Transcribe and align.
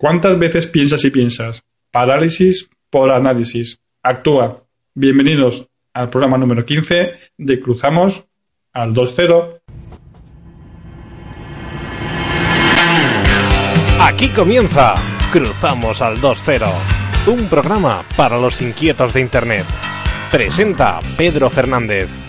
¿Cuántas 0.00 0.38
veces 0.38 0.68
piensas 0.68 1.04
y 1.04 1.10
piensas? 1.10 1.64
Parálisis 1.90 2.70
por 2.88 3.10
análisis. 3.10 3.80
Actúa. 4.00 4.62
Bienvenidos 4.94 5.66
al 5.92 6.08
programa 6.08 6.38
número 6.38 6.64
15 6.64 7.14
de 7.36 7.58
Cruzamos 7.58 8.24
al 8.72 8.94
2-0. 8.94 9.60
Aquí 14.00 14.28
comienza 14.28 14.94
Cruzamos 15.32 16.00
al 16.00 16.18
2-0, 16.18 16.70
un 17.26 17.48
programa 17.48 18.04
para 18.16 18.38
los 18.38 18.62
inquietos 18.62 19.12
de 19.12 19.20
Internet. 19.20 19.64
Presenta 20.30 21.00
Pedro 21.16 21.50
Fernández. 21.50 22.27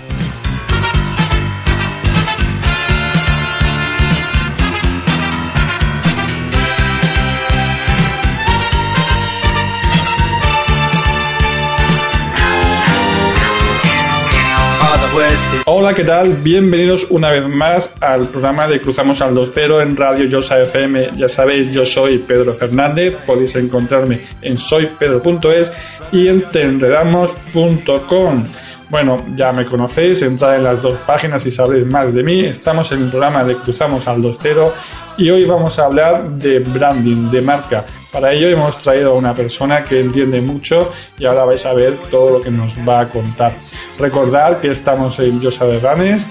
Hola, 15.65 15.93
¿qué 15.93 16.03
tal? 16.03 16.33
Bienvenidos 16.35 17.05
una 17.09 17.31
vez 17.31 17.47
más 17.47 17.91
al 17.99 18.27
programa 18.29 18.67
de 18.67 18.81
Cruzamos 18.81 19.21
al 19.21 19.35
2.0 19.35 19.83
en 19.83 19.95
Radio 19.95 20.25
Yosa 20.25 20.59
FM. 20.61 21.11
Ya 21.15 21.27
sabéis, 21.27 21.71
yo 21.71 21.85
soy 21.85 22.17
Pedro 22.17 22.53
Fernández. 22.53 23.17
Podéis 23.25 23.55
encontrarme 23.55 24.21
en 24.41 24.57
soypedro.es 24.57 25.71
y 26.11 26.27
en 26.27 26.49
tenredamos.com. 26.49 28.43
Bueno, 28.89 29.23
ya 29.35 29.51
me 29.51 29.65
conocéis, 29.65 30.23
entrad 30.23 30.55
en 30.55 30.63
las 30.63 30.81
dos 30.81 30.97
páginas 31.05 31.45
y 31.45 31.51
sabréis 31.51 31.85
más 31.85 32.11
de 32.11 32.23
mí. 32.23 32.39
Estamos 32.39 32.91
en 32.91 33.03
el 33.03 33.09
programa 33.09 33.43
de 33.43 33.55
Cruzamos 33.55 34.07
al 34.07 34.19
2.0 34.19 34.71
y 35.17 35.29
hoy 35.29 35.45
vamos 35.45 35.77
a 35.77 35.85
hablar 35.85 36.27
de 36.31 36.57
branding, 36.57 37.29
de 37.29 37.41
marca. 37.41 37.85
Para 38.11 38.33
ello 38.33 38.49
hemos 38.49 38.79
traído 38.79 39.11
a 39.11 39.13
una 39.13 39.35
persona 39.35 39.83
que 39.83 39.99
entiende 39.99 40.41
mucho 40.41 40.91
y 41.19 41.25
ahora 41.25 41.45
vais 41.45 41.63
a 41.67 41.73
ver 41.73 41.97
todo 42.09 42.39
lo 42.39 42.41
que 42.41 42.49
nos 42.49 42.73
va 42.77 43.01
a 43.01 43.09
contar. 43.09 43.53
Recordad 43.99 44.59
que 44.59 44.71
estamos 44.71 45.19
en 45.19 45.39
Yosa 45.39 45.65
de 45.65 45.79
Ranes, 45.79 46.25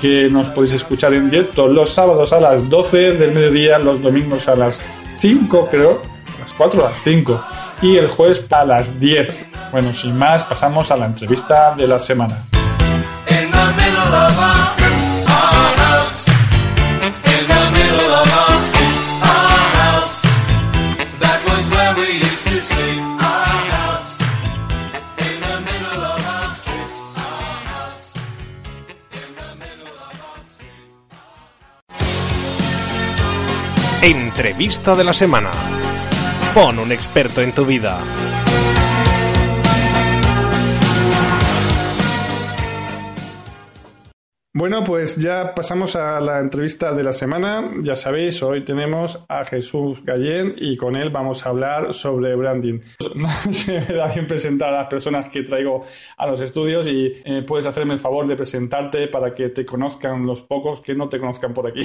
que 0.00 0.28
nos 0.30 0.46
podéis 0.46 0.74
escuchar 0.74 1.14
en 1.14 1.28
directo 1.30 1.66
los 1.66 1.92
sábados 1.92 2.32
a 2.32 2.38
las 2.38 2.68
12 2.68 3.14
del 3.14 3.32
mediodía, 3.32 3.80
los 3.80 4.00
domingos 4.00 4.46
a 4.46 4.54
las 4.54 4.80
5 5.14 5.66
creo, 5.68 6.00
a 6.36 6.40
las 6.42 6.52
4 6.52 6.86
a 6.86 6.90
las 6.90 7.02
5 7.02 7.44
y 7.82 7.96
el 7.96 8.06
jueves 8.06 8.46
a 8.52 8.64
las 8.64 9.00
10. 9.00 9.53
Bueno, 9.74 9.92
sin 9.92 10.16
más, 10.16 10.44
pasamos 10.44 10.92
a 10.92 10.96
la 10.96 11.06
entrevista 11.06 11.74
de 11.74 11.88
la 11.88 11.98
semana. 11.98 12.36
Entrevista 34.02 34.94
de 34.94 35.02
la 35.02 35.12
semana. 35.12 35.50
Pon 36.54 36.78
un 36.78 36.92
experto 36.92 37.40
en 37.40 37.50
tu 37.50 37.64
vida. 37.64 37.98
Bueno, 44.56 44.84
pues 44.84 45.16
ya 45.16 45.52
pasamos 45.52 45.96
a 45.96 46.20
la 46.20 46.38
entrevista 46.38 46.92
de 46.92 47.02
la 47.02 47.12
semana. 47.12 47.70
Ya 47.82 47.96
sabéis, 47.96 48.40
hoy 48.40 48.64
tenemos 48.64 49.24
a 49.28 49.44
Jesús 49.44 50.04
Gallén 50.04 50.54
y 50.56 50.76
con 50.76 50.94
él 50.94 51.10
vamos 51.10 51.44
a 51.44 51.48
hablar 51.48 51.92
sobre 51.92 52.36
branding. 52.36 52.78
No 53.16 53.28
se 53.52 53.80
me 53.80 53.86
da 53.96 54.06
bien 54.06 54.28
presentar 54.28 54.72
a 54.72 54.78
las 54.78 54.86
personas 54.86 55.28
que 55.28 55.42
traigo 55.42 55.84
a 56.16 56.26
los 56.28 56.40
estudios 56.40 56.86
y 56.86 57.20
eh, 57.24 57.42
puedes 57.44 57.66
hacerme 57.66 57.94
el 57.94 57.98
favor 57.98 58.28
de 58.28 58.36
presentarte 58.36 59.08
para 59.08 59.34
que 59.34 59.48
te 59.48 59.66
conozcan 59.66 60.24
los 60.24 60.42
pocos 60.42 60.80
que 60.80 60.94
no 60.94 61.08
te 61.08 61.18
conozcan 61.18 61.52
por 61.52 61.66
aquí. 61.66 61.82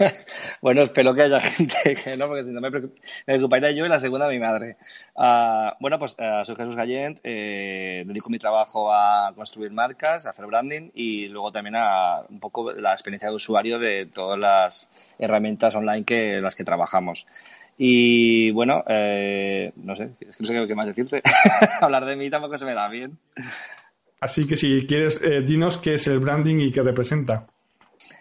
bueno, 0.62 0.82
espero 0.82 1.14
que 1.14 1.22
haya 1.22 1.40
gente 1.40 1.96
que 1.96 2.16
no, 2.16 2.26
porque 2.26 2.44
si 2.44 2.50
no 2.50 2.60
me, 2.60 2.70
preocuparía 2.70 3.70
yo 3.72 3.86
y 3.86 3.88
la 3.88 4.00
segunda 4.00 4.28
mi 4.28 4.38
madre. 4.38 4.76
Uh, 5.14 5.70
bueno, 5.80 5.98
pues 5.98 6.16
uh, 6.18 6.44
soy 6.44 6.56
Jesús 6.56 6.76
Gallent, 6.76 7.20
eh, 7.24 8.04
dedico 8.06 8.30
mi 8.30 8.38
trabajo 8.38 8.92
a 8.92 9.32
construir 9.34 9.72
marcas, 9.72 10.26
a 10.26 10.30
hacer 10.30 10.46
branding 10.46 10.90
y 10.94 11.28
luego 11.28 11.52
también 11.52 11.76
a 11.76 12.22
un 12.28 12.40
poco 12.40 12.72
la 12.72 12.92
experiencia 12.92 13.28
de 13.28 13.34
usuario 13.34 13.78
de 13.78 14.06
todas 14.06 14.38
las 14.38 14.90
herramientas 15.18 15.74
online 15.74 16.04
que 16.04 16.40
las 16.40 16.54
que 16.54 16.64
trabajamos. 16.64 17.26
Y 17.82 18.50
bueno, 18.50 18.84
eh, 18.88 19.72
no 19.76 19.96
sé, 19.96 20.10
es 20.20 20.36
que 20.36 20.42
no 20.42 20.46
sé 20.46 20.66
qué 20.66 20.74
más 20.74 20.86
decirte. 20.86 21.22
Hablar 21.80 22.04
de 22.04 22.16
mí 22.16 22.28
tampoco 22.28 22.58
se 22.58 22.66
me 22.66 22.74
da 22.74 22.88
bien. 22.88 23.18
Así 24.20 24.46
que 24.46 24.56
si 24.56 24.86
quieres, 24.86 25.18
eh, 25.22 25.40
dinos 25.40 25.78
qué 25.78 25.94
es 25.94 26.06
el 26.06 26.18
branding 26.18 26.58
y 26.60 26.72
qué 26.72 26.82
representa. 26.82 27.46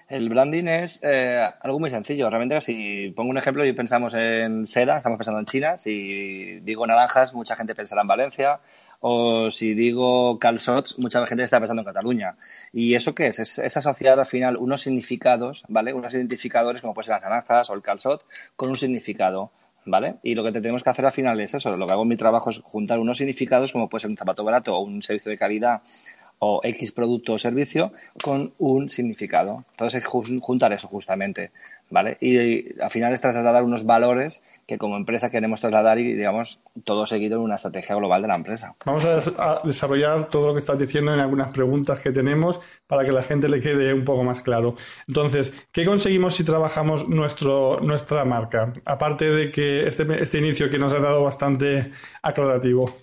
El 0.10 0.28
branding 0.28 0.66
es 0.66 1.00
eh, 1.04 1.48
algo 1.62 1.80
muy 1.80 1.92
sencillo. 1.92 2.30
Realmente, 2.30 2.60
si 2.62 3.14
pongo 3.16 3.30
un 3.30 3.38
ejemplo 3.38 3.64
y 3.64 3.74
pensamos 3.74 4.16
en 4.16 4.66
seda, 4.66 4.96
estamos 4.96 5.18
pensando 5.18 5.40
en 5.40 5.46
China. 5.46 5.78
Si 5.78 6.60
digo 6.62 6.88
naranjas, 6.88 7.36
mucha 7.36 7.56
gente 7.56 7.76
pensará 7.76 8.02
en 8.02 8.08
Valencia. 8.08 8.60
O 9.02 9.52
si 9.52 9.76
digo 9.76 10.40
calzots, 10.40 10.98
mucha 10.98 11.24
gente 11.28 11.44
está 11.44 11.60
pensando 11.60 11.84
en 11.84 11.86
Cataluña. 11.86 12.38
¿Y 12.74 12.96
eso 12.96 13.14
qué 13.14 13.28
es? 13.28 13.40
Es, 13.40 13.78
asociar 13.78 14.18
al 14.18 14.26
final 14.26 14.58
unos 14.58 14.82
significados, 14.82 15.64
¿vale? 15.68 15.94
Unos 15.94 16.14
identificadores, 16.16 16.82
como 16.82 16.96
pueden 16.96 17.06
ser 17.06 17.16
las 17.16 17.24
naranjas 17.24 17.70
o 17.70 17.76
el 17.76 17.84
calzot, 17.84 18.26
con 18.56 18.70
un 18.70 18.78
significado. 18.78 19.52
¿Vale? 19.86 20.18
Y 20.24 20.36
lo 20.36 20.44
que 20.44 20.52
tenemos 20.52 20.84
que 20.84 20.90
hacer 20.90 21.06
al 21.06 21.12
final 21.12 21.40
es 21.40 21.54
eso. 21.54 21.76
Lo 21.76 21.88
que 21.88 21.94
hago 21.94 22.04
en 22.04 22.10
mi 22.10 22.18
trabajo 22.18 22.50
es 22.50 22.60
juntar 22.60 23.00
unos 23.00 23.18
significados, 23.18 23.72
como 23.72 23.90
puede 23.90 24.02
ser 24.02 24.12
un 24.12 24.18
zapato 24.18 24.44
barato 24.44 24.76
o 24.76 24.84
un 24.84 25.02
servicio 25.02 25.32
de 25.32 25.38
calidad 25.38 25.82
o 26.40 26.62
X 26.64 26.92
producto 26.92 27.34
o 27.34 27.38
servicio 27.38 27.92
con 28.24 28.54
un 28.58 28.90
significado. 28.90 29.66
Entonces 29.72 30.04
es 30.04 30.08
juntar 30.08 30.72
eso 30.72 30.88
justamente, 30.88 31.52
¿vale? 31.90 32.18
Y, 32.22 32.80
al 32.82 32.90
final 32.90 33.12
es 33.12 33.22
trasladar 33.22 33.64
unos 33.64 33.86
valores 33.86 34.42
que 34.66 34.78
como 34.78 34.96
empresa 34.96 35.30
queremos 35.30 35.60
trasladar 35.60 36.00
y, 36.00 36.14
digamos, 36.14 36.60
todo 36.86 37.06
seguido 37.06 37.38
en 37.38 37.44
una 37.44 37.56
estrategia 37.56 37.96
global 37.96 38.22
de 38.22 38.28
la 38.30 38.36
empresa. 38.36 38.74
Vamos 38.86 39.06
a, 39.06 39.62
desarrollar 39.66 40.30
todo 40.30 40.48
lo 40.48 40.54
que 40.54 40.60
estás 40.60 40.80
diciendo 40.80 41.14
en 41.14 41.20
algunas 41.20 41.52
preguntas 41.52 42.00
que 42.00 42.12
tenemos 42.12 42.60
para 42.88 43.04
que 43.04 43.12
la 43.12 43.22
gente 43.22 43.50
le 43.50 43.60
quede 43.60 43.94
un 43.94 44.06
poco 44.06 44.24
más 44.24 44.42
claro. 44.42 44.76
Entonces, 45.08 45.68
¿qué 45.74 45.86
conseguimos 45.86 46.36
si 46.36 46.46
trabajamos 46.46 47.08
nuestro, 47.10 47.82
nuestra 47.82 48.24
marca? 48.24 48.74
Aparte 48.86 49.30
de 49.30 49.52
que 49.52 49.88
este, 49.88 50.22
este 50.22 50.38
inicio 50.38 50.70
que 50.70 50.80
nos 50.80 50.94
ha 50.94 51.00
dado 51.00 51.24
bastante 51.24 51.92
aclarativo. 52.22 52.96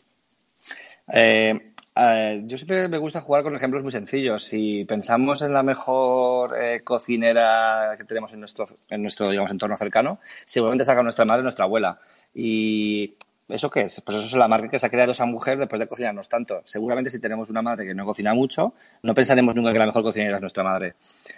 Eh, 1.12 1.74
yo 1.96 2.58
siempre 2.58 2.88
me 2.88 2.98
gusta 2.98 3.22
jugar 3.22 3.42
con 3.42 3.56
ejemplos 3.56 3.82
muy 3.82 3.92
sencillos. 3.92 4.44
Si 4.44 4.84
pensamos 4.84 5.40
en 5.42 5.52
la 5.52 5.62
mejor 5.62 6.54
eh, 6.60 6.82
cocinera 6.84 7.94
que 7.96 8.04
tenemos 8.04 8.34
en 8.34 8.40
nuestro, 8.40 8.66
en 8.90 9.02
nuestro 9.02 9.30
digamos, 9.30 9.50
entorno 9.50 9.76
cercano, 9.76 10.20
seguramente 10.44 10.84
saca 10.84 11.02
nuestra 11.02 11.24
madre, 11.24 11.42
nuestra 11.42 11.64
abuela. 11.64 11.98
Y 12.34 13.14
¿Eso 13.48 13.70
qué 13.70 13.82
es? 13.82 14.00
Pues 14.00 14.16
eso 14.16 14.26
es 14.26 14.34
la 14.34 14.48
marca 14.48 14.68
que 14.68 14.78
se 14.78 14.86
ha 14.86 14.90
creado 14.90 15.12
esa 15.12 15.24
mujer 15.24 15.56
después 15.56 15.78
de 15.78 15.86
cocinarnos 15.86 16.28
tanto. 16.28 16.62
Seguramente 16.64 17.10
si 17.10 17.20
tenemos 17.20 17.48
una 17.48 17.62
madre 17.62 17.86
que 17.86 17.94
no 17.94 18.04
cocina 18.04 18.34
mucho, 18.34 18.74
no 19.02 19.14
pensaremos 19.14 19.54
nunca 19.54 19.72
que 19.72 19.78
la 19.78 19.86
mejor 19.86 20.02
cocinera 20.02 20.36
es 20.36 20.40
nuestra 20.40 20.64
madre. 20.64 20.94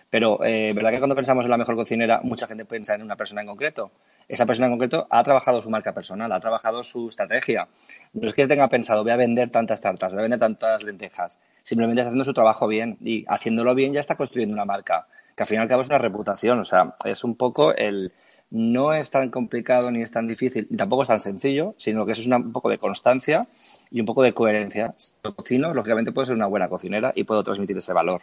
Pero, 0.09 0.43
eh, 0.43 0.73
¿verdad 0.75 0.91
que 0.91 0.99
cuando 0.99 1.15
pensamos 1.15 1.45
en 1.45 1.51
la 1.51 1.59
mejor 1.59 1.77
cocinera, 1.77 2.21
mucha 2.23 2.47
gente 2.47 2.65
piensa 2.65 2.95
en 2.95 3.03
una 3.03 3.15
persona 3.15 3.43
en 3.43 3.49
concreto? 3.49 3.91
Esa 4.27 4.47
persona 4.47 4.69
en 4.69 4.73
concreto 4.73 5.07
ha 5.11 5.23
trabajado 5.23 5.61
su 5.61 5.69
marca 5.69 5.93
personal, 5.93 6.33
ha 6.33 6.41
trabajado 6.41 6.83
su 6.83 7.09
estrategia. 7.09 7.69
No 8.15 8.27
es 8.27 8.33
que 8.33 8.47
tenga 8.47 8.69
pensado, 8.71 9.03
voy 9.03 9.13
a 9.13 9.17
vender 9.17 9.51
tantas 9.51 9.83
tartas, 9.83 10.15
voy 10.15 10.21
a 10.21 10.23
vender 10.23 10.41
tantas 10.41 10.85
lentejas. 10.85 11.39
Simplemente 11.63 12.01
está 12.01 12.09
haciendo 12.09 12.25
su 12.25 12.33
trabajo 12.33 12.67
bien 12.67 12.97
y 13.03 13.27
haciéndolo 13.29 13.75
bien 13.75 13.93
ya 13.93 14.01
está 14.01 14.17
construyendo 14.17 14.55
una 14.55 14.65
marca, 14.65 15.07
que 15.37 15.43
al 15.43 15.47
fin 15.47 15.59
y 15.59 15.61
al 15.61 15.69
cabo 15.69 15.83
es 15.83 15.89
una 15.89 15.99
reputación. 15.99 16.59
O 16.61 16.65
sea, 16.65 16.95
es 17.05 17.23
un 17.23 17.37
poco 17.37 17.75
el 17.75 18.13
no 18.51 18.95
es 18.95 19.11
tan 19.11 19.31
complicado 19.31 19.91
ni 19.91 20.03
es 20.03 20.11
tan 20.11 20.27
difícil, 20.27 20.67
ni 20.71 20.77
tampoco 20.77 21.03
es 21.03 21.09
tan 21.09 21.21
sencillo, 21.21 21.75
sino 21.77 22.07
que 22.07 22.13
eso 22.13 22.23
es 22.23 22.27
un 22.29 22.53
poco 22.53 22.71
de 22.71 22.79
constancia 22.79 23.47
y 23.91 24.01
un 24.01 24.07
poco 24.07 24.23
de 24.23 24.33
coherencia. 24.33 24.95
Lo 25.23 25.35
cocino, 25.35 25.75
lógicamente 25.75 26.13
puedo 26.13 26.27
ser 26.27 26.35
una 26.35 26.47
buena 26.47 26.69
cocinera 26.69 27.13
y 27.15 27.25
puedo 27.25 27.43
transmitir 27.43 27.77
ese 27.77 27.93
valor. 27.93 28.23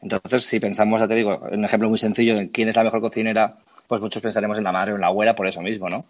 Entonces, 0.00 0.44
si 0.44 0.58
pensamos, 0.58 1.00
ya 1.00 1.06
te 1.06 1.14
digo, 1.14 1.38
un 1.52 1.64
ejemplo 1.64 1.88
muy 1.88 1.98
sencillo 1.98 2.38
en 2.38 2.48
quién 2.48 2.68
es 2.68 2.76
la 2.76 2.84
mejor 2.84 3.00
cocinera, 3.00 3.58
pues 3.86 4.00
muchos 4.00 4.22
pensaremos 4.22 4.58
en 4.58 4.64
la 4.64 4.72
madre 4.72 4.92
o 4.92 4.94
en 4.96 5.02
la 5.02 5.08
abuela 5.08 5.34
por 5.34 5.46
eso 5.46 5.60
mismo, 5.60 5.88
¿no? 5.88 6.06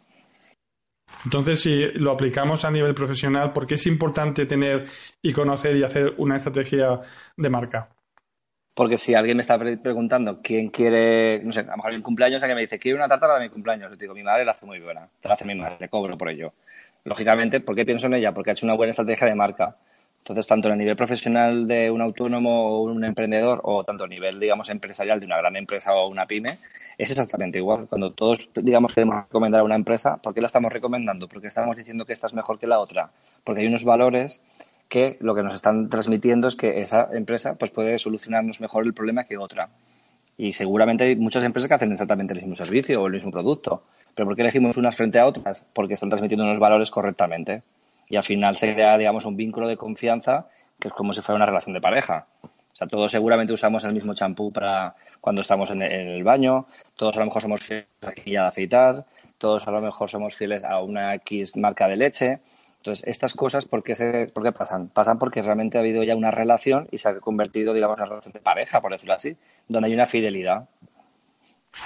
Entonces, 1.24 1.60
si 1.60 1.76
lo 1.94 2.12
aplicamos 2.12 2.64
a 2.64 2.70
nivel 2.70 2.94
profesional, 2.94 3.52
¿por 3.52 3.66
qué 3.66 3.74
es 3.74 3.86
importante 3.86 4.46
tener 4.46 4.86
y 5.20 5.32
conocer 5.32 5.76
y 5.76 5.82
hacer 5.82 6.14
una 6.16 6.36
estrategia 6.36 7.00
de 7.36 7.50
marca? 7.50 7.90
Porque 8.80 8.96
si 8.96 9.14
alguien 9.14 9.36
me 9.36 9.42
está 9.42 9.58
preguntando 9.58 10.40
quién 10.42 10.70
quiere, 10.70 11.44
no 11.44 11.52
sé, 11.52 11.60
a 11.60 11.64
lo 11.64 11.76
mejor 11.76 11.92
en 11.92 12.00
cumpleaños, 12.00 12.42
alguien 12.42 12.56
me 12.56 12.62
dice, 12.62 12.78
quiero 12.78 12.96
una 12.96 13.08
tarta 13.08 13.26
para 13.26 13.38
mi 13.38 13.50
cumpleaños. 13.50 13.90
Le 13.90 13.98
digo, 13.98 14.14
mi 14.14 14.22
madre 14.22 14.42
la 14.46 14.52
hace 14.52 14.64
muy 14.64 14.80
buena, 14.80 15.06
te 15.20 15.28
la 15.28 15.34
hace 15.34 15.44
mi 15.44 15.54
madre, 15.54 15.86
cobro 15.90 16.16
por 16.16 16.30
ello. 16.30 16.54
Lógicamente, 17.04 17.60
¿por 17.60 17.76
qué 17.76 17.84
pienso 17.84 18.06
en 18.06 18.14
ella? 18.14 18.32
Porque 18.32 18.48
ha 18.48 18.52
hecho 18.54 18.64
una 18.64 18.74
buena 18.74 18.92
estrategia 18.92 19.26
de 19.26 19.34
marca. 19.34 19.76
Entonces, 20.20 20.46
tanto 20.46 20.68
en 20.68 20.72
el 20.72 20.78
nivel 20.78 20.96
profesional 20.96 21.68
de 21.68 21.90
un 21.90 22.00
autónomo 22.00 22.70
o 22.70 22.80
un 22.84 23.04
emprendedor, 23.04 23.60
o 23.64 23.84
tanto 23.84 24.04
a 24.04 24.08
nivel, 24.08 24.40
digamos, 24.40 24.70
empresarial 24.70 25.20
de 25.20 25.26
una 25.26 25.36
gran 25.36 25.56
empresa 25.56 25.92
o 25.92 26.08
una 26.08 26.24
pyme, 26.24 26.56
es 26.96 27.10
exactamente 27.10 27.58
igual. 27.58 27.86
Cuando 27.86 28.14
todos, 28.14 28.48
digamos, 28.54 28.94
queremos 28.94 29.26
recomendar 29.26 29.60
a 29.60 29.64
una 29.64 29.76
empresa, 29.76 30.16
¿por 30.16 30.32
qué 30.32 30.40
la 30.40 30.46
estamos 30.46 30.72
recomendando? 30.72 31.28
Porque 31.28 31.48
estamos 31.48 31.76
diciendo 31.76 32.06
que 32.06 32.14
esta 32.14 32.28
es 32.28 32.32
mejor 32.32 32.58
que 32.58 32.66
la 32.66 32.78
otra. 32.78 33.10
Porque 33.44 33.60
hay 33.60 33.66
unos 33.66 33.84
valores 33.84 34.40
que 34.90 35.16
lo 35.20 35.34
que 35.34 35.42
nos 35.42 35.54
están 35.54 35.88
transmitiendo 35.88 36.48
es 36.48 36.56
que 36.56 36.80
esa 36.82 37.08
empresa 37.12 37.54
pues 37.54 37.70
puede 37.70 37.98
solucionarnos 37.98 38.60
mejor 38.60 38.84
el 38.84 38.92
problema 38.92 39.24
que 39.24 39.38
otra. 39.38 39.70
Y 40.36 40.52
seguramente 40.52 41.04
hay 41.04 41.16
muchas 41.16 41.44
empresas 41.44 41.68
que 41.68 41.74
hacen 41.74 41.92
exactamente 41.92 42.34
el 42.34 42.40
mismo 42.40 42.56
servicio 42.56 43.00
o 43.00 43.06
el 43.06 43.12
mismo 43.12 43.30
producto. 43.30 43.84
Pero 44.14 44.26
¿por 44.26 44.34
qué 44.34 44.42
elegimos 44.42 44.76
unas 44.76 44.96
frente 44.96 45.20
a 45.20 45.26
otras? 45.26 45.64
Porque 45.72 45.94
están 45.94 46.08
transmitiendo 46.08 46.44
unos 46.44 46.58
valores 46.58 46.90
correctamente 46.90 47.62
y 48.08 48.16
al 48.16 48.24
final 48.24 48.56
se 48.56 48.74
crea, 48.74 48.98
digamos, 48.98 49.24
un 49.24 49.36
vínculo 49.36 49.68
de 49.68 49.76
confianza 49.76 50.48
que 50.80 50.88
es 50.88 50.94
como 50.94 51.12
si 51.12 51.20
fuera 51.20 51.36
una 51.36 51.46
relación 51.46 51.72
de 51.72 51.80
pareja. 51.80 52.26
O 52.42 52.76
sea, 52.76 52.88
todos 52.88 53.12
seguramente 53.12 53.52
usamos 53.52 53.84
el 53.84 53.92
mismo 53.92 54.14
champú 54.14 54.50
para 54.52 54.96
cuando 55.20 55.42
estamos 55.42 55.70
en 55.70 55.82
el 55.82 56.24
baño, 56.24 56.66
todos 56.96 57.16
a 57.16 57.20
lo 57.20 57.26
mejor 57.26 57.42
somos 57.42 57.62
fieles 57.62 57.86
a 58.02 58.06
la 58.06 58.14
de 58.14 58.38
afeitar, 58.38 59.04
todos 59.38 59.68
a 59.68 59.70
lo 59.70 59.80
mejor 59.80 60.10
somos 60.10 60.34
fieles 60.34 60.64
a 60.64 60.82
una 60.82 61.14
X 61.16 61.56
marca 61.56 61.86
de 61.86 61.96
leche. 61.96 62.40
Entonces, 62.80 63.06
estas 63.06 63.34
cosas, 63.34 63.66
¿por 63.66 63.82
qué, 63.82 63.94
se, 63.94 64.28
¿por 64.28 64.42
qué 64.42 64.52
pasan? 64.52 64.88
Pasan 64.88 65.18
porque 65.18 65.42
realmente 65.42 65.76
ha 65.76 65.82
habido 65.82 66.02
ya 66.02 66.16
una 66.16 66.30
relación 66.30 66.88
y 66.90 66.96
se 66.96 67.10
ha 67.10 67.20
convertido, 67.20 67.74
digamos, 67.74 67.98
en 67.98 68.04
una 68.04 68.08
relación 68.08 68.32
de 68.32 68.40
pareja, 68.40 68.80
por 68.80 68.90
decirlo 68.90 69.12
así, 69.12 69.36
donde 69.68 69.88
hay 69.88 69.94
una 69.94 70.06
fidelidad. 70.06 70.66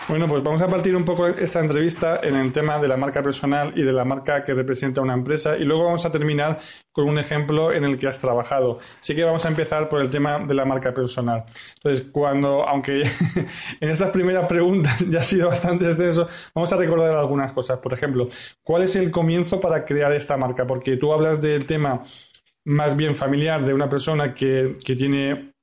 Bueno, 0.09 0.29
pues 0.29 0.43
vamos 0.43 0.61
a 0.61 0.69
partir 0.69 0.97
un 0.97 1.05
poco 1.05 1.27
esta 1.27 1.61
entrevista 1.61 2.21
en 2.23 2.37
el 2.37 2.53
tema 2.53 2.79
de 2.79 2.89
la 2.89 2.97
marca 2.97 3.23
personal 3.23 3.73
y 3.77 3.83
de 3.83 3.93
la 3.93 4.05
marca 4.05 4.43
que 4.45 4.53
representa 4.53 5.01
una 5.01 5.15
empresa 5.15 5.57
y 5.57 5.65
luego 5.65 5.85
vamos 5.85 6.05
a 6.05 6.11
terminar 6.11 6.59
con 6.93 7.09
un 7.09 7.19
ejemplo 7.19 7.73
en 7.73 7.85
el 7.85 7.99
que 7.99 8.09
has 8.09 8.19
trabajado. 8.19 8.79
Así 9.01 9.15
que 9.15 9.25
vamos 9.25 9.45
a 9.45 9.49
empezar 9.49 9.89
por 9.89 10.01
el 10.01 10.11
tema 10.11 10.39
de 10.41 10.55
la 10.55 10.65
marca 10.65 10.93
personal. 10.93 11.45
Entonces, 11.77 12.07
cuando, 12.11 12.67
aunque 12.67 13.03
en 13.81 13.89
estas 13.89 14.11
primeras 14.11 14.47
preguntas 14.47 15.01
ya 15.09 15.21
ha 15.21 15.23
sido 15.23 15.49
bastante 15.49 15.87
extenso, 15.87 16.29
vamos 16.55 16.73
a 16.73 16.77
recordar 16.77 17.15
algunas 17.15 17.53
cosas. 17.53 17.79
Por 17.79 17.93
ejemplo, 17.93 18.29
¿cuál 18.63 18.83
es 18.83 18.97
el 18.97 19.11
comienzo 19.11 19.61
para 19.61 19.85
crear 19.85 20.13
esta 20.13 20.37
marca? 20.37 20.67
Porque 20.67 20.97
tú 20.97 21.13
hablas 21.13 21.41
del 21.41 21.67
tema 21.67 22.03
más 22.65 22.97
bien 22.97 23.15
familiar 23.15 23.65
de 23.65 23.75
una 23.75 23.89
persona 23.89 24.35
que, 24.35 24.75
que 24.85 24.95
tiene 24.97 25.54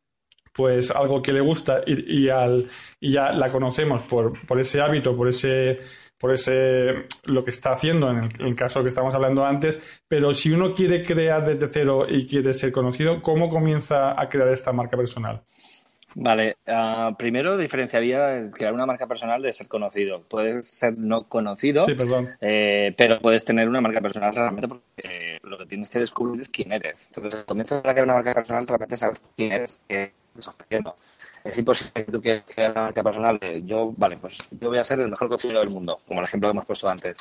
pues 0.54 0.92
algo 0.92 1.22
que 1.22 1.34
le 1.34 1.42
gusta 1.42 1.82
y, 1.86 2.30
al, 2.30 2.70
y 3.00 3.14
ya 3.14 3.32
la 3.32 3.50
conocemos 3.50 4.04
por, 4.04 4.46
por 4.46 4.60
ese 4.60 4.82
hábito, 4.82 5.16
por 5.16 5.28
ese 5.28 5.80
por 6.22 6.32
ese 6.32 7.08
lo 7.26 7.44
que 7.44 7.50
está 7.50 7.72
haciendo 7.72 8.12
en 8.12 8.30
el, 8.40 8.56
caso 8.56 8.84
que 8.84 8.90
estamos 8.90 9.16
hablando 9.16 9.44
antes, 9.44 9.80
pero 10.08 10.34
si 10.34 10.52
uno 10.52 10.76
quiere 10.76 11.04
crear 11.04 11.44
desde 11.44 11.68
cero 11.68 12.06
y 12.08 12.28
quiere 12.28 12.54
ser 12.54 12.72
conocido, 12.72 13.24
¿cómo 13.24 13.50
comienza 13.50 14.12
a 14.22 14.30
crear 14.30 14.50
esta 14.50 14.72
marca 14.72 14.96
personal? 14.96 15.42
Vale, 16.14 16.58
uh, 16.68 17.16
primero 17.16 17.58
diferenciaría 17.58 18.50
crear 18.52 18.74
una 18.74 18.86
marca 18.86 19.08
personal 19.08 19.42
de 19.42 19.54
ser 19.54 19.68
conocido. 19.68 20.22
Puedes 20.30 20.68
ser 20.68 20.98
no 20.98 21.28
conocido, 21.28 21.86
sí, 21.86 21.96
eh, 22.42 22.94
pero 22.98 23.20
puedes 23.20 23.46
tener 23.46 23.68
una 23.68 23.82
marca 23.82 24.02
personal 24.02 24.36
realmente 24.36 24.68
porque 24.68 25.40
lo 25.42 25.58
que 25.58 25.66
tienes 25.66 25.90
que 25.90 26.00
descubrir 26.00 26.42
es 26.42 26.50
quién 26.50 26.72
eres. 26.74 27.08
Entonces, 27.08 27.40
el 27.40 27.46
comienzo 27.46 27.76
de 27.76 27.82
crear 27.82 28.04
una 28.04 28.16
marca 28.16 28.34
personal 28.34 28.68
realmente 28.68 28.98
saber 28.98 29.18
quién 29.38 29.54
eres, 29.54 29.84
qué 29.88 30.12
Es 31.44 31.58
imposible 31.58 32.06
que 32.06 32.12
tú 32.12 32.22
quieras 32.22 32.44
crear 32.46 32.72
una 32.72 32.82
marca 32.84 33.04
personal 33.04 33.40
yo, 33.66 33.94
vale, 33.98 34.18
pues 34.18 34.38
yo 34.52 34.70
voy 34.70 34.78
a 34.78 34.84
ser 34.84 35.00
el 35.00 35.10
mejor 35.10 35.28
cocinero 35.28 35.60
del 35.60 35.70
mundo, 35.70 36.00
como 36.08 36.20
el 36.20 36.26
ejemplo 36.26 36.50
que 36.50 36.52
hemos 36.52 36.66
puesto 36.66 36.88
antes. 36.88 37.18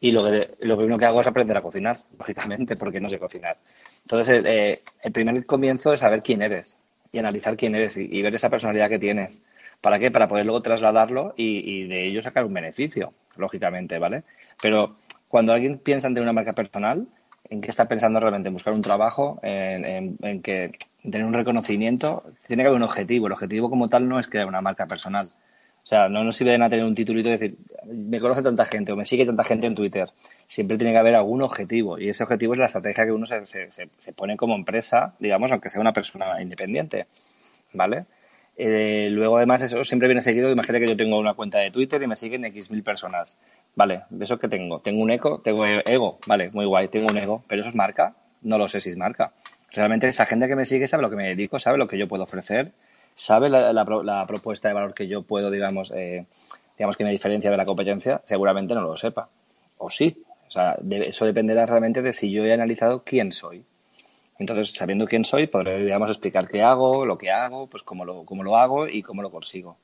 Y 0.00 0.12
lo, 0.12 0.24
que, 0.24 0.50
lo 0.60 0.76
primero 0.76 0.98
que 0.98 1.06
hago 1.06 1.20
es 1.20 1.26
aprender 1.26 1.56
a 1.56 1.62
cocinar, 1.62 1.98
lógicamente, 2.18 2.76
porque 2.76 3.00
no 3.00 3.08
sé 3.08 3.18
cocinar. 3.18 3.56
Entonces, 4.02 4.42
eh, 4.44 4.82
el 5.02 5.12
primer 5.12 5.44
comienzo 5.46 5.92
es 5.92 6.00
saber 6.00 6.22
quién 6.22 6.42
eres 6.42 6.78
y 7.12 7.18
analizar 7.18 7.56
quién 7.56 7.74
eres 7.74 7.96
y, 7.96 8.22
ver 8.22 8.34
esa 8.34 8.50
personalidad 8.50 8.88
que 8.88 8.98
tienes. 8.98 9.40
¿Para 9.80 9.98
qué? 9.98 10.10
Para 10.10 10.28
poder 10.28 10.46
luego 10.46 10.62
trasladarlo 10.62 11.34
y, 11.36 11.86
de 11.86 12.06
ello 12.06 12.22
sacar 12.22 12.44
un 12.44 12.54
beneficio, 12.54 13.12
lógicamente, 13.36 13.98
¿vale? 13.98 14.24
Pero 14.60 14.96
cuando 15.28 15.52
alguien 15.52 15.78
piensa 15.78 16.08
en 16.08 16.14
tener 16.14 16.24
una 16.24 16.32
marca 16.32 16.52
personal, 16.52 17.06
¿en 17.50 17.60
qué 17.60 17.70
está 17.70 17.86
pensando 17.86 18.20
realmente? 18.20 18.48
¿En 18.48 18.54
buscar 18.54 18.72
un 18.72 18.82
trabajo? 18.82 19.38
¿En, 19.42 20.16
en 20.20 20.42
que 20.42 20.72
tener 21.02 21.24
un 21.24 21.34
reconocimiento? 21.34 22.24
Tiene 22.46 22.62
que 22.62 22.68
haber 22.68 22.76
un 22.76 22.84
objetivo. 22.84 23.26
El 23.26 23.32
objetivo 23.32 23.70
como 23.70 23.88
tal 23.88 24.08
no 24.08 24.18
es 24.18 24.28
crear 24.28 24.46
una 24.46 24.60
marca 24.60 24.86
personal. 24.86 25.30
O 25.86 25.88
sea, 25.88 26.08
no 26.08 26.24
nos 26.24 26.36
sirve 26.36 26.50
de 26.50 26.58
nada 26.58 26.70
tener 26.70 26.84
un 26.84 26.96
titulito 26.96 27.28
y 27.28 27.32
decir, 27.32 27.58
me 27.84 28.18
conoce 28.18 28.42
tanta 28.42 28.64
gente 28.64 28.90
o 28.90 28.96
me 28.96 29.04
sigue 29.04 29.24
tanta 29.24 29.44
gente 29.44 29.68
en 29.68 29.76
Twitter. 29.76 30.10
Siempre 30.46 30.76
tiene 30.76 30.92
que 30.92 30.98
haber 30.98 31.14
algún 31.14 31.42
objetivo 31.42 31.96
y 31.98 32.08
ese 32.08 32.24
objetivo 32.24 32.54
es 32.54 32.58
la 32.58 32.66
estrategia 32.66 33.04
que 33.04 33.12
uno 33.12 33.24
se, 33.24 33.46
se, 33.46 33.70
se 33.70 34.12
pone 34.12 34.36
como 34.36 34.56
empresa, 34.56 35.14
digamos, 35.20 35.52
aunque 35.52 35.68
sea 35.68 35.80
una 35.80 35.92
persona 35.92 36.42
independiente. 36.42 37.06
¿Vale? 37.72 38.06
Eh, 38.58 39.08
luego, 39.10 39.36
además, 39.36 39.62
eso 39.62 39.84
siempre 39.84 40.08
viene 40.08 40.20
seguido. 40.20 40.50
Imagínate 40.50 40.84
que 40.84 40.90
yo 40.90 40.96
tengo 40.96 41.18
una 41.18 41.34
cuenta 41.34 41.58
de 41.58 41.70
Twitter 41.70 42.02
y 42.02 42.06
me 42.06 42.16
siguen 42.16 42.44
X 42.46 42.70
mil 42.70 42.82
personas. 42.82 43.36
Vale, 43.74 44.02
¿eso 44.20 44.38
que 44.38 44.48
tengo? 44.48 44.80
Tengo 44.80 45.02
un 45.02 45.10
eco, 45.10 45.40
tengo 45.42 45.66
ego. 45.66 46.18
Vale, 46.26 46.50
muy 46.52 46.64
guay, 46.64 46.88
tengo 46.88 47.08
un 47.10 47.18
ego. 47.18 47.44
¿Pero 47.46 47.60
eso 47.60 47.68
es 47.68 47.74
marca? 47.74 48.14
No 48.42 48.58
lo 48.58 48.68
sé 48.68 48.80
si 48.80 48.90
es 48.90 48.96
marca. 48.96 49.32
Realmente 49.72 50.08
esa 50.08 50.24
gente 50.24 50.48
que 50.48 50.56
me 50.56 50.64
sigue 50.64 50.86
sabe 50.86 51.02
lo 51.02 51.10
que 51.10 51.16
me 51.16 51.28
dedico, 51.28 51.58
sabe 51.58 51.76
lo 51.76 51.86
que 51.86 51.98
yo 51.98 52.08
puedo 52.08 52.24
ofrecer 52.24 52.72
sabe 53.16 53.48
la, 53.48 54.26
propuesta 54.28 54.68
de 54.68 54.74
valor 54.74 54.94
que 54.94 55.08
yo 55.08 55.22
puedo, 55.22 55.50
digamos, 55.50 55.90
eh, 55.96 56.26
digamos 56.76 56.96
que 56.96 57.04
me 57.04 57.10
diferencia 57.10 57.50
de 57.50 57.56
la 57.56 57.64
competencia, 57.64 58.20
seguramente 58.24 58.74
no 58.74 58.82
lo 58.82 58.96
sepa. 58.96 59.28
O 59.78 59.90
sí. 59.90 60.22
O 60.46 60.50
sea, 60.50 60.76
eso 60.90 61.24
dependerá 61.24 61.66
realmente 61.66 62.02
de 62.02 62.12
si 62.12 62.30
yo 62.30 62.44
he 62.44 62.52
analizado 62.52 63.02
quién 63.04 63.32
soy. 63.32 63.64
Entonces, 64.38 64.72
sabiendo 64.72 65.06
quién 65.06 65.24
soy, 65.24 65.46
podré, 65.46 65.86
explicar 65.86 66.48
qué 66.48 66.62
hago, 66.62 67.06
lo 67.06 67.16
que 67.16 67.30
hago, 67.30 67.68
pues 67.68 67.82
cómo 67.82 68.04
lo, 68.04 68.24
cómo 68.24 68.42
lo 68.42 68.56
hago 68.56 68.86
y 68.86 69.02
cómo 69.02 69.22
lo 69.22 69.30
consigo. 69.30 69.78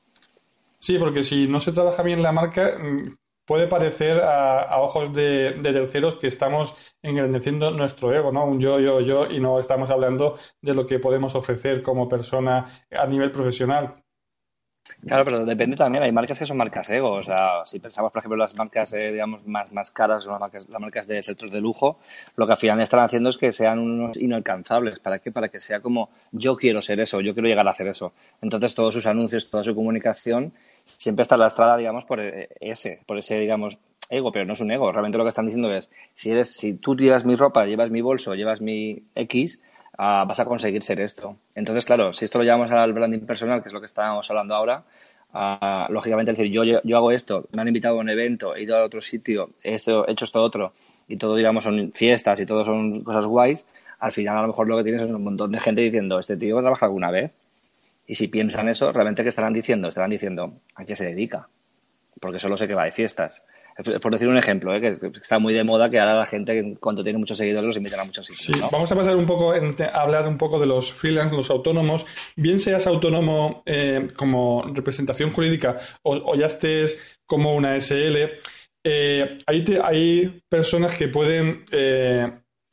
Sí, 0.79 0.97
porque 0.99 1.23
si 1.23 1.47
no 1.47 1.59
se 1.59 1.71
trabaja 1.71 2.03
bien 2.03 2.21
la 2.21 2.31
marca, 2.31 2.77
mm, 2.77 3.15
puede 3.45 3.67
parecer 3.67 4.21
a, 4.21 4.79
ojos 4.81 5.13
de, 5.13 5.59
terceros 5.61 6.15
que 6.15 6.27
estamos 6.27 6.75
engrandeciendo 7.01 7.71
nuestro 7.71 8.13
ego, 8.13 8.31
¿no? 8.31 8.45
Un 8.45 8.59
yo, 8.59 8.79
yo, 8.79 8.99
yo, 9.01 9.25
y 9.25 9.39
no 9.39 9.59
estamos 9.59 9.89
hablando 9.89 10.37
de 10.61 10.73
lo 10.73 10.85
que 10.85 10.99
podemos 10.99 11.35
ofrecer 11.35 11.81
como 11.81 12.07
persona 12.07 12.85
a 12.91 13.07
nivel 13.07 13.31
profesional. 13.31 14.02
Claro, 15.05 15.23
pero 15.23 15.45
depende 15.45 15.77
también. 15.77 16.03
Hay 16.03 16.11
marcas 16.11 16.39
que 16.39 16.45
son 16.45 16.57
marcas 16.57 16.89
ego. 16.89 17.11
O 17.11 17.23
sea, 17.23 17.65
si 17.65 17.79
pensamos, 17.79 18.11
por 18.11 18.19
ejemplo, 18.19 18.37
las 18.37 18.55
marcas, 18.55 18.93
eh, 18.93 19.11
digamos, 19.11 19.45
más, 19.47 19.71
más 19.71 19.91
caras, 19.91 20.25
las 20.25 20.39
marcas, 20.79 21.07
del 21.07 21.23
sector 21.23 21.49
de 21.49 21.61
lujo, 21.61 21.99
lo 22.35 22.45
que 22.45 22.53
al 22.53 22.57
final 22.57 22.81
están 22.81 23.01
haciendo 23.01 23.29
es 23.29 23.37
que 23.37 23.51
sean 23.51 23.79
unos 23.79 24.17
inalcanzables. 24.17 24.99
¿Para 24.99 25.19
qué? 25.19 25.31
Para 25.31 25.49
que 25.49 25.59
sea 25.59 25.79
como 25.79 26.09
yo 26.31 26.55
quiero 26.55 26.81
ser 26.81 26.99
eso, 26.99 27.21
yo 27.21 27.33
quiero 27.33 27.47
llegar 27.47 27.67
a 27.67 27.71
hacer 27.71 27.87
eso. 27.87 28.13
Entonces, 28.41 28.75
todos 28.75 28.93
sus 28.93 29.05
anuncios, 29.05 29.49
toda 29.49 29.63
su 29.63 29.73
comunicación 29.73 30.53
siempre 30.85 31.23
está 31.23 31.37
lastrada, 31.37 31.77
digamos, 31.77 32.03
por 32.05 32.19
e, 32.19 32.49
ese, 32.59 33.01
por 33.05 33.17
ese, 33.17 33.39
digamos, 33.39 33.79
ego, 34.09 34.31
pero 34.31 34.45
no 34.45 34.53
es 34.53 34.59
un 34.59 34.71
ego. 34.71 34.91
Realmente 34.91 35.17
lo 35.17 35.23
que 35.23 35.29
están 35.29 35.45
diciendo 35.45 35.73
es, 35.73 35.89
si 36.13 36.31
eres, 36.31 36.55
si 36.55 36.73
tú 36.73 36.95
llevas 36.95 37.25
mi 37.25 37.35
ropa, 37.35 37.65
llevas 37.65 37.89
mi 37.89 38.01
bolso, 38.01 38.35
llevas 38.35 38.59
mi 38.61 39.03
X, 39.15 39.61
ah, 39.97 40.25
vas 40.27 40.39
a 40.39 40.45
conseguir 40.45 40.81
ser 40.83 40.99
esto. 41.01 41.37
Entonces, 41.55 41.85
claro, 41.85 42.13
si 42.13 42.25
esto 42.25 42.37
lo 42.37 42.43
llevamos 42.43 42.71
al 42.71 42.93
branding 42.93 43.25
personal, 43.25 43.61
que 43.61 43.69
es 43.69 43.73
lo 43.73 43.79
que 43.79 43.85
estábamos 43.85 44.29
hablando 44.29 44.55
ahora, 44.55 44.83
ah, 45.33 45.87
lógicamente 45.89 46.31
decir, 46.31 46.51
yo, 46.51 46.63
yo 46.63 46.97
hago 46.97 47.11
esto, 47.11 47.47
me 47.53 47.61
han 47.61 47.67
invitado 47.67 47.97
a 47.97 47.99
un 48.01 48.09
evento, 48.09 48.55
he 48.55 48.63
ido 48.63 48.77
a 48.77 48.83
otro 48.83 49.01
sitio, 49.01 49.49
he, 49.63 49.75
hecho 49.75 50.05
esto 50.07 50.41
otro, 50.41 50.73
y 51.07 51.17
todo, 51.17 51.35
digamos, 51.35 51.63
son 51.63 51.91
fiestas 51.93 52.39
y 52.39 52.45
todo 52.45 52.63
son 52.63 53.03
cosas 53.03 53.25
guays, 53.25 53.65
al 53.99 54.11
final 54.11 54.37
a 54.37 54.41
lo 54.41 54.47
mejor 54.47 54.67
lo 54.67 54.77
que 54.77 54.83
tienes 54.83 55.01
es 55.01 55.09
un 55.09 55.23
montón 55.23 55.51
de 55.51 55.59
gente 55.61 55.81
diciendo, 55.81 56.19
este 56.19 56.35
tío 56.35 56.59
trabaja 56.59 56.85
alguna 56.85 57.09
vez. 57.09 57.31
Y 58.05 58.15
si 58.15 58.27
piensan 58.27 58.67
eso, 58.67 58.91
realmente 58.91 59.23
¿qué 59.23 59.29
estarán 59.29 59.53
diciendo? 59.53 59.87
Estarán 59.87 60.09
diciendo, 60.09 60.55
¿a 60.75 60.83
qué 60.83 60.93
se 60.93 61.05
dedica? 61.05 61.47
Porque 62.19 62.37
solo 62.37 62.57
sé 62.57 62.67
que 62.67 62.75
va 62.75 62.83
de 62.83 62.91
fiestas. 62.91 63.43
Por 64.01 64.11
decir 64.11 64.27
un 64.27 64.37
ejemplo, 64.37 64.75
¿eh? 64.75 64.81
que 64.81 65.11
está 65.17 65.39
muy 65.39 65.53
de 65.53 65.63
moda 65.63 65.89
que 65.89 65.99
ahora 65.99 66.15
la 66.15 66.25
gente, 66.25 66.77
cuando 66.79 67.03
tiene 67.03 67.17
muchos 67.17 67.37
seguidores, 67.37 67.65
los 67.65 67.77
invitan 67.77 68.01
a 68.01 68.03
muchos 68.03 68.25
sitios. 68.25 68.57
Sí, 68.57 68.67
vamos 68.71 68.91
a 68.91 68.95
pasar 68.95 69.15
un 69.15 69.25
poco 69.25 69.51
a 69.51 70.01
hablar 70.01 70.27
un 70.27 70.37
poco 70.37 70.59
de 70.59 70.67
los 70.67 70.91
freelance, 70.91 71.35
los 71.35 71.49
autónomos. 71.49 72.05
Bien 72.35 72.59
seas 72.59 72.85
autónomo 72.85 73.63
eh, 73.65 74.07
como 74.15 74.63
representación 74.73 75.31
jurídica 75.31 75.79
o, 76.03 76.35
ya 76.35 76.45
estés 76.45 77.19
como 77.25 77.55
una 77.55 77.75
SL, 77.79 78.29
eh, 78.85 79.37
hay, 79.47 79.65
hay, 79.81 80.41
personas 80.49 80.95
que 80.95 81.07
pueden 81.07 81.63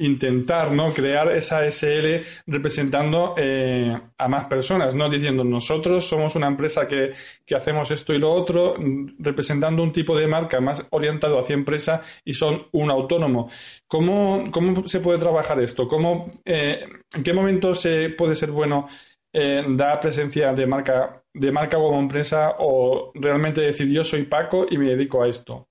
intentar 0.00 0.72
¿no? 0.72 0.92
crear 0.92 1.30
esa 1.32 1.64
SL 1.70 2.24
representando 2.46 3.34
eh, 3.36 3.96
a 4.18 4.28
más 4.28 4.46
personas, 4.46 4.94
no 4.94 5.08
diciendo 5.08 5.44
nosotros 5.44 6.04
somos 6.04 6.34
una 6.34 6.48
empresa 6.48 6.86
que, 6.86 7.12
hacemos 7.54 7.90
esto 7.90 8.12
y 8.14 8.18
lo 8.18 8.32
otro, 8.32 8.76
representando 9.18 9.82
un 9.82 9.92
tipo 9.92 10.16
de 10.16 10.28
marca 10.28 10.60
más 10.60 10.84
orientado 10.90 11.36
hacia 11.36 11.54
empresa 11.54 12.00
y 12.24 12.32
son 12.32 12.68
un 12.72 12.90
autónomo. 12.90 13.50
¿Cómo, 13.88 14.44
cómo 14.52 14.86
se 14.86 15.00
puede 15.00 15.18
trabajar 15.18 15.60
esto? 15.60 15.88
¿Cómo, 15.88 16.28
eh, 16.44 16.84
¿En 17.12 17.22
qué 17.24 17.32
momento 17.32 17.74
se 17.74 18.10
puede 18.10 18.36
ser 18.36 18.52
bueno 18.52 18.88
eh, 19.32 19.64
dar 19.70 19.98
presencia 19.98 20.52
de 20.52 20.66
marca, 20.66 21.24
de 21.34 21.50
marca 21.50 21.76
como 21.76 21.98
empresa 21.98 22.54
o 22.60 23.10
realmente 23.14 23.60
decir 23.60 23.88
yo 23.88 24.04
soy 24.04 24.22
Paco 24.24 24.66
y 24.70 24.78
me 24.78 24.90
dedico 24.90 25.24
a 25.24 25.28
esto? 25.28 25.68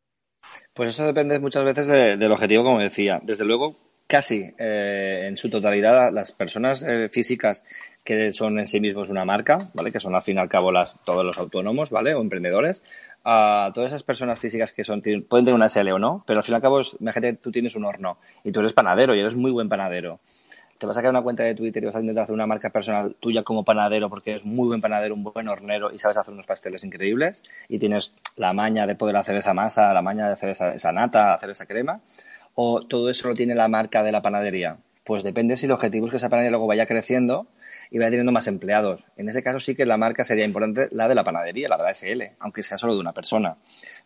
Pues 0.73 0.89
eso 0.89 1.05
depende 1.05 1.39
muchas 1.39 1.63
veces 1.63 1.87
del 1.87 2.31
objetivo, 2.31 2.63
como 2.63 2.79
decía. 2.79 3.19
Desde 3.23 3.45
luego, 3.45 3.75
casi 4.09 4.51
eh, 4.57 5.27
en 5.27 5.37
su 5.37 5.51
totalidad 5.51 6.11
las 6.11 6.31
personas 6.31 6.81
eh, 6.81 7.09
físicas 7.09 7.63
que 8.03 8.31
son 8.31 8.57
en 8.57 8.65
sí 8.65 8.79
mismos 8.79 9.09
una 9.09 9.23
marca, 9.23 9.69
¿vale? 9.75 9.91
Que 9.91 9.99
son 9.99 10.15
al 10.15 10.23
fin 10.23 10.37
y 10.37 10.39
al 10.39 10.49
cabo 10.49 10.71
las, 10.71 10.99
todos 11.05 11.23
los 11.23 11.37
autónomos, 11.37 11.91
¿vale? 11.91 12.15
O 12.15 12.21
emprendedores. 12.21 12.81
A 13.23 13.69
todas 13.71 13.91
esas 13.91 14.01
personas 14.01 14.39
físicas 14.39 14.73
que 14.73 14.83
son, 14.83 15.03
pueden 15.03 15.45
tener 15.45 15.53
una 15.53 15.69
SL 15.69 15.91
o 15.91 15.99
no, 15.99 16.23
pero 16.25 16.39
al 16.39 16.43
fin 16.43 16.53
y 16.53 16.55
al 16.55 16.61
cabo, 16.63 16.81
imagínate, 16.99 17.33
tú 17.37 17.51
tienes 17.51 17.75
un 17.75 17.85
horno 17.85 18.17
y 18.43 18.51
tú 18.51 18.61
eres 18.61 18.73
panadero 18.73 19.13
y 19.13 19.19
eres 19.19 19.35
muy 19.35 19.51
buen 19.51 19.69
panadero 19.69 20.19
te 20.79 20.85
vas 20.85 20.97
a 20.97 21.01
crear 21.01 21.11
una 21.13 21.21
cuenta 21.21 21.43
de 21.43 21.55
Twitter 21.55 21.83
y 21.83 21.87
vas 21.87 21.97
a 21.97 21.99
intentar 21.99 22.23
hacer 22.23 22.33
una 22.33 22.47
marca 22.47 22.69
personal 22.69 23.13
tuya 23.19 23.43
como 23.43 23.65
panadero 23.65 24.09
porque 24.09 24.31
eres 24.31 24.45
muy 24.45 24.69
buen 24.69 24.79
panadero, 24.79 25.13
un 25.13 25.25
buen 25.25 25.49
hornero 25.49 25.91
y 25.93 25.99
sabes 25.99 26.15
hacer 26.15 26.33
unos 26.33 26.45
pasteles 26.45 26.85
increíbles 26.85 27.43
y 27.67 27.79
tienes 27.79 28.13
la 28.37 28.53
maña 28.53 28.87
de 28.87 28.95
poder 28.95 29.17
hacer 29.17 29.35
esa 29.35 29.53
masa, 29.53 29.91
la 29.91 30.01
maña 30.01 30.27
de 30.27 30.33
hacer 30.33 30.51
esa, 30.51 30.73
esa 30.73 30.93
nata, 30.93 31.33
hacer 31.33 31.49
esa 31.49 31.65
crema, 31.65 31.99
o 32.61 32.81
todo 32.85 33.09
eso 33.09 33.29
lo 33.29 33.35
tiene 33.35 33.55
la 33.55 33.69
marca 33.69 34.03
de 34.03 34.11
la 34.11 34.21
panadería. 34.21 34.79
Pues 35.05 35.23
depende 35.23 35.55
si 35.55 35.65
el 35.65 35.71
objetivo 35.71 36.05
es 36.05 36.11
que 36.11 36.17
esa 36.17 36.27
panadería 36.27 36.51
luego 36.51 36.67
vaya 36.67 36.85
creciendo 36.85 37.47
y 37.89 37.99
vaya 37.99 38.09
teniendo 38.09 38.33
más 38.33 38.47
empleados. 38.47 39.05
En 39.15 39.29
ese 39.29 39.41
caso 39.41 39.61
sí 39.61 39.75
que 39.75 39.85
la 39.85 39.95
marca 39.95 40.25
sería 40.25 40.43
importante 40.43 40.89
la 40.91 41.07
de 41.07 41.15
la 41.15 41.23
panadería, 41.23 41.69
la 41.69 41.77
de 41.77 41.83
la 41.83 41.93
SL, 41.93 42.35
aunque 42.37 42.61
sea 42.61 42.77
solo 42.77 42.95
de 42.95 42.99
una 42.99 43.13
persona. 43.13 43.55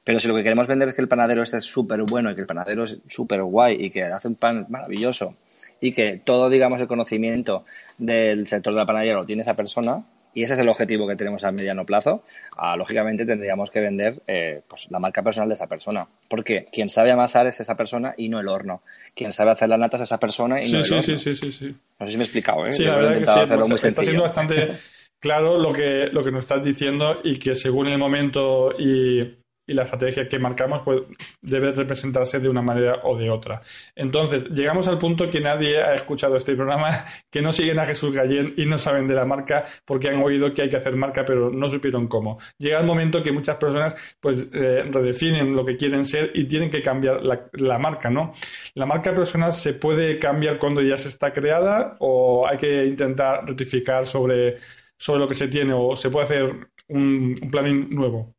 Pero 0.03 0.19
si 0.19 0.27
lo 0.27 0.35
que 0.35 0.43
queremos 0.43 0.67
vender 0.67 0.87
es 0.87 0.93
que 0.93 1.01
el 1.01 1.07
panadero 1.07 1.41
este 1.41 1.57
es 1.57 1.63
súper 1.63 2.03
bueno 2.03 2.29
y 2.29 2.35
que 2.35 2.41
el 2.41 2.47
panadero 2.47 2.83
es 2.83 2.99
súper 3.07 3.41
guay 3.41 3.85
y 3.85 3.89
que 3.89 4.03
hace 4.03 4.27
un 4.27 4.35
pan 4.35 4.67
maravilloso 4.69 5.35
y 5.81 5.91
que 5.91 6.21
todo, 6.23 6.47
digamos, 6.47 6.79
el 6.79 6.85
conocimiento 6.85 7.65
del 7.97 8.45
sector 8.45 8.71
de 8.71 8.79
la 8.81 8.85
panadería 8.85 9.15
lo 9.15 9.25
tiene 9.25 9.41
esa 9.41 9.55
persona, 9.55 10.05
y 10.33 10.43
ese 10.43 10.53
es 10.53 10.59
el 10.59 10.69
objetivo 10.69 11.07
que 11.07 11.15
tenemos 11.15 11.43
a 11.43 11.51
mediano 11.51 11.85
plazo, 11.85 12.23
ah, 12.57 12.75
lógicamente 12.75 13.25
tendríamos 13.25 13.69
que 13.69 13.79
vender 13.79 14.21
eh, 14.27 14.61
pues, 14.67 14.87
la 14.89 14.99
marca 14.99 15.21
personal 15.21 15.49
de 15.49 15.53
esa 15.53 15.67
persona. 15.67 16.07
Porque 16.29 16.67
quien 16.71 16.89
sabe 16.89 17.11
amasar 17.11 17.47
es 17.47 17.59
esa 17.59 17.75
persona 17.75 18.13
y 18.17 18.29
no 18.29 18.39
el 18.39 18.47
horno. 18.47 18.81
Quien 19.15 19.31
sabe 19.31 19.51
hacer 19.51 19.69
las 19.69 19.79
natas 19.79 20.01
es 20.01 20.09
esa 20.09 20.19
persona 20.19 20.61
y 20.61 20.71
no 20.71 20.79
el 20.79 20.83
sí, 20.83 20.93
horno. 20.93 21.03
Sí, 21.03 21.17
sí, 21.17 21.35
sí, 21.35 21.51
sí. 21.51 21.75
No 21.99 22.05
sé 22.05 22.11
si 22.11 22.17
me 22.17 22.23
he 22.23 22.25
explicado, 22.25 22.65
¿eh? 22.65 22.71
Sí, 22.71 22.83
la 22.83 22.95
verdad 22.95 23.19
que 23.19 23.25
sí. 23.25 23.67
Pues, 23.67 23.83
está 23.83 24.03
siendo 24.03 24.23
bastante 24.23 24.79
claro 25.19 25.57
lo 25.57 25.71
que, 25.71 26.09
lo 26.11 26.23
que 26.23 26.31
nos 26.31 26.43
estás 26.43 26.63
diciendo 26.63 27.19
y 27.23 27.37
que 27.37 27.55
según 27.55 27.87
el 27.87 27.97
momento 27.97 28.71
y 28.77 29.42
y 29.65 29.73
la 29.73 29.83
estrategia 29.83 30.27
que 30.27 30.39
marcamos 30.39 30.81
pues, 30.83 31.01
debe 31.41 31.71
representarse 31.71 32.39
de 32.39 32.49
una 32.49 32.61
manera 32.61 32.99
o 33.03 33.17
de 33.17 33.29
otra. 33.29 33.61
Entonces, 33.95 34.45
llegamos 34.49 34.87
al 34.87 34.97
punto 34.97 35.29
que 35.29 35.39
nadie 35.39 35.81
ha 35.81 35.95
escuchado 35.95 36.35
este 36.35 36.55
programa, 36.55 37.05
que 37.31 37.41
no 37.41 37.53
siguen 37.53 37.79
a 37.79 37.85
Jesús 37.85 38.13
Gallén 38.13 38.53
y 38.57 38.65
no 38.65 38.77
saben 38.77 39.07
de 39.07 39.13
la 39.13 39.25
marca 39.25 39.65
porque 39.85 40.09
han 40.09 40.21
oído 40.21 40.53
que 40.53 40.63
hay 40.63 40.69
que 40.69 40.77
hacer 40.77 40.95
marca, 40.95 41.23
pero 41.25 41.49
no 41.49 41.69
supieron 41.69 42.07
cómo. 42.07 42.39
Llega 42.57 42.79
el 42.79 42.85
momento 42.85 43.23
que 43.23 43.31
muchas 43.31 43.57
personas 43.57 43.95
pues 44.19 44.49
eh, 44.53 44.83
redefinen 44.89 45.55
lo 45.55 45.65
que 45.65 45.77
quieren 45.77 46.03
ser 46.05 46.31
y 46.33 46.45
tienen 46.47 46.69
que 46.69 46.81
cambiar 46.81 47.21
la, 47.23 47.79
marca, 47.79 48.09
¿no? 48.09 48.33
La 48.75 48.85
marca 48.85 49.13
personal 49.15 49.51
se 49.51 49.73
puede 49.73 50.19
cambiar 50.19 50.57
cuando 50.57 50.81
ya 50.81 50.97
se 50.97 51.07
está 51.07 51.31
creada 51.31 51.97
o 51.99 52.47
hay 52.47 52.57
que 52.57 52.85
intentar 52.85 53.45
rectificar 53.45 54.05
sobre, 54.05 54.57
sobre 54.97 55.19
lo 55.19 55.27
que 55.27 55.33
se 55.33 55.47
tiene 55.47 55.73
o 55.73 55.95
se 55.95 56.09
puede 56.09 56.23
hacer 56.25 56.43
un, 56.87 57.35
un 57.41 57.49
planning 57.51 57.89
nuevo. 57.89 58.35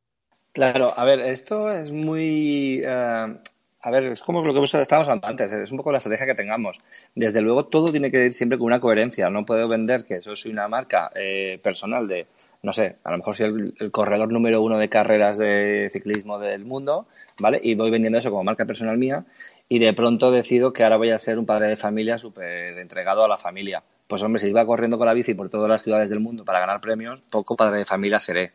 Claro, 0.54 0.96
a 0.96 1.04
ver, 1.04 1.18
esto 1.18 1.68
es 1.68 1.90
muy... 1.90 2.80
Eh, 2.84 3.38
a 3.80 3.90
ver, 3.90 4.04
es 4.04 4.22
como 4.22 4.40
lo 4.40 4.54
que 4.54 4.62
estábamos 4.62 5.08
hablando 5.08 5.26
antes, 5.26 5.50
es 5.50 5.72
un 5.72 5.78
poco 5.78 5.90
la 5.90 5.98
estrategia 5.98 6.26
que 6.26 6.36
tengamos. 6.36 6.80
Desde 7.12 7.40
luego, 7.42 7.66
todo 7.66 7.90
tiene 7.90 8.12
que 8.12 8.24
ir 8.24 8.32
siempre 8.32 8.56
con 8.56 8.68
una 8.68 8.78
coherencia. 8.78 9.28
No 9.30 9.44
puedo 9.44 9.66
vender 9.66 10.04
que 10.04 10.14
eso 10.18 10.36
soy 10.36 10.52
una 10.52 10.68
marca 10.68 11.10
eh, 11.16 11.58
personal 11.60 12.06
de, 12.06 12.28
no 12.62 12.72
sé, 12.72 12.98
a 13.02 13.10
lo 13.10 13.18
mejor 13.18 13.34
soy 13.34 13.74
el, 13.78 13.90
corredor 13.90 14.32
número 14.32 14.62
uno 14.62 14.78
de 14.78 14.88
carreras 14.88 15.38
de 15.38 15.90
ciclismo 15.92 16.38
del 16.38 16.64
mundo, 16.64 17.08
¿vale? 17.40 17.60
Y 17.60 17.74
voy 17.74 17.90
vendiendo 17.90 18.20
eso 18.20 18.30
como 18.30 18.44
marca 18.44 18.64
personal 18.64 18.96
mía 18.96 19.24
y 19.68 19.80
de 19.80 19.92
pronto 19.92 20.30
decido 20.30 20.72
que 20.72 20.84
ahora 20.84 20.98
voy 20.98 21.10
a 21.10 21.18
ser 21.18 21.36
un 21.36 21.46
padre 21.46 21.66
de 21.66 21.76
familia 21.76 22.16
súper 22.16 22.78
entregado 22.78 23.24
a 23.24 23.28
la 23.28 23.36
familia. 23.36 23.82
Pues 24.06 24.22
hombre, 24.22 24.40
si 24.40 24.48
iba 24.48 24.66
corriendo 24.66 24.98
con 24.98 25.06
la 25.06 25.14
bici 25.14 25.34
por 25.34 25.48
todas 25.48 25.68
las 25.68 25.82
ciudades 25.82 26.10
del 26.10 26.20
mundo 26.20 26.44
para 26.44 26.60
ganar 26.60 26.80
premios, 26.80 27.20
poco 27.30 27.56
padre 27.56 27.78
de 27.78 27.84
familia 27.84 28.20
seré. 28.20 28.50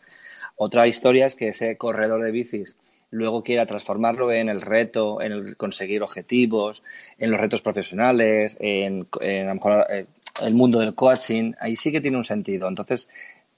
Otra 0.55 0.87
historia 0.87 1.25
es 1.25 1.35
que 1.35 1.49
ese 1.49 1.75
corredor 1.77 2.23
de 2.23 2.31
bicis 2.31 2.77
luego 3.11 3.43
quiera 3.43 3.65
transformarlo 3.65 4.31
en 4.31 4.49
el 4.49 4.61
reto, 4.61 5.21
en 5.21 5.31
el 5.31 5.57
conseguir 5.57 6.03
objetivos, 6.03 6.83
en 7.17 7.31
los 7.31 7.39
retos 7.39 7.61
profesionales, 7.61 8.55
en, 8.59 9.07
a 9.19 9.25
lo 9.45 9.55
mejor 9.55 9.85
eh, 9.89 10.05
el 10.43 10.53
mundo 10.53 10.79
del 10.79 10.95
coaching, 10.95 11.53
ahí 11.59 11.75
sí 11.75 11.91
que 11.91 12.01
tiene 12.01 12.17
un 12.17 12.25
sentido. 12.25 12.67
Entonces, 12.67 13.09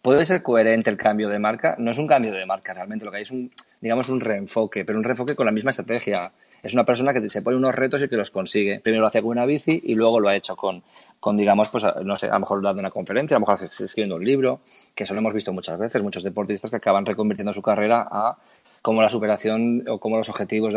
puede 0.02 0.26
ser 0.26 0.42
coherente 0.42 0.90
el 0.90 0.98
cambio 0.98 1.30
de 1.30 1.40
marca. 1.40 1.76
No 1.78 1.92
es 1.92 1.98
un 1.98 2.08
cambio 2.08 2.34
de 2.34 2.46
marca 2.46 2.74
realmente, 2.74 3.06
lo 3.06 3.12
que 3.12 3.18
hay 3.18 3.24
es 3.24 3.32
un, 3.32 3.52
digamos, 3.80 4.10
un 4.10 4.20
reenfoque, 4.20 4.86
pero 4.86 4.98
un 4.98 5.04
reenfoque 5.04 5.36
con 5.36 5.46
la 5.46 5.52
misma 5.52 5.72
estrategia. 5.72 6.32
Es 6.64 6.74
una 6.74 6.86
persona 6.86 7.12
que 7.14 7.28
se 7.30 7.42
pone 7.42 7.58
unos 7.58 7.74
retos 7.74 8.04
y 8.04 8.08
que 8.08 8.18
los 8.18 8.30
consigue. 8.30 8.80
Primero 8.80 9.02
lo 9.02 9.08
hace 9.08 9.22
con 9.22 9.32
una 9.32 9.46
bici 9.46 9.82
y 9.84 9.96
luego 9.96 10.20
lo 10.20 10.30
ha 10.30 10.36
hecho 10.36 10.56
con, 10.56 10.84
con 11.20 11.36
digamos, 11.36 11.70
pues, 11.70 11.86
no 12.04 12.16
sé, 12.16 12.28
a 12.28 12.34
lo 12.34 12.42
mejor 12.42 12.62
dando 12.62 12.80
una 12.80 12.92
conferencia, 12.92 13.36
a 13.36 13.40
lo 13.40 13.48
mejor 13.48 13.68
escribiendo 13.80 14.16
un 14.16 14.24
libro, 14.24 14.62
que 14.94 15.06
eso 15.06 15.14
lo 15.14 15.20
hemos 15.20 15.34
visto 15.34 15.52
muchas 15.54 15.80
veces, 15.80 16.04
muchos 16.04 16.24
deportistas 16.24 16.70
que 16.70 16.78
acaban 16.78 17.06
reconvirtiendo 17.06 17.54
su 17.54 17.64
carrera 17.64 18.08
a 18.12 18.38
cómo 18.82 19.02
la 19.02 19.10
superación 19.10 19.84
o 19.88 20.00
cómo 20.00 20.18
los 20.18 20.30
objetivos, 20.30 20.76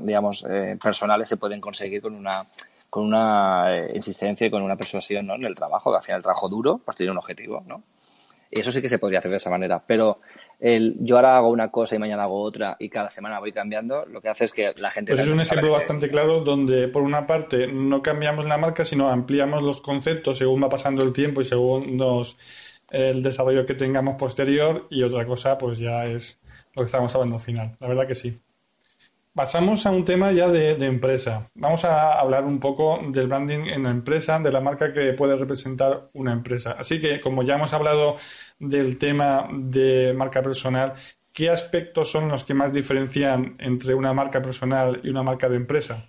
digamos, 0.00 0.44
eh, 0.48 0.78
personales 0.82 1.28
se 1.28 1.36
pueden 1.36 1.60
conseguir 1.60 2.00
con 2.00 2.14
una 2.14 2.46
con 2.88 3.04
una 3.04 3.76
eh, 3.76 3.92
insistencia 3.94 4.46
y 4.46 4.50
con 4.50 4.62
una 4.62 4.76
persuasión 4.76 5.26
¿no? 5.26 5.34
en 5.34 5.44
el 5.44 5.54
trabajo, 5.54 5.94
al 5.94 6.02
final 6.02 6.18
el 6.18 6.22
trabajo 6.22 6.48
duro 6.48 6.80
pues 6.82 6.96
tiene 6.96 7.12
un 7.12 7.18
objetivo, 7.18 7.62
¿no? 7.66 7.82
Eso 8.50 8.72
sí 8.72 8.80
que 8.80 8.88
se 8.88 8.98
podría 8.98 9.18
hacer 9.18 9.30
de 9.30 9.38
esa 9.38 9.50
manera. 9.50 9.82
Pero 9.86 10.20
el, 10.60 10.96
yo 11.00 11.16
ahora 11.16 11.36
hago 11.36 11.48
una 11.48 11.70
cosa 11.70 11.96
y 11.96 11.98
mañana 11.98 12.24
hago 12.24 12.40
otra 12.40 12.76
y 12.78 12.88
cada 12.88 13.10
semana 13.10 13.40
voy 13.40 13.52
cambiando, 13.52 14.06
lo 14.06 14.20
que 14.20 14.28
hace 14.28 14.44
es 14.44 14.52
que 14.52 14.72
la 14.76 14.90
gente... 14.90 15.12
Pues 15.12 15.26
es 15.26 15.32
un 15.32 15.40
ejemplo 15.40 15.70
bastante 15.70 16.08
claro 16.08 16.40
donde, 16.40 16.88
por 16.88 17.02
una 17.02 17.26
parte, 17.26 17.66
no 17.66 18.02
cambiamos 18.02 18.46
la 18.46 18.58
marca, 18.58 18.84
sino 18.84 19.08
ampliamos 19.08 19.62
los 19.62 19.80
conceptos 19.80 20.38
según 20.38 20.62
va 20.62 20.68
pasando 20.68 21.02
el 21.02 21.12
tiempo 21.12 21.40
y 21.40 21.44
según 21.44 21.96
nos, 21.96 22.36
el 22.90 23.22
desarrollo 23.22 23.66
que 23.66 23.74
tengamos 23.74 24.16
posterior 24.16 24.86
y 24.90 25.02
otra 25.02 25.26
cosa, 25.26 25.58
pues 25.58 25.78
ya 25.78 26.04
es 26.04 26.38
lo 26.74 26.82
que 26.82 26.86
estamos 26.86 27.14
hablando 27.14 27.36
al 27.36 27.40
final. 27.40 27.76
La 27.80 27.88
verdad 27.88 28.06
que 28.06 28.14
sí. 28.14 28.38
Pasamos 29.36 29.84
a 29.84 29.90
un 29.90 30.02
tema 30.02 30.32
ya 30.32 30.48
de, 30.48 30.72
empresa. 30.86 31.50
Vamos 31.56 31.84
a 31.84 32.18
hablar 32.18 32.46
un 32.46 32.58
poco 32.58 32.98
del 33.10 33.28
branding 33.28 33.66
en 33.66 33.82
la 33.82 33.90
empresa, 33.90 34.38
de 34.38 34.50
la 34.50 34.62
marca 34.62 34.94
que 34.94 35.12
puede 35.12 35.36
representar 35.36 36.08
una 36.14 36.32
empresa. 36.32 36.74
Así 36.78 36.98
que, 37.02 37.20
como 37.20 37.42
ya 37.42 37.56
hemos 37.56 37.74
hablado 37.74 38.16
del 38.58 38.96
tema 38.96 39.46
de 39.52 40.14
marca 40.16 40.40
personal, 40.40 40.94
¿qué 41.34 41.50
aspectos 41.50 42.10
son 42.10 42.28
los 42.28 42.44
que 42.44 42.54
más 42.54 42.72
diferencian 42.72 43.56
entre 43.58 43.94
una 43.94 44.14
marca 44.14 44.40
personal 44.40 45.02
y 45.04 45.10
una 45.10 45.22
marca 45.22 45.50
de 45.50 45.56
empresa? 45.56 46.08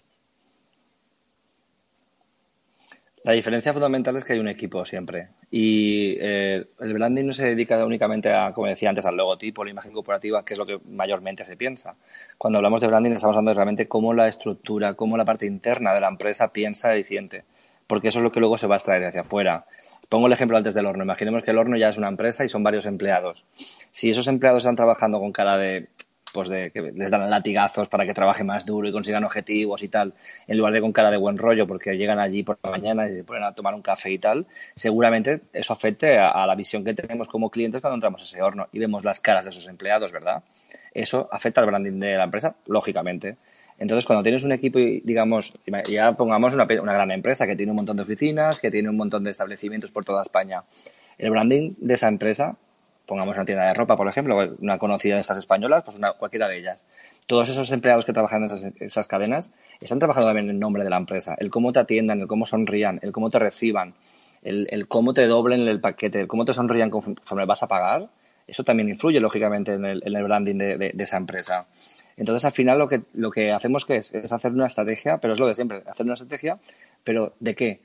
La 3.27 3.33
diferencia 3.33 3.73
fundamental 3.73 4.15
es 4.15 4.23
que 4.23 4.31
hay 4.31 4.39
un 4.39 4.47
equipo 4.47 4.85
siempre. 4.85 5.27
Y 5.51 6.15
eh, 6.17 6.65
el 6.79 6.93
branding 6.93 7.25
no 7.25 7.33
se 7.33 7.45
dedica 7.45 7.85
únicamente 7.85 8.31
a, 8.31 8.53
como 8.53 8.67
decía 8.67 8.87
antes, 8.87 9.05
al 9.05 9.17
logotipo, 9.17 9.65
la 9.65 9.71
imagen 9.71 9.91
corporativa, 9.91 10.45
que 10.45 10.53
es 10.53 10.57
lo 10.57 10.65
que 10.65 10.79
mayormente 10.89 11.43
se 11.43 11.57
piensa. 11.57 11.97
Cuando 12.37 12.59
hablamos 12.59 12.79
de 12.79 12.87
branding 12.87 13.11
estamos 13.11 13.35
hablando 13.35 13.51
de 13.51 13.55
realmente 13.55 13.89
cómo 13.89 14.13
la 14.13 14.29
estructura, 14.29 14.93
cómo 14.93 15.17
la 15.17 15.25
parte 15.25 15.45
interna 15.45 15.93
de 15.93 15.99
la 15.99 16.07
empresa 16.07 16.53
piensa 16.53 16.95
y 16.95 17.03
siente. 17.03 17.43
Porque 17.85 18.07
eso 18.07 18.19
es 18.19 18.23
lo 18.23 18.31
que 18.31 18.39
luego 18.39 18.57
se 18.57 18.67
va 18.67 18.75
a 18.75 18.77
extraer 18.77 19.03
hacia 19.03 19.21
afuera. 19.21 19.65
Pongo 20.07 20.27
el 20.27 20.33
ejemplo 20.33 20.55
antes 20.55 20.73
del 20.73 20.85
horno. 20.85 21.03
Imaginemos 21.03 21.43
que 21.43 21.51
el 21.51 21.57
horno 21.57 21.75
ya 21.75 21.89
es 21.89 21.97
una 21.97 22.07
empresa 22.07 22.45
y 22.45 22.49
son 22.49 22.63
varios 22.63 22.85
empleados. 22.85 23.43
Si 23.91 24.09
esos 24.09 24.29
empleados 24.29 24.63
están 24.63 24.77
trabajando 24.77 25.19
con 25.19 25.33
cara 25.33 25.57
de 25.57 25.89
de 26.45 26.71
que 26.71 26.81
les 26.81 27.09
dan 27.09 27.27
latigazos 27.29 27.87
para 27.89 28.05
que 28.05 28.13
trabajen 28.13 28.45
más 28.45 28.65
duro 28.65 28.87
y 28.87 28.91
consigan 28.91 29.23
objetivos 29.23 29.81
y 29.81 29.87
tal, 29.87 30.13
en 30.47 30.57
lugar 30.57 30.73
de 30.73 30.81
con 30.81 30.93
cara 30.93 31.09
de 31.09 31.17
buen 31.17 31.37
rollo, 31.37 31.65
porque 31.65 31.97
llegan 31.97 32.19
allí 32.19 32.43
por 32.43 32.59
la 32.63 32.69
mañana 32.69 33.09
y 33.09 33.15
se 33.15 33.23
ponen 33.23 33.43
a 33.43 33.53
tomar 33.53 33.73
un 33.73 33.81
café 33.81 34.11
y 34.11 34.19
tal, 34.19 34.45
seguramente 34.75 35.41
eso 35.53 35.73
afecte 35.73 36.17
a, 36.19 36.45
la 36.45 36.55
visión 36.55 36.83
que 36.83 36.93
tenemos 36.93 37.27
como 37.27 37.49
clientes 37.49 37.81
cuando 37.81 37.95
entramos 37.95 38.21
a 38.21 38.25
ese 38.25 38.41
horno 38.41 38.67
y 38.71 38.79
vemos 38.79 39.03
las 39.03 39.19
caras 39.19 39.43
de 39.45 39.49
esos 39.49 39.67
empleados, 39.67 40.11
¿verdad? 40.11 40.43
Eso 40.93 41.27
afecta 41.31 41.61
al 41.61 41.67
branding 41.67 41.99
de 41.99 42.15
la 42.15 42.25
empresa, 42.25 42.55
lógicamente. 42.67 43.37
Entonces, 43.79 44.05
cuando 44.05 44.23
tienes 44.23 44.43
un 44.43 44.51
equipo, 44.51 44.79
digamos, 44.79 45.53
ya 45.87 46.13
pongamos 46.13 46.53
una, 46.53 46.65
una 46.81 46.93
gran 46.93 47.11
empresa 47.11 47.45
que 47.45 47.55
tiene 47.55 47.71
un 47.71 47.77
montón 47.77 47.97
de 47.97 48.03
oficinas, 48.03 48.59
que 48.59 48.71
tiene 48.71 48.89
un 48.89 48.97
montón 48.97 49.23
de 49.23 49.31
establecimientos 49.31 49.91
por 49.91 50.05
toda 50.05 50.23
España, 50.23 50.63
el 51.17 51.31
branding 51.31 51.73
de 51.77 51.93
esa 51.93 52.07
empresa 52.07 52.57
pongamos 53.07 53.37
una 53.37 53.45
tienda 53.45 53.65
de 53.65 53.73
ropa, 53.73 53.95
por 53.95 54.07
ejemplo, 54.07 54.37
una 54.59 54.77
conocida 54.77 55.15
de 55.15 55.21
estas 55.21 55.37
españolas, 55.37 55.83
pues 55.83 55.97
una, 55.97 56.11
cualquiera 56.11 56.47
de 56.47 56.59
ellas. 56.59 56.85
Todos 57.25 57.49
esos 57.49 57.71
empleados 57.71 58.05
que 58.05 58.13
trabajan 58.13 58.43
en 58.43 58.73
esas, 58.79 59.07
cadenas 59.07 59.51
están 59.81 59.97
trabajando 59.97 60.29
también 60.29 60.49
en 60.49 60.59
nombre 60.59 60.83
de 60.83 60.89
la 60.89 60.97
empresa. 60.97 61.35
El 61.39 61.49
cómo 61.49 61.71
te 61.71 61.79
atiendan, 61.79 62.19
el 62.21 62.27
cómo 62.27 62.45
sonrían, 62.45 62.99
el 63.01 63.11
cómo 63.11 63.29
te 63.29 63.39
reciban, 63.39 63.95
el, 64.43 64.87
cómo 64.87 65.13
te 65.13 65.25
doblen 65.25 65.61
el 65.61 65.79
paquete, 65.79 66.19
el 66.19 66.27
cómo 66.27 66.45
te 66.45 66.53
sonrían 66.53 66.89
conforme 66.89 67.45
vas 67.45 67.63
a 67.63 67.67
pagar, 67.67 68.09
eso 68.45 68.63
también 68.63 68.89
influye, 68.89 69.19
lógicamente, 69.19 69.73
en 69.73 69.85
el, 69.85 70.23
branding 70.23 70.57
de, 70.57 70.93
esa 70.99 71.17
empresa. 71.17 71.67
Entonces, 72.17 72.45
al 72.45 72.51
final, 72.51 72.77
lo 72.77 72.87
que, 72.87 73.01
lo 73.13 73.31
que 73.31 73.51
hacemos 73.51 73.85
es 73.89 74.31
hacer 74.31 74.51
una 74.51 74.67
estrategia, 74.67 75.17
pero 75.17 75.33
es 75.33 75.39
lo 75.39 75.47
de 75.47 75.55
siempre, 75.55 75.83
hacer 75.85 76.05
una 76.05 76.13
estrategia, 76.13 76.59
pero 77.03 77.33
¿de 77.39 77.55
qué? 77.55 77.81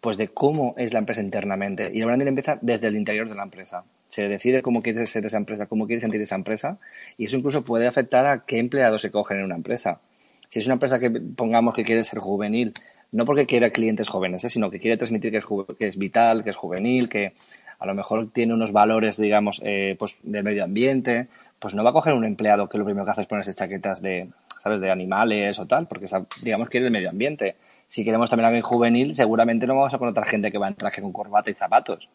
Pues 0.00 0.16
de 0.16 0.28
cómo 0.28 0.74
es 0.76 0.92
la 0.92 1.00
empresa 1.00 1.20
internamente. 1.20 1.90
Y 1.92 2.00
el 2.00 2.06
branding 2.06 2.26
empieza 2.26 2.58
desde 2.60 2.88
el 2.88 2.96
interior 2.96 3.28
de 3.28 3.34
la 3.34 3.42
empresa 3.42 3.84
se 4.14 4.28
decide 4.28 4.62
cómo 4.62 4.80
quiere 4.80 5.06
ser 5.06 5.26
esa 5.26 5.38
empresa, 5.38 5.66
cómo 5.66 5.88
quiere 5.88 6.00
sentir 6.00 6.20
esa 6.20 6.36
empresa, 6.36 6.78
y 7.18 7.24
eso 7.24 7.36
incluso 7.36 7.64
puede 7.64 7.88
afectar 7.88 8.26
a 8.26 8.44
qué 8.44 8.60
empleados 8.60 9.02
se 9.02 9.10
cogen 9.10 9.38
en 9.38 9.44
una 9.44 9.56
empresa. 9.56 10.00
Si 10.46 10.60
es 10.60 10.66
una 10.66 10.74
empresa 10.74 11.00
que 11.00 11.10
pongamos 11.10 11.74
que 11.74 11.82
quiere 11.82 12.04
ser 12.04 12.20
juvenil, 12.20 12.72
no 13.10 13.24
porque 13.24 13.44
quiera 13.44 13.70
clientes 13.70 14.08
jóvenes, 14.08 14.44
¿eh? 14.44 14.50
sino 14.50 14.70
que 14.70 14.78
quiere 14.78 14.96
transmitir 14.96 15.32
que 15.32 15.38
es, 15.38 15.44
que 15.76 15.88
es 15.88 15.98
vital, 15.98 16.44
que 16.44 16.50
es 16.50 16.56
juvenil, 16.56 17.08
que 17.08 17.32
a 17.80 17.86
lo 17.86 17.94
mejor 17.96 18.30
tiene 18.30 18.54
unos 18.54 18.70
valores, 18.70 19.16
digamos, 19.16 19.60
eh, 19.64 19.96
pues 19.98 20.18
de 20.22 20.44
medio 20.44 20.62
ambiente, 20.62 21.26
pues 21.58 21.74
no 21.74 21.82
va 21.82 21.90
a 21.90 21.92
coger 21.92 22.14
un 22.14 22.24
empleado 22.24 22.68
que 22.68 22.78
lo 22.78 22.84
primero 22.84 23.04
que 23.04 23.10
hace 23.10 23.22
es 23.22 23.26
ponerse 23.26 23.52
chaquetas 23.52 24.00
de, 24.00 24.28
¿sabes?, 24.60 24.80
de 24.80 24.92
animales 24.92 25.58
o 25.58 25.66
tal, 25.66 25.88
porque, 25.88 26.06
digamos, 26.40 26.68
quiere 26.68 26.86
el 26.86 26.92
medio 26.92 27.10
ambiente. 27.10 27.56
Si 27.88 28.04
queremos 28.04 28.30
también 28.30 28.46
alguien 28.46 28.62
juvenil, 28.62 29.16
seguramente 29.16 29.66
no 29.66 29.74
vamos 29.74 29.92
a 29.92 29.98
contratar 29.98 30.24
gente 30.24 30.52
que 30.52 30.58
va 30.58 30.68
en 30.68 30.76
traje 30.76 31.02
con 31.02 31.12
corbata 31.12 31.50
y 31.50 31.54
zapatos. 31.54 32.08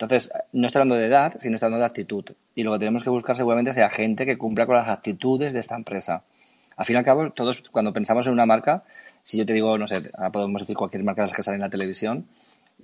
Entonces, 0.00 0.32
no 0.52 0.66
estoy 0.66 0.80
hablando 0.80 0.96
de 0.96 1.06
edad, 1.06 1.34
sino 1.36 1.56
estoy 1.56 1.66
hablando 1.66 1.82
de 1.82 1.88
actitud. 1.88 2.24
Y 2.54 2.62
lo 2.62 2.72
que 2.72 2.78
tenemos 2.78 3.04
que 3.04 3.10
buscar 3.10 3.36
seguramente 3.36 3.74
sea 3.74 3.90
gente 3.90 4.24
que 4.24 4.38
cumpla 4.38 4.64
con 4.64 4.76
las 4.76 4.88
actitudes 4.88 5.52
de 5.52 5.60
esta 5.60 5.76
empresa. 5.76 6.22
Al 6.78 6.86
fin 6.86 6.96
y 6.96 6.98
al 7.00 7.04
cabo, 7.04 7.30
todos 7.32 7.62
cuando 7.70 7.92
pensamos 7.92 8.26
en 8.26 8.32
una 8.32 8.46
marca, 8.46 8.82
si 9.22 9.36
yo 9.36 9.44
te 9.44 9.52
digo, 9.52 9.76
no 9.76 9.86
sé, 9.86 10.10
podemos 10.32 10.62
decir 10.62 10.74
cualquier 10.74 11.04
marca 11.04 11.20
de 11.20 11.28
las 11.28 11.36
que 11.36 11.42
sale 11.42 11.56
en 11.56 11.60
la 11.60 11.68
televisión, 11.68 12.26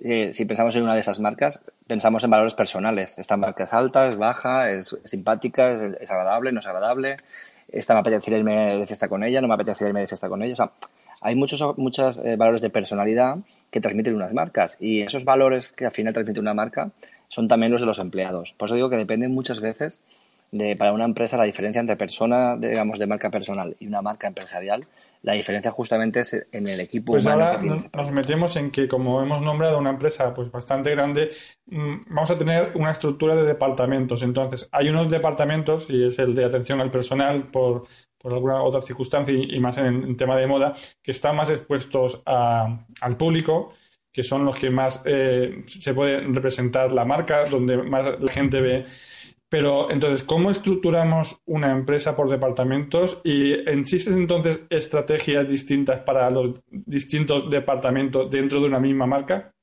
eh, 0.03 0.35
si 0.35 0.45
pensamos 0.45 0.77
en 0.77 0.83
una 0.83 0.93
de 0.93 1.01
esas 1.01 1.19
marcas, 1.19 1.61
pensamos 1.87 2.23
en 2.23 2.29
valores 2.29 2.53
personales. 2.53 3.15
Esta 3.17 3.39
marca 3.39 3.65
es 3.65 3.73
alta, 3.73 4.07
es 4.07 4.19
baja, 4.19 4.71
es, 4.71 4.95
simpática, 5.05 5.73
es, 5.73 6.11
agradable, 6.11 6.53
no 6.53 6.61
es 6.61 6.67
agradable. 6.67 7.17
Esta 7.69 7.95
me 7.95 8.01
apetece 8.01 8.37
irme 8.37 8.77
de 8.77 8.87
fiesta 8.87 9.09
con 9.09 9.25
ella, 9.25 9.41
no 9.41 9.49
me 9.49 9.55
apetece 9.55 9.87
irme 9.87 10.01
de 10.01 10.07
fiesta 10.07 10.29
con 10.29 10.43
ella. 10.43 10.53
O 10.53 10.57
sea, 10.57 10.71
hay 11.23 11.35
muchos, 11.35 11.63
muchos 11.77 12.19
eh, 12.19 12.37
valores 12.37 12.61
de 12.61 12.71
personalidad 12.71 13.39
que 13.71 13.81
transmiten 13.81 14.15
unas 14.15 14.33
marcas 14.33 14.77
y 14.81 15.01
esos 15.01 15.25
valores 15.25 15.73
que 15.73 15.87
al 15.87 15.93
final 15.93 16.13
transmite 16.13 16.41
una 16.41 16.55
marca 16.55 16.91
son 17.29 17.49
también 17.49 17.73
los 17.73 17.81
de 17.81 17.87
los 17.87 17.99
empleados. 17.99 18.53
Por 18.53 18.69
eso 18.69 18.75
digo 18.75 18.91
que 18.91 18.97
dependen 18.97 19.35
muchas 19.35 19.61
veces 19.61 20.01
de, 20.53 20.77
para 20.77 20.93
una 20.93 21.05
empresa, 21.05 21.37
la 21.37 21.45
diferencia 21.45 21.81
entre 21.81 21.97
persona, 21.97 22.57
digamos, 22.57 22.99
de 22.99 23.07
marca 23.07 23.31
personal 23.31 23.77
y 23.81 23.87
una 23.87 24.03
marca 24.03 24.29
empresarial, 24.29 24.87
la 25.23 25.33
diferencia 25.33 25.73
justamente 25.73 26.21
es 26.21 26.47
en 26.53 26.69
el 26.69 26.79
equipo 26.79 27.13
pues 27.13 27.27
ahora 27.27 27.59
nos, 27.59 28.13
metemos 28.13 28.55
en 28.57 28.71
que, 28.71 28.87
como 28.87 29.21
hemos 29.21 29.43
nombrado 29.43 29.79
una 29.79 29.91
empresa 29.91 30.33
pues 30.33 30.51
bastante 30.53 30.91
grande, 30.93 31.33
mm, 31.67 32.15
vamos 32.15 32.31
a 32.31 32.39
tener 32.39 32.73
una 32.77 32.93
estructura 32.93 33.35
de 33.35 33.43
departamentos. 33.43 34.23
Entonces, 34.23 34.69
hay 34.71 34.89
unos 34.89 35.11
departamentos, 35.11 35.87
y 35.89 36.05
es 36.05 36.19
el 36.21 36.35
de 36.35 36.45
atención 36.45 36.81
al 36.81 36.93
personal 36.93 37.45
por, 37.45 37.89
por 38.19 38.33
alguna 38.33 38.63
otra 38.63 38.81
circunstancia 38.81 39.35
y, 39.35 39.59
más 39.61 39.77
en, 39.79 40.17
tema 40.17 40.37
de 40.37 40.47
moda, 40.47 40.75
que 41.03 41.11
están 41.11 41.37
más 41.37 41.51
expuestos 41.51 42.23
al 42.25 43.17
público 43.17 43.73
que 44.13 44.23
son 44.23 44.47
los 44.47 44.57
que 44.57 44.71
más 44.71 45.03
eh, 45.05 45.63
se 45.67 45.93
puede 45.93 46.21
representar 46.21 46.91
la 46.91 47.05
marca, 47.05 47.45
donde 47.45 47.77
más 47.77 48.19
la 48.19 48.33
gente 48.33 48.63
ve 48.63 48.87
pero 49.49 49.91
entonces, 49.91 50.25
¿cómo 50.25 50.51
estructuramos 50.51 51.41
una 51.47 51.71
empresa 51.71 52.17
por 52.17 52.29
departamentos 52.29 53.21
y 53.23 53.53
existen 53.53 54.15
entonces 54.15 54.61
estrategias 54.71 55.49
distintas 55.49 56.01
para 56.01 56.29
los 56.31 56.61
distintos 56.69 57.49
departamentos 57.49 58.29
dentro 58.29 58.61
de 58.61 58.67
una 58.67 58.81
misma 58.81 59.07
marca? 59.07 59.55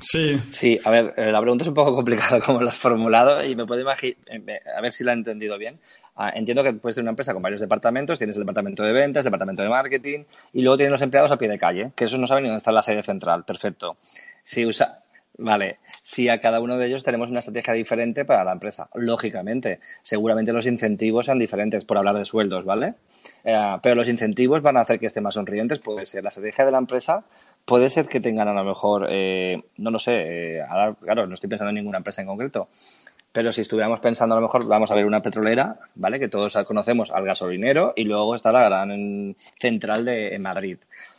Sí. 0.00 0.40
Sí, 0.48 0.78
a 0.84 0.90
ver, 0.90 1.14
eh, 1.16 1.32
la 1.32 1.40
pregunta 1.40 1.64
es 1.64 1.68
un 1.68 1.74
poco 1.74 1.94
complicada 1.94 2.40
como 2.44 2.60
lo 2.60 2.68
has 2.68 2.78
formulado 2.78 3.44
y 3.44 3.56
me 3.56 3.66
puedo 3.66 3.80
imaginar, 3.80 4.16
eh, 4.26 4.60
a 4.76 4.80
ver 4.80 4.92
si 4.92 5.04
la 5.04 5.12
he 5.12 5.14
entendido 5.14 5.58
bien. 5.58 5.78
Ah, 6.16 6.30
entiendo 6.34 6.62
que 6.62 6.72
puedes 6.72 6.94
tener 6.94 7.04
una 7.04 7.10
empresa 7.10 7.32
con 7.32 7.42
varios 7.42 7.60
departamentos, 7.60 8.18
tienes 8.18 8.36
el 8.36 8.42
departamento 8.42 8.82
de 8.82 8.92
ventas, 8.92 9.24
el 9.24 9.30
departamento 9.30 9.62
de 9.62 9.68
marketing 9.68 10.24
y 10.52 10.62
luego 10.62 10.76
tienes 10.76 10.92
los 10.92 11.02
empleados 11.02 11.32
a 11.32 11.36
pie 11.36 11.48
de 11.48 11.58
calle, 11.58 11.92
que 11.96 12.04
esos 12.04 12.18
no 12.18 12.26
saben 12.26 12.44
ni 12.44 12.48
dónde 12.48 12.58
está 12.58 12.72
la 12.72 12.82
sede 12.82 13.02
central. 13.02 13.44
Perfecto. 13.44 13.96
Si 14.42 14.64
usa, 14.64 15.02
Vale, 15.40 15.78
si 16.02 16.28
a 16.28 16.40
cada 16.40 16.60
uno 16.60 16.76
de 16.76 16.86
ellos 16.88 17.04
tenemos 17.04 17.30
una 17.30 17.38
estrategia 17.38 17.72
diferente 17.72 18.24
para 18.24 18.42
la 18.42 18.50
empresa, 18.50 18.88
lógicamente, 18.94 19.78
seguramente 20.02 20.52
los 20.52 20.66
incentivos 20.66 21.26
sean 21.26 21.38
diferentes, 21.38 21.84
por 21.84 21.96
hablar 21.96 22.16
de 22.16 22.24
sueldos, 22.24 22.64
¿vale? 22.64 22.94
Eh, 23.44 23.76
pero 23.80 23.94
los 23.94 24.08
incentivos 24.08 24.62
van 24.62 24.76
a 24.76 24.80
hacer 24.80 24.98
que 24.98 25.06
estén 25.06 25.22
más 25.22 25.34
sonrientes, 25.34 25.78
puede 25.78 26.06
ser 26.06 26.24
la 26.24 26.30
estrategia 26.30 26.64
de 26.64 26.72
la 26.72 26.78
empresa, 26.78 27.24
puede 27.68 27.90
ser 27.90 28.08
que 28.08 28.18
tengan 28.18 28.48
a 28.48 28.54
lo 28.54 28.64
mejor, 28.64 29.06
eh, 29.10 29.62
no 29.76 29.90
lo 29.90 29.98
sé, 29.98 30.56
eh, 30.56 30.64
claro, 31.02 31.26
no 31.26 31.34
estoy 31.34 31.50
pensando 31.50 31.68
en 31.68 31.74
ninguna 31.76 31.98
empresa 31.98 32.22
en 32.22 32.26
concreto, 32.26 32.68
pero 33.30 33.52
si 33.52 33.60
estuviéramos 33.60 34.00
pensando 34.00 34.34
a 34.34 34.40
lo 34.40 34.46
mejor, 34.46 34.66
vamos 34.66 34.90
a 34.90 34.94
ver 34.94 35.04
una 35.04 35.20
petrolera, 35.20 35.78
¿vale? 35.94 36.18
Que 36.18 36.28
todos 36.28 36.56
conocemos 36.66 37.10
al 37.10 37.26
gasolinero 37.26 37.92
y 37.94 38.04
luego 38.04 38.34
está 38.34 38.52
la 38.52 38.64
gran 38.64 39.36
central 39.60 40.06
de 40.06 40.38
Madrid 40.40 40.78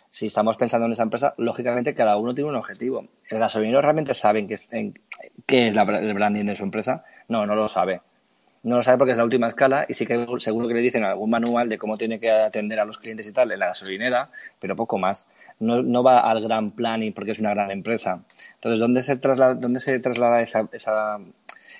si 0.09 0.25
estamos 0.25 0.57
pensando 0.57 0.87
en 0.87 0.93
esa 0.93 1.03
empresa, 1.03 1.33
lógicamente 1.37 1.93
cada 1.93 2.17
uno 2.17 2.33
tiene 2.33 2.49
un 2.49 2.55
objetivo. 2.55 3.03
¿El 3.29 3.39
gasolinero 3.39 3.81
realmente 3.81 4.13
sabe 4.13 4.45
qué 4.47 4.55
es, 4.55 4.67
qué 5.45 5.67
es 5.67 5.77
el 5.77 6.13
branding 6.13 6.45
de 6.45 6.55
su 6.55 6.63
empresa? 6.63 7.03
No, 7.27 7.45
no 7.45 7.55
lo 7.55 7.67
sabe. 7.67 8.01
No 8.63 8.75
lo 8.75 8.83
sabe 8.83 8.97
porque 8.97 9.11
es 9.11 9.17
la 9.17 9.23
última 9.23 9.47
escala 9.47 9.85
y 9.87 9.93
sí 9.93 10.05
que 10.05 10.25
seguro 10.39 10.67
que 10.67 10.73
le 10.73 10.81
dicen 10.81 11.03
algún 11.03 11.29
manual 11.29 11.69
de 11.69 11.77
cómo 11.77 11.97
tiene 11.97 12.19
que 12.19 12.29
atender 12.29 12.79
a 12.79 12.85
los 12.85 12.97
clientes 12.97 13.27
y 13.27 13.31
tal 13.31 13.51
en 13.51 13.59
la 13.59 13.67
gasolinera, 13.67 14.29
pero 14.59 14.75
poco 14.75 14.97
más. 14.97 15.27
No, 15.59 15.81
no 15.81 16.03
va 16.03 16.19
al 16.19 16.41
gran 16.41 16.71
planning 16.71 17.13
porque 17.13 17.31
es 17.31 17.39
una 17.39 17.51
gran 17.51 17.71
empresa. 17.71 18.23
Entonces, 18.55 18.79
¿dónde 18.79 19.01
se 19.01 19.15
traslada, 19.15 19.53
dónde 19.53 19.79
se 19.79 19.97
traslada 19.99 20.41
esa, 20.41 20.67
esa, 20.73 21.19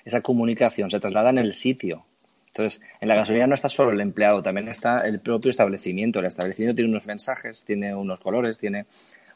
esa 0.04 0.20
comunicación? 0.22 0.90
Se 0.90 1.00
traslada 1.00 1.30
en 1.30 1.38
el 1.38 1.52
sitio. 1.52 2.04
Entonces, 2.48 2.82
en 3.00 3.08
la 3.08 3.14
gasolina 3.14 3.46
no 3.46 3.54
está 3.54 3.68
solo 3.68 3.92
el 3.92 4.00
empleado, 4.00 4.42
también 4.42 4.68
está 4.68 5.06
el 5.06 5.20
propio 5.20 5.50
establecimiento. 5.50 6.18
El 6.18 6.26
establecimiento 6.26 6.76
tiene 6.76 6.90
unos 6.90 7.06
mensajes, 7.06 7.64
tiene 7.64 7.94
unos 7.94 8.20
colores, 8.20 8.58
tiene 8.58 8.86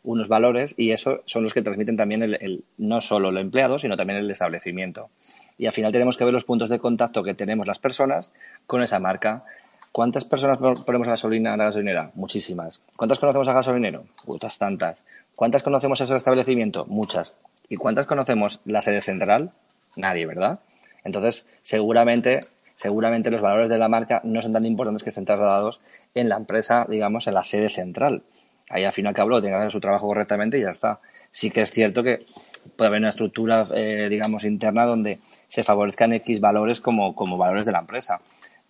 unos 0.03 0.29
valores 0.29 0.75
y 0.77 0.91
eso 0.91 1.23
son 1.25 1.43
los 1.43 1.55
que 1.55 1.63
transmiten 1.63 1.97
también 1.97 2.23
el, 2.23 2.65
no 2.77 3.01
solo 3.01 3.31
el 3.31 3.39
empleado, 3.39 3.79
sino 3.79 3.97
también 3.97 4.19
el 4.19 4.31
establecimiento. 4.31 5.11
Y 5.59 5.67
al 5.67 5.73
final 5.73 5.93
tenemos 5.93 6.17
que 6.17 6.25
ver 6.25 6.33
los 6.33 6.45
puntos 6.45 6.69
de 6.69 6.79
contacto 6.79 7.23
que 7.23 7.35
tenemos 7.35 7.67
las 7.67 7.79
personas 7.79 8.33
con 8.67 8.83
esa 8.83 8.99
marca. 8.99 9.45
¿Cuántas 9.93 10.25
personas 10.25 10.59
ponemos 10.85 11.07
gasolina 11.07 11.53
en 11.53 11.59
la 11.59 11.67
gasolinera? 11.67 12.11
Muchísimas. 12.15 12.81
¿Cuántas 12.97 13.19
conocemos 13.19 13.49
a 13.49 13.53
gasolinero? 13.53 14.05
Otras 14.27 14.59
tantas. 14.59 15.05
¿Cuántas 15.37 15.63
conocemos 15.63 16.01
ese 16.01 16.17
establecimiento? 16.17 16.85
Muchas. 16.87 17.37
¿Y 17.69 17.77
cuántas 17.77 18.07
conocemos 18.07 18.61
la 18.65 18.83
sede 18.83 19.01
central? 19.01 19.53
Nadie, 19.95 20.27
¿verdad? 20.27 20.59
Entonces, 21.05 21.49
seguramente 21.63 22.41
seguramente 22.75 23.31
los 23.31 23.41
valores 23.41 23.69
de 23.69 23.79
la 23.79 23.89
marca 23.89 24.21
no 24.25 24.43
son 24.43 24.53
tan 24.53 24.67
importantes 24.67 25.03
que 25.03 25.11
estén 25.11 25.25
trasladados 25.25 25.81
en 26.15 26.29
la 26.29 26.37
empresa, 26.37 26.87
digamos, 26.89 27.27
en 27.27 27.35
la 27.35 27.43
sede 27.43 27.69
central. 27.69 28.23
Ahí 28.69 28.85
al 28.85 28.93
fin 28.93 29.05
y 29.05 29.09
al 29.09 29.15
cabo 29.15 29.41
tiene 29.41 29.57
que 29.57 29.61
hacer 29.61 29.71
su 29.71 29.81
trabajo 29.81 30.07
correctamente 30.07 30.59
y 30.59 30.63
ya 30.63 30.71
está. 30.71 31.01
Sí 31.35 31.51
que 31.51 31.63
es 31.63 31.73
cierto 31.73 32.05
que 32.05 32.25
puede 32.77 32.91
haber 32.91 33.01
una 33.01 33.09
estructura, 33.09 33.67
eh, 33.75 34.07
digamos, 34.09 34.45
interna 34.45 34.85
donde 34.87 35.19
se 35.49 35.65
favorezcan 35.65 36.13
X 36.13 36.41
valores 36.41 36.81
como, 36.81 37.17
como 37.17 37.37
valores 37.37 37.67
de 37.67 37.73
la 37.73 37.81
empresa 37.81 38.21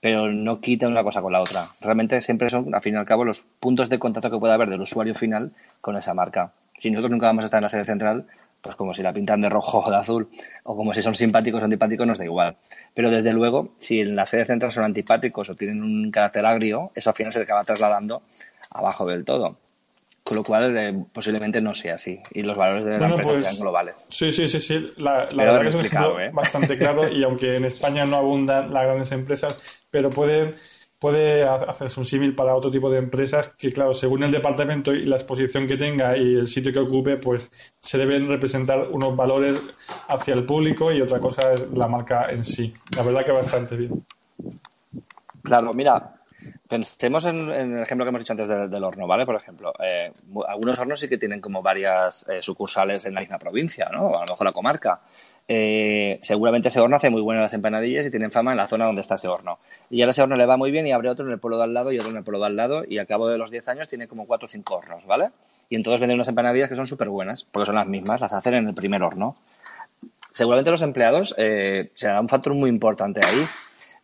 pero 0.00 0.30
no 0.30 0.60
quita 0.60 0.86
una 0.86 1.02
cosa 1.02 1.22
con 1.22 1.32
la 1.32 1.40
otra. 1.40 1.70
Realmente 1.80 2.20
siempre 2.20 2.50
son, 2.50 2.74
al 2.74 2.82
fin 2.82 2.92
y 2.92 2.98
al 2.98 3.06
cabo, 3.06 3.24
los 3.24 3.40
puntos 3.40 3.88
de 3.88 3.98
contacto 3.98 4.30
que 4.30 4.38
puede 4.38 4.52
haber 4.52 4.68
del 4.68 4.82
usuario 4.82 5.14
final 5.14 5.52
con 5.80 5.96
esa 5.96 6.12
marca. 6.12 6.52
Si 6.76 6.90
nosotros 6.90 7.10
nunca 7.10 7.28
vamos 7.28 7.44
a 7.44 7.46
estar 7.46 7.56
en 7.56 7.62
la 7.62 7.68
sede 7.70 7.84
central, 7.84 8.26
pues 8.60 8.76
como 8.76 8.92
si 8.92 9.02
la 9.02 9.14
pintan 9.14 9.40
de 9.40 9.48
rojo 9.48 9.82
o 9.82 9.90
de 9.90 9.96
azul, 9.96 10.28
o 10.64 10.76
como 10.76 10.92
si 10.92 11.00
son 11.00 11.14
simpáticos 11.14 11.62
o 11.62 11.64
antipáticos, 11.64 12.06
nos 12.06 12.18
da 12.18 12.26
igual. 12.26 12.58
Pero 12.92 13.10
desde 13.10 13.32
luego, 13.32 13.72
si 13.78 14.00
en 14.00 14.14
la 14.14 14.26
sede 14.26 14.44
central 14.44 14.72
son 14.72 14.84
antipáticos 14.84 15.48
o 15.48 15.54
tienen 15.54 15.82
un 15.82 16.10
carácter 16.10 16.44
agrio, 16.44 16.90
eso 16.94 17.08
al 17.08 17.16
final 17.16 17.32
se 17.32 17.40
acaba 17.40 17.64
trasladando 17.64 18.20
abajo 18.68 19.06
del 19.06 19.24
todo. 19.24 19.56
Con 20.24 20.38
lo 20.38 20.42
cual, 20.42 20.74
eh, 20.76 21.04
posiblemente 21.12 21.60
no 21.60 21.74
sea 21.74 21.94
así. 21.94 22.18
Y 22.32 22.42
los 22.42 22.56
valores 22.56 22.86
de 22.86 22.98
la 22.98 23.08
empresa 23.08 23.30
pues, 23.30 23.44
sean 23.44 23.60
globales. 23.60 24.06
Sí, 24.08 24.32
sí, 24.32 24.48
sí. 24.48 24.58
sí. 24.58 24.92
La, 24.96 25.26
verdad 25.26 25.60
que 25.60 25.68
es 25.68 25.74
un 25.74 25.84
ejemplo 25.84 26.18
¿eh? 26.18 26.30
bastante 26.32 26.78
claro. 26.78 27.12
y 27.12 27.22
aunque 27.22 27.56
en 27.56 27.66
España 27.66 28.06
no 28.06 28.16
abundan 28.16 28.72
las 28.72 28.84
grandes 28.84 29.12
empresas, 29.12 29.62
pero 29.90 30.08
pueden 30.08 30.56
puede 31.04 31.44
hacerse 31.44 32.00
un 32.00 32.06
símil 32.06 32.34
para 32.34 32.54
otro 32.54 32.70
tipo 32.70 32.88
de 32.88 32.96
empresas 32.96 33.48
que, 33.58 33.70
claro, 33.70 33.92
según 33.92 34.22
el 34.22 34.30
departamento 34.30 34.94
y 34.94 35.04
la 35.04 35.16
exposición 35.16 35.66
que 35.66 35.76
tenga 35.76 36.16
y 36.16 36.36
el 36.36 36.48
sitio 36.48 36.72
que 36.72 36.78
ocupe, 36.78 37.18
pues 37.18 37.50
se 37.78 37.98
deben 37.98 38.26
representar 38.26 38.88
unos 38.90 39.14
valores 39.14 39.60
hacia 40.08 40.32
el 40.32 40.46
público 40.46 40.90
y 40.90 41.02
otra 41.02 41.20
cosa 41.20 41.52
es 41.52 41.70
la 41.72 41.88
marca 41.88 42.30
en 42.30 42.42
sí. 42.42 42.72
La 42.96 43.02
verdad 43.02 43.22
que 43.22 43.32
bastante 43.32 43.76
bien. 43.76 44.02
Claro, 45.42 45.74
mira, 45.74 46.14
pensemos 46.68 47.24
en, 47.24 47.48
el 47.50 47.82
ejemplo 47.82 48.04
que 48.04 48.08
hemos 48.08 48.20
dicho 48.20 48.32
antes 48.32 48.48
del, 48.48 48.84
horno, 48.84 49.06
¿vale? 49.06 49.26
Por 49.26 49.36
ejemplo, 49.36 49.72
eh, 49.78 50.12
algunos 50.48 50.78
hornos 50.78 51.00
sí 51.00 51.08
que 51.08 51.18
tienen 51.18 51.40
como 51.40 51.62
varias 51.62 52.26
eh, 52.28 52.42
sucursales 52.42 53.04
en 53.06 53.14
la 53.14 53.20
misma 53.20 53.38
provincia, 53.38 53.88
¿no? 53.92 54.16
A 54.16 54.24
lo 54.24 54.32
mejor 54.32 54.46
la 54.46 54.52
comarca. 54.52 55.00
Eh, 55.46 56.18
seguramente 56.22 56.68
ese 56.68 56.80
horno 56.80 56.96
hace 56.96 57.10
muy 57.10 57.20
buenas 57.20 57.42
las 57.42 57.54
empanadillas 57.54 58.06
y 58.06 58.10
tienen 58.10 58.30
fama 58.30 58.52
en 58.52 58.56
la 58.56 58.66
zona 58.66 58.86
donde 58.86 59.02
está 59.02 59.16
ese 59.16 59.28
horno. 59.28 59.58
Y 59.90 60.00
ahora 60.00 60.10
ese 60.10 60.22
horno 60.22 60.36
le 60.36 60.46
va 60.46 60.56
muy 60.56 60.70
bien 60.70 60.86
y 60.86 60.92
abre 60.92 61.10
otro 61.10 61.26
en 61.26 61.32
el 61.32 61.38
pueblo 61.38 61.58
de 61.58 61.64
al 61.64 61.74
lado 61.74 61.92
y 61.92 61.98
otro 61.98 62.10
en 62.10 62.16
el 62.16 62.24
pueblo 62.24 62.40
de 62.40 62.46
al 62.46 62.56
lado 62.56 62.82
y 62.88 62.98
al 62.98 63.06
cabo 63.06 63.28
de 63.28 63.38
los 63.38 63.50
10 63.50 63.68
años 63.68 63.88
tiene 63.88 64.08
como 64.08 64.26
4 64.26 64.46
o 64.46 64.48
5 64.48 64.74
hornos, 64.74 65.06
¿vale? 65.06 65.30
Y 65.68 65.76
en 65.76 65.82
todos 65.82 66.00
venden 66.00 66.16
unas 66.16 66.28
empanadillas 66.28 66.68
que 66.68 66.74
son 66.74 66.86
súper 66.86 67.08
buenas, 67.08 67.44
porque 67.44 67.66
son 67.66 67.74
las 67.74 67.86
mismas, 67.86 68.20
las 68.20 68.32
hacen 68.32 68.54
en 68.54 68.68
el 68.68 68.74
primer 68.74 69.02
horno. 69.02 69.36
Seguramente 70.30 70.70
los 70.70 70.82
empleados 70.82 71.34
será 71.94 72.20
un 72.20 72.28
factor 72.28 72.54
muy 72.54 72.68
importante 72.68 73.20
ahí, 73.24 73.46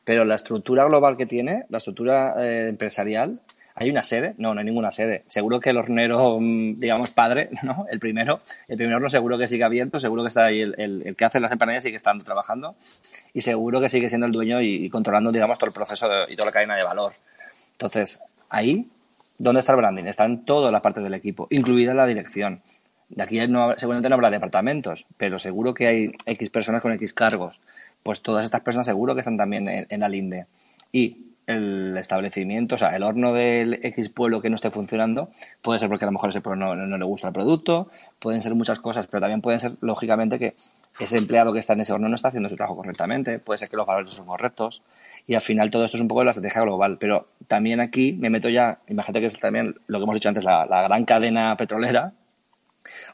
pero 0.04 0.24
la 0.24 0.34
estructura 0.34 0.84
global 0.84 1.16
que 1.16 1.26
tiene, 1.26 1.64
la 1.68 1.78
estructura 1.78 2.34
eh, 2.38 2.68
empresarial, 2.68 3.40
¿Hay 3.76 3.88
una 3.88 4.02
sede? 4.02 4.34
No, 4.36 4.52
no 4.52 4.60
hay 4.60 4.66
ninguna 4.66 4.90
sede. 4.90 5.22
Seguro 5.28 5.58
que 5.58 5.70
el 5.70 5.78
hornero, 5.78 6.38
mm, 6.38 6.78
digamos, 6.78 7.12
padre, 7.12 7.48
¿no? 7.62 7.86
El 7.90 7.98
primero, 7.98 8.40
el 8.68 8.76
primer 8.76 8.96
horno 8.96 9.08
seguro 9.08 9.38
que 9.38 9.48
sigue 9.48 9.64
abierto, 9.64 9.98
seguro 10.00 10.22
que 10.22 10.28
está 10.28 10.44
ahí 10.44 10.60
el, 10.60 11.14
que 11.16 11.24
hace 11.24 11.40
las 11.40 11.50
empanadillas 11.50 11.84
sigue 11.84 11.96
estando 11.96 12.22
trabajando 12.22 12.74
y 13.32 13.40
seguro 13.40 13.80
que 13.80 13.88
sigue 13.88 14.10
siendo 14.10 14.26
el 14.26 14.32
dueño 14.32 14.60
y, 14.60 14.90
controlando, 14.90 15.32
digamos, 15.32 15.58
todo 15.58 15.68
el 15.68 15.72
proceso 15.72 16.08
y 16.28 16.36
toda 16.36 16.46
la 16.46 16.52
cadena 16.52 16.76
de 16.76 16.82
valor. 16.82 17.14
Entonces, 17.72 18.20
ahí 18.50 18.86
¿Dónde 19.40 19.60
está 19.60 19.72
el 19.72 19.78
branding? 19.78 20.04
Está 20.04 20.26
en 20.26 20.44
toda 20.44 20.70
la 20.70 20.82
parte 20.82 21.00
del 21.00 21.14
equipo, 21.14 21.46
incluida 21.48 21.94
la 21.94 22.04
dirección. 22.04 22.60
De 23.08 23.22
aquí 23.22 23.38
no, 23.48 23.72
seguramente 23.78 24.10
no 24.10 24.16
habrá 24.16 24.28
departamentos, 24.28 25.06
pero 25.16 25.38
seguro 25.38 25.72
que 25.72 25.86
hay 25.86 26.12
X 26.26 26.50
personas 26.50 26.82
con 26.82 26.92
X 26.92 27.14
cargos. 27.14 27.58
Pues 28.02 28.22
todas 28.22 28.44
estas 28.44 28.62
personas 28.62 28.86
seguro 28.86 29.14
que 29.14 29.20
están 29.20 29.36
también 29.36 29.68
en, 29.68 29.86
en 29.88 30.00
la 30.00 30.08
linde. 30.08 30.46
Y 30.92 31.30
el 31.50 31.96
establecimiento, 31.96 32.76
o 32.76 32.78
sea, 32.78 32.94
el 32.94 33.02
horno 33.02 33.32
del 33.32 33.80
X 33.82 34.08
pueblo 34.08 34.40
que 34.40 34.48
no 34.50 34.54
esté 34.54 34.70
funcionando, 34.70 35.30
puede 35.62 35.78
ser 35.78 35.88
porque 35.88 36.04
a 36.04 36.06
lo 36.06 36.12
mejor 36.12 36.30
ese 36.30 36.40
pueblo 36.40 36.76
no, 36.76 36.98
le 36.98 37.04
gusta 37.04 37.28
el 37.28 37.34
producto, 37.34 37.90
pueden 38.18 38.42
ser 38.42 38.54
muchas 38.54 38.78
cosas, 38.78 39.06
pero 39.06 39.20
también 39.20 39.40
pueden 39.40 39.58
ser, 39.58 39.72
lógicamente, 39.80 40.38
que 40.38 40.54
ese 41.00 41.18
empleado 41.18 41.52
que 41.52 41.58
está 41.58 41.72
en 41.72 41.80
ese 41.80 41.92
horno 41.92 42.08
no 42.08 42.14
está 42.14 42.28
haciendo 42.28 42.48
su 42.48 42.56
trabajo 42.56 42.76
correctamente, 42.76 43.38
puede 43.38 43.58
ser 43.58 43.68
que 43.68 43.76
los 43.76 43.86
valores 43.86 44.10
no 44.10 44.14
son 44.14 44.26
correctos, 44.26 44.82
y 45.26 45.34
al 45.34 45.40
final 45.40 45.70
todo 45.70 45.84
esto 45.84 45.96
es 45.96 46.00
un 46.00 46.08
poco 46.08 46.20
de 46.20 46.26
la 46.26 46.30
estrategia 46.30 46.62
global. 46.62 46.98
Pero 46.98 47.28
también 47.48 47.80
aquí 47.80 48.12
me 48.12 48.30
meto 48.30 48.48
ya, 48.48 48.78
imagínate 48.88 49.20
que 49.20 49.26
es 49.26 49.40
también 49.40 49.74
lo 49.86 49.98
que 49.98 50.04
hemos 50.04 50.14
dicho 50.14 50.28
antes, 50.28 50.44
la, 50.44 50.66
la 50.66 50.82
gran 50.82 51.04
cadena 51.04 51.56
petrolera, 51.56 52.12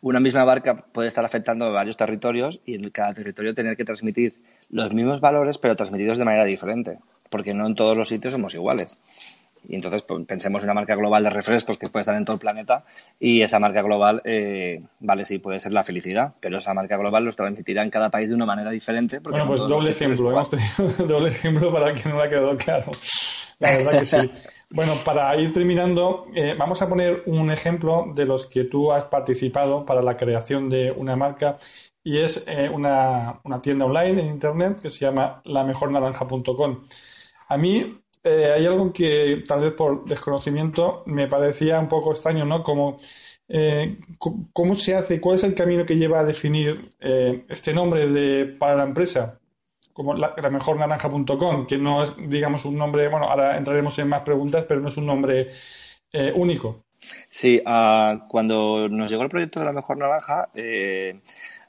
una 0.01 0.21
misma 0.21 0.45
barca 0.45 0.77
puede 0.77 1.09
estar 1.09 1.25
afectando 1.25 1.67
a 1.67 1.71
varios 1.71 1.97
territorios 1.97 2.61
y 2.65 2.77
en 2.77 2.89
cada 2.91 3.15
territorio 3.15 3.55
tener 3.55 3.77
que 3.77 3.85
transmitir 3.85 4.35
los 4.71 4.93
mismos 4.93 5.21
valores, 5.21 5.59
pero 5.59 5.77
transmitidos 5.77 6.19
de 6.19 6.25
manera 6.25 6.45
diferente 6.45 6.99
porque 7.31 7.55
no 7.55 7.67
en 7.67 7.75
todos 7.75 7.97
los 7.97 8.09
sitios 8.09 8.33
somos 8.33 8.55
iguales. 8.55 8.99
Y 9.69 9.75
entonces 9.75 10.03
pues, 10.03 10.25
pensemos 10.27 10.63
en 10.63 10.69
una 10.69 10.75
marca 10.75 10.95
global 10.95 11.25
de 11.25 11.31
refrescos 11.31 11.77
que 11.77 11.89
puede 11.89 12.03
estar 12.03 12.15
en 12.15 12.25
todo 12.25 12.35
el 12.35 12.41
planeta 12.41 12.85
y 13.19 13.43
esa 13.43 13.59
marca 13.59 13.83
global, 13.83 14.23
eh, 14.25 14.81
vale, 15.01 15.25
sí, 15.25 15.39
puede 15.39 15.59
ser 15.59 15.73
la 15.73 15.83
felicidad, 15.83 16.35
pero 16.41 16.59
esa 16.59 16.73
marca 16.73 16.97
global 16.97 17.25
los 17.25 17.35
transmitirá 17.35 17.83
en 17.83 17.91
cada 17.91 18.09
país 18.09 18.29
de 18.29 18.37
una 18.37 18.47
manera 18.47 18.71
diferente. 18.71 19.19
bueno, 19.19 19.47
pues 19.47 19.61
doble 19.63 19.91
ejemplo, 19.91 20.31
hemos 20.31 20.51
tenido 20.51 21.07
doble 21.07 21.31
ejemplo 21.31 21.73
para 21.73 21.93
que 21.93 22.09
no 22.09 22.17
le 22.17 22.23
ha 22.23 22.29
quedado 22.29 22.57
claro. 22.57 22.93
La 23.59 23.77
verdad 23.77 23.99
que 23.99 24.07
sí. 24.07 24.31
Bueno, 24.71 24.95
para 25.05 25.35
ir 25.41 25.53
terminando, 25.53 26.27
eh, 26.35 26.55
vamos 26.59 26.83
a 26.83 26.89
poner 26.89 27.23
un 27.27 27.51
ejemplo 27.53 28.07
de 28.15 28.25
los 28.27 28.47
que 28.47 28.65
tú 28.65 28.93
has 28.93 29.05
participado 29.05 29.87
para 29.87 30.03
la 30.03 30.17
creación 30.17 30.69
de 30.69 30.91
una 30.91 31.15
marca 31.15 31.57
y 32.03 32.19
es 32.19 32.45
eh, 32.49 32.69
una, 32.69 33.41
tienda 33.63 33.85
online 33.85 34.21
en 34.21 34.27
Internet 34.27 34.81
que 34.81 34.91
se 34.91 35.05
llama 35.05 35.41
lamejornaranja.com. 35.45 36.85
A 37.49 37.57
mí 37.57 38.01
eh, 38.25 38.53
hay 38.53 38.67
algo 38.67 38.93
que 38.93 39.45
tal 39.47 39.61
vez 39.61 39.73
por 39.73 40.05
desconocimiento 40.05 41.05
me 41.07 41.29
parecía 41.29 41.79
un 41.79 41.89
poco 41.89 42.13
extraño, 42.13 42.45
¿no? 42.45 42.63
Como 42.63 42.99
cómo 44.53 44.75
se 44.75 44.97
hace, 44.97 45.21
cuál 45.21 45.37
es 45.37 45.45
el 45.45 45.55
camino 45.55 45.87
que 45.87 45.97
lleva 45.97 46.21
a 46.21 46.25
definir 46.25 46.89
este 47.49 47.73
nombre 47.73 48.09
de, 48.09 48.47
para 48.47 48.75
la 48.77 48.83
empresa, 48.85 49.39
como 49.97 50.15
la, 50.15 50.35
mejor 50.51 50.77
naranja.com, 50.79 51.67
que 51.67 51.79
no 51.79 52.03
es, 52.03 52.15
digamos, 52.29 52.67
un 52.67 52.77
nombre, 52.77 53.09
bueno, 53.09 53.31
ahora 53.31 53.57
entraremos 53.57 53.99
en 53.99 54.09
más 54.09 54.23
preguntas, 54.23 54.67
pero 54.69 54.81
no 54.81 54.89
es 54.89 54.97
un 54.99 55.07
nombre 55.07 55.53
único. 56.35 56.85
Sí, 56.99 57.61
uh, 57.65 58.27
cuando 58.29 58.89
nos 58.89 59.11
llegó 59.11 59.23
el 59.23 59.29
proyecto 59.29 59.61
de 59.61 59.67
la 59.67 59.73
mejor 59.73 59.99
naranja, 59.99 60.49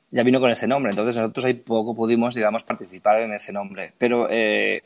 ya 0.09 0.23
vino 0.23 0.39
con 0.39 0.49
ese 0.49 0.67
nombre. 0.67 0.91
Entonces 0.91 1.17
nosotros 1.17 1.45
ahí 1.45 1.53
poco 1.53 1.95
pudimos, 1.95 2.33
digamos, 2.33 2.63
participar 2.63 3.21
en 3.21 3.33
ese 3.33 3.51
nombre. 3.51 3.93
Pero 3.97 4.27
eh, 4.29 4.81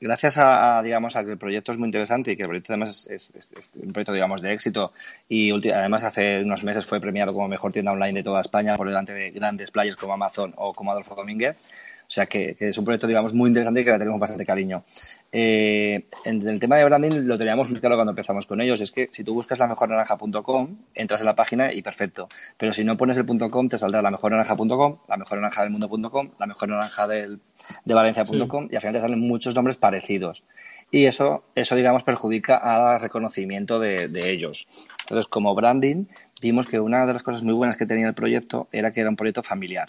gracias 0.00 0.38
a, 0.38 0.80
digamos, 0.82 1.16
a 1.16 1.24
que 1.24 1.32
el 1.32 1.38
proyecto 1.38 1.72
es 1.72 1.78
muy 1.78 1.86
interesante 1.86 2.32
y 2.32 2.36
que 2.36 2.42
el 2.42 2.48
proyecto 2.48 2.72
además 2.72 3.06
es, 3.10 3.32
un 3.74 3.92
proyecto, 3.92 4.12
digamos, 4.12 4.40
de 4.40 4.52
éxito 4.52 4.92
y 5.28 5.50
además 5.70 6.04
hace 6.04 6.42
unos 6.42 6.64
meses 6.64 6.86
fue 6.86 7.00
premiado 7.00 7.32
como 7.32 7.48
mejor 7.48 7.72
tienda 7.72 7.92
online 7.92 8.14
de 8.14 8.22
toda 8.22 8.40
España 8.40 8.76
por 8.76 8.88
delante 8.88 9.12
de 9.12 9.30
grandes 9.30 9.70
players 9.70 9.96
como 9.96 10.14
Amazon 10.14 10.54
o 10.56 10.72
como 10.72 10.92
Adolfo 10.92 11.14
Domínguez. 11.14 11.58
O 12.06 12.10
sea 12.14 12.26
que, 12.26 12.54
es 12.58 12.76
un 12.76 12.84
proyecto, 12.84 13.06
digamos, 13.06 13.32
muy 13.32 13.48
interesante 13.48 13.80
y 13.80 13.84
que 13.84 13.90
le 13.90 13.98
tenemos 13.98 14.20
bastante 14.20 14.44
cariño. 14.44 14.84
Eh, 15.32 16.06
en 16.24 16.46
el 16.46 16.60
tema 16.60 16.76
de 16.76 16.84
branding 16.84 17.26
lo 17.26 17.38
teníamos 17.38 17.70
muy 17.70 17.80
claro 17.80 17.96
cuando 17.96 18.12
empezamos 18.12 18.46
con 18.46 18.60
ellos. 18.60 18.80
Es 18.80 18.92
que 18.92 19.08
si 19.10 19.24
tú 19.24 19.34
buscas 19.34 19.58
la 19.58 19.66
mejornaranja.com, 19.66 20.76
entras 20.94 21.20
en 21.22 21.26
la 21.26 21.34
página 21.34 21.72
y 21.72 21.82
perfecto. 21.82 22.28
Pero 22.58 22.72
si 22.72 22.84
no 22.84 22.96
pones 22.96 23.16
el 23.16 23.24
.com, 23.50 23.68
te 23.68 23.78
saldrá 23.78 24.02
la 24.02 24.10
mejornaranja.com, 24.10 24.98
la 25.08 25.16
mejornaranja 25.16 25.62
del 25.62 25.70
mundo.com, 25.70 26.30
la 26.38 26.46
mejor 26.46 26.68
naranja 26.68 27.06
del, 27.06 27.40
de 27.84 27.94
valencia.com 27.94 28.68
y 28.70 28.74
al 28.74 28.80
final 28.80 28.94
te 28.94 29.00
salen 29.00 29.20
muchos 29.20 29.54
nombres 29.54 29.76
parecidos. 29.76 30.44
Y 30.90 31.06
eso, 31.06 31.44
eso 31.54 31.74
digamos, 31.74 32.04
perjudica 32.04 32.56
al 32.56 33.00
reconocimiento 33.00 33.80
de, 33.80 34.08
de 34.08 34.30
ellos. 34.30 34.68
Entonces, 35.02 35.26
como 35.26 35.54
branding, 35.54 36.04
vimos 36.40 36.66
que 36.66 36.78
una 36.78 37.06
de 37.06 37.12
las 37.14 37.22
cosas 37.22 37.42
muy 37.42 37.54
buenas 37.54 37.76
que 37.76 37.86
tenía 37.86 38.06
el 38.06 38.14
proyecto 38.14 38.68
era 38.70 38.92
que 38.92 39.00
era 39.00 39.10
un 39.10 39.16
proyecto 39.16 39.42
familiar. 39.42 39.88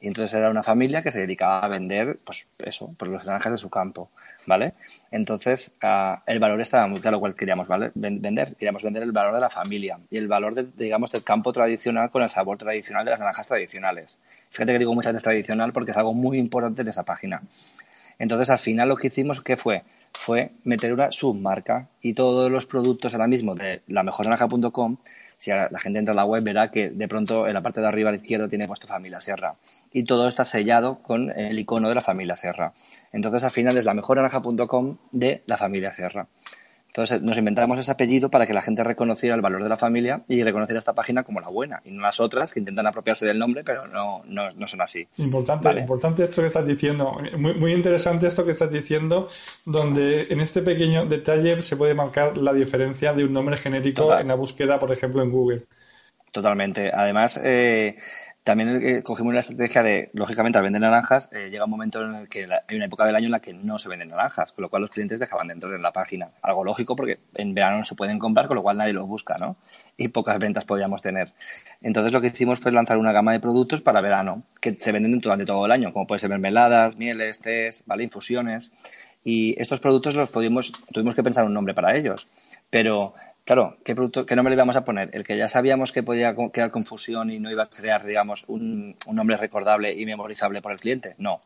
Y 0.00 0.08
entonces 0.08 0.34
era 0.34 0.50
una 0.50 0.62
familia 0.62 1.02
que 1.02 1.10
se 1.10 1.20
dedicaba 1.20 1.60
a 1.60 1.68
vender, 1.68 2.18
pues 2.24 2.46
eso, 2.58 2.94
por 2.96 3.08
los 3.08 3.24
naranjas 3.24 3.52
de 3.52 3.56
su 3.56 3.68
campo, 3.68 4.10
¿vale? 4.46 4.74
Entonces 5.10 5.72
ah, 5.82 6.22
el 6.26 6.38
valor 6.38 6.60
estaba 6.60 6.86
muy 6.86 7.00
claro 7.00 7.18
cuál 7.18 7.34
queríamos 7.34 7.66
¿vale? 7.66 7.90
vender. 7.94 8.54
Queríamos 8.54 8.84
vender 8.84 9.02
el 9.02 9.12
valor 9.12 9.34
de 9.34 9.40
la 9.40 9.50
familia 9.50 9.98
y 10.08 10.18
el 10.18 10.28
valor, 10.28 10.54
de, 10.54 10.68
digamos, 10.76 11.10
del 11.10 11.24
campo 11.24 11.52
tradicional 11.52 12.10
con 12.10 12.22
el 12.22 12.30
sabor 12.30 12.58
tradicional 12.58 13.04
de 13.04 13.10
las 13.10 13.20
naranjas 13.20 13.48
tradicionales. 13.48 14.18
Fíjate 14.50 14.72
que 14.72 14.78
digo 14.78 14.94
muchas 14.94 15.12
veces 15.12 15.24
tradicional 15.24 15.72
porque 15.72 15.90
es 15.90 15.96
algo 15.96 16.14
muy 16.14 16.38
importante 16.38 16.82
en 16.82 16.88
esa 16.88 17.04
página. 17.04 17.42
Entonces 18.18 18.50
al 18.50 18.58
final 18.58 18.88
lo 18.88 18.96
que 18.96 19.08
hicimos, 19.08 19.40
¿qué 19.40 19.56
fue? 19.56 19.82
Fue 20.12 20.52
meter 20.64 20.92
una 20.92 21.10
submarca 21.10 21.88
y 22.00 22.14
todos 22.14 22.50
los 22.50 22.66
productos 22.66 23.14
ahora 23.14 23.26
mismo 23.26 23.54
de 23.54 23.82
la 23.86 24.02
mejornaranja.com 24.02 24.96
si 25.38 25.50
la 25.50 25.78
gente 25.80 26.00
entra 26.00 26.12
a 26.12 26.16
la 26.16 26.24
web 26.24 26.42
verá 26.42 26.70
que 26.70 26.90
de 26.90 27.08
pronto 27.08 27.46
en 27.46 27.54
la 27.54 27.62
parte 27.62 27.80
de 27.80 27.86
arriba 27.86 28.10
a 28.10 28.12
la 28.12 28.18
izquierda 28.18 28.48
tiene 28.48 28.66
puesto 28.66 28.86
familia 28.86 29.20
Sierra 29.20 29.54
y 29.92 30.04
todo 30.04 30.26
está 30.26 30.44
sellado 30.44 30.98
con 31.00 31.30
el 31.30 31.58
icono 31.58 31.88
de 31.88 31.94
la 31.94 32.00
familia 32.00 32.36
Serra. 32.36 32.72
Entonces 33.12 33.44
al 33.44 33.52
final 33.52 33.78
es 33.78 33.84
la 33.84 33.94
mejornaranja.com 33.94 34.98
de 35.12 35.42
la 35.46 35.56
familia 35.56 35.92
Serra. 35.92 36.26
Entonces 36.88 37.22
nos 37.22 37.38
inventamos 37.38 37.78
ese 37.78 37.90
apellido 37.90 38.30
para 38.30 38.46
que 38.46 38.54
la 38.54 38.62
gente 38.62 38.82
reconociera 38.82 39.34
el 39.34 39.40
valor 39.40 39.62
de 39.62 39.68
la 39.68 39.76
familia 39.76 40.22
y 40.26 40.42
reconociera 40.42 40.78
esta 40.78 40.94
página 40.94 41.22
como 41.22 41.40
la 41.40 41.48
buena 41.48 41.80
y 41.84 41.90
no 41.90 42.02
las 42.02 42.18
otras 42.18 42.52
que 42.52 42.60
intentan 42.60 42.86
apropiarse 42.86 43.26
del 43.26 43.38
nombre 43.38 43.62
pero 43.62 43.82
no, 43.92 44.22
no, 44.26 44.66
son 44.66 44.80
así. 44.80 45.06
Importante, 45.18 45.70
importante 45.78 46.24
esto 46.24 46.40
que 46.40 46.48
estás 46.48 46.66
diciendo. 46.66 47.16
Muy, 47.36 47.54
muy 47.54 47.72
interesante 47.72 48.26
esto 48.26 48.44
que 48.44 48.52
estás 48.52 48.72
diciendo 48.72 49.28
donde 49.64 50.26
en 50.30 50.40
este 50.40 50.62
pequeño 50.62 51.06
detalle 51.06 51.62
se 51.62 51.76
puede 51.76 51.94
marcar 51.94 52.36
la 52.38 52.52
diferencia 52.52 53.12
de 53.12 53.24
un 53.24 53.32
nombre 53.32 53.56
genérico 53.56 54.16
en 54.18 54.28
la 54.28 54.34
búsqueda, 54.34 54.78
por 54.78 54.90
ejemplo, 54.92 55.22
en 55.22 55.30
Google. 55.30 55.66
Totalmente. 56.32 56.90
Además, 56.92 57.40
eh, 57.42 57.96
también 58.48 58.80
eh, 58.82 59.02
cogimos 59.02 59.34
la 59.34 59.40
estrategia 59.40 59.82
de, 59.82 60.08
lógicamente, 60.14 60.56
al 60.56 60.64
vender 60.64 60.80
naranjas, 60.80 61.28
eh, 61.34 61.50
llega 61.50 61.66
un 61.66 61.70
momento 61.70 62.02
en 62.02 62.14
el 62.14 62.28
que 62.30 62.46
hay 62.66 62.76
una 62.76 62.86
época 62.86 63.04
del 63.04 63.14
año 63.14 63.26
en 63.26 63.32
la 63.32 63.40
que 63.40 63.52
no 63.52 63.78
se 63.78 63.90
venden 63.90 64.08
naranjas, 64.08 64.54
con 64.54 64.62
lo 64.62 64.70
cual 64.70 64.80
los 64.80 64.90
clientes 64.90 65.20
dejaban 65.20 65.48
de 65.48 65.52
entrar 65.52 65.74
en 65.74 65.82
la 65.82 65.92
página. 65.92 66.28
Algo 66.40 66.64
lógico 66.64 66.96
porque 66.96 67.18
en 67.34 67.52
verano 67.52 67.76
no 67.76 67.84
se 67.84 67.94
pueden 67.94 68.18
comprar, 68.18 68.46
con 68.46 68.56
lo 68.56 68.62
cual 68.62 68.78
nadie 68.78 68.94
los 68.94 69.06
busca, 69.06 69.34
¿no? 69.38 69.56
Y 69.98 70.08
pocas 70.08 70.38
ventas 70.38 70.64
podíamos 70.64 71.02
tener. 71.02 71.34
Entonces 71.82 72.10
lo 72.10 72.22
que 72.22 72.28
hicimos 72.28 72.58
fue 72.58 72.72
lanzar 72.72 72.96
una 72.96 73.12
gama 73.12 73.32
de 73.32 73.40
productos 73.40 73.82
para 73.82 74.00
verano, 74.00 74.44
que 74.62 74.74
se 74.76 74.92
venden 74.92 75.20
durante 75.20 75.44
todo 75.44 75.66
el 75.66 75.72
año, 75.72 75.92
como 75.92 76.06
puede 76.06 76.20
ser 76.20 76.30
mermeladas, 76.30 76.96
mieles, 76.96 77.42
tés, 77.42 77.82
¿vale? 77.84 78.04
Infusiones. 78.04 78.72
Y 79.24 79.60
estos 79.60 79.80
productos 79.80 80.14
los 80.14 80.30
pudimos, 80.30 80.72
tuvimos 80.90 81.14
que 81.14 81.22
pensar 81.22 81.44
un 81.44 81.52
nombre 81.52 81.74
para 81.74 81.94
ellos. 81.94 82.28
Pero 82.70 83.12
Claro, 83.48 83.78
¿qué, 83.82 83.94
producto, 83.94 84.26
¿qué 84.26 84.36
nombre 84.36 84.50
le 84.50 84.56
íbamos 84.58 84.76
a 84.76 84.84
poner? 84.84 85.08
¿El 85.14 85.24
que 85.24 85.34
ya 85.38 85.48
sabíamos 85.48 85.90
que 85.90 86.02
podía 86.02 86.34
crear 86.52 86.70
confusión 86.70 87.30
y 87.30 87.40
no 87.40 87.50
iba 87.50 87.62
a 87.62 87.70
crear, 87.70 88.04
digamos, 88.04 88.44
un, 88.46 88.94
nombre 89.10 89.38
recordable 89.38 89.94
y 89.94 90.04
memorizable 90.04 90.60
por 90.60 90.72
el 90.72 90.78
cliente? 90.78 91.14
No. 91.16 91.40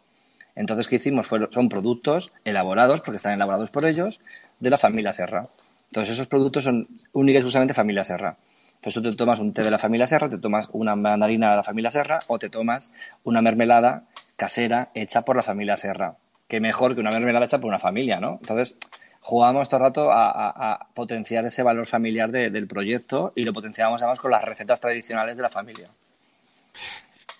Entonces, 0.57 0.88
¿qué 0.88 0.97
hicimos? 0.97 1.29
son 1.29 1.69
productos 1.69 2.33
elaborados, 2.45 3.03
porque 3.03 3.19
están 3.19 3.35
elaborados 3.35 3.71
por 3.71 3.85
ellos, 3.85 4.19
de 4.59 4.71
la 4.71 4.79
familia 4.79 5.12
Serra. 5.12 5.47
Entonces, 5.91 6.15
esos 6.15 6.27
productos 6.27 6.65
son 6.65 6.88
únicamente 7.12 7.38
exclusivamente 7.38 7.73
familia 7.73 8.03
Serra. 8.03 8.37
Entonces, 8.75 9.01
tú 9.01 9.09
te 9.09 9.17
tomas 9.17 9.38
un 9.38 9.53
té 9.53 9.62
de 9.62 9.71
la 9.71 9.79
familia 9.79 10.09
Serra, 10.09 10.29
te 10.29 10.38
tomas 10.38 10.71
una 10.73 10.97
mandarina 10.97 11.51
de 11.51 11.57
la 11.57 11.62
familia 11.62 11.91
Serra 11.93 12.19
o 12.27 12.37
te 12.41 12.51
tomas 12.51 12.91
una 13.23 13.43
mermelada 13.43 14.07
casera 14.35 14.91
hecha 14.95 15.23
por 15.23 15.37
la 15.37 15.43
familia 15.43 15.77
Serra. 15.77 16.17
Qué 16.49 16.59
mejor 16.59 16.97
que 16.97 17.01
una 17.01 17.12
mermelada 17.12 17.45
hecha 17.45 17.61
por 17.61 17.69
una 17.69 17.79
familia, 17.79 18.19
¿no? 18.19 18.38
Entonces, 18.41 18.77
jugábamos 19.23 19.69
todo 19.69 19.79
el 19.79 19.85
rato 19.85 20.09
a, 20.11 20.89
potenciar 20.95 21.45
ese 21.47 21.63
valor 21.63 21.87
familiar 21.87 22.31
del 22.31 22.67
proyecto 22.67 23.33
y 23.37 23.45
lo 23.45 23.53
potenciábamos 23.53 24.03
además 24.03 24.19
con 24.19 24.31
las 24.31 24.45
recetas 24.45 24.81
tradicionales 24.81 25.37
de 25.37 25.43
la 25.43 25.49
familia. 25.49 25.87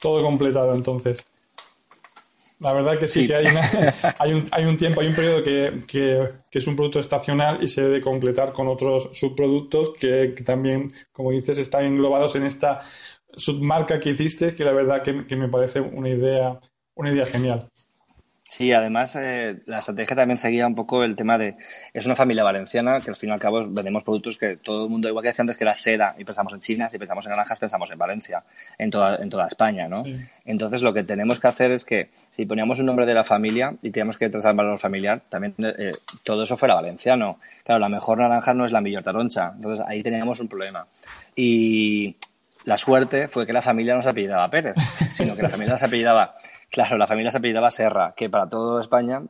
Todo 0.01 0.23
completado 0.23 0.75
entonces. 0.75 1.25
La 2.61 2.73
verdad 2.73 2.97
que 2.97 3.09
sí, 3.09 3.27
que 3.27 3.35
hay, 3.35 3.45
hay, 4.21 4.33
un, 4.33 4.49
hay, 4.53 4.65
un, 4.65 4.77
tiempo, 4.77 5.01
hay 5.01 5.09
un 5.09 5.17
periodo 5.17 5.43
que, 5.43 6.33
es 6.53 6.67
un 6.69 6.77
producto 6.77 7.01
estacional 7.01 7.61
y 7.61 7.67
se 7.67 7.83
debe 7.83 8.01
completar 8.01 8.53
con 8.53 8.69
otros 8.69 9.11
subproductos 9.13 9.91
que, 9.99 10.29
también, 10.45 10.93
como 11.11 11.33
dices, 11.33 11.59
están 11.59 11.85
englobados 11.85 12.37
en 12.37 12.47
esta 12.47 12.83
submarca 13.35 13.99
que 13.99 14.11
hiciste, 14.11 14.55
que 14.55 14.65
la 14.65 14.73
verdad 14.73 15.03
que, 15.03 15.27
que 15.27 15.35
me 15.35 15.49
parece 15.49 15.81
una 15.81 16.11
idea, 16.11 16.61
una 16.95 17.13
idea 17.13 17.27
genial. 17.27 17.72
Sí, 18.53 18.71
además 18.71 19.17
eh, 19.19 19.61
la 19.65 19.79
estrategia 19.79 20.15
también 20.15 20.37
seguía 20.37 20.67
un 20.67 20.75
poco 20.75 21.05
el 21.05 21.17
tema 21.17 21.39
de, 21.39 21.57
es 21.95 22.05
una 22.05 22.15
familia 22.15 22.45
valenciana 22.45 23.01
que 23.01 23.09
al 23.09 23.17
fin 23.17 23.31
y 23.31 23.33
al 23.33 23.39
cabo 23.39 23.67
vendemos 23.67 24.05
productos 24.05 24.37
que 24.37 24.59
todo 24.59 24.85
el 24.85 24.91
mundo, 24.91 25.09
igual 25.09 25.23
que 25.23 25.29
decía 25.29 25.41
antes 25.41 25.57
que 25.57 25.65
era 25.65 25.73
seda 25.73 26.15
y 26.19 26.25
pensamos 26.25 26.53
en 26.53 26.61
China, 26.61 26.91
si 26.91 26.99
pensamos 26.99 27.25
en 27.25 27.31
naranjas 27.31 27.59
pensamos 27.59 27.91
en 27.91 27.97
Valencia, 27.97 28.45
en 28.77 28.91
toda, 28.91 29.17
en 29.17 29.31
toda 29.31 29.47
España, 29.47 29.89
¿no? 29.89 30.05
Entonces 30.45 30.83
lo 30.83 30.93
que 30.93 31.03
tenemos 31.03 31.41
que 31.41 31.49
hacer 31.49 31.71
es 31.71 31.87
que 31.87 32.11
si 32.29 32.45
poníamos 32.45 32.79
un 32.79 32.85
nombre 32.85 33.07
de 33.07 33.15
la 33.15 33.25
familia 33.25 33.75
y 33.81 33.91
teníamos 33.91 34.19
que 34.19 34.29
trasladar 34.29 34.55
valor 34.55 34.79
familiar, 34.79 35.23
también 35.31 35.55
eh, 35.59 35.93
todo 36.23 36.43
eso 36.43 36.59
fuera 36.59 36.75
valenciano. 36.75 37.39
Claro, 37.65 37.79
la 37.79 37.89
mejor 37.89 38.19
naranja 38.19 38.53
no 38.53 38.67
es 38.67 38.73
la 38.73 38.83
mejor 38.83 39.03
taroncha, 39.03 39.53
entonces 39.57 39.83
ahí 39.89 40.03
teníamos 40.03 40.41
un 40.41 40.49
problema. 40.49 40.87
Y 41.35 42.17
la 42.65 42.77
suerte 42.77 43.29
fue 43.29 43.47
que 43.47 43.55
la 43.55 43.63
familia 43.63 43.95
no 43.95 44.03
se 44.03 44.11
apellidaba 44.11 44.51
Pérez, 44.51 44.77
sino 45.15 45.35
que 45.35 45.43
la 45.43 45.49
familia 45.49 45.79
se 45.79 45.87
apellidaba 45.87 46.35
Claro, 46.73 46.97
la 46.97 47.07
familia 47.07 47.31
se 47.31 47.37
apellidaba 47.37 47.71
Serra, 47.71 48.15
que 48.17 48.31
para 48.31 48.49
toda 48.49 48.81
España 48.81 49.23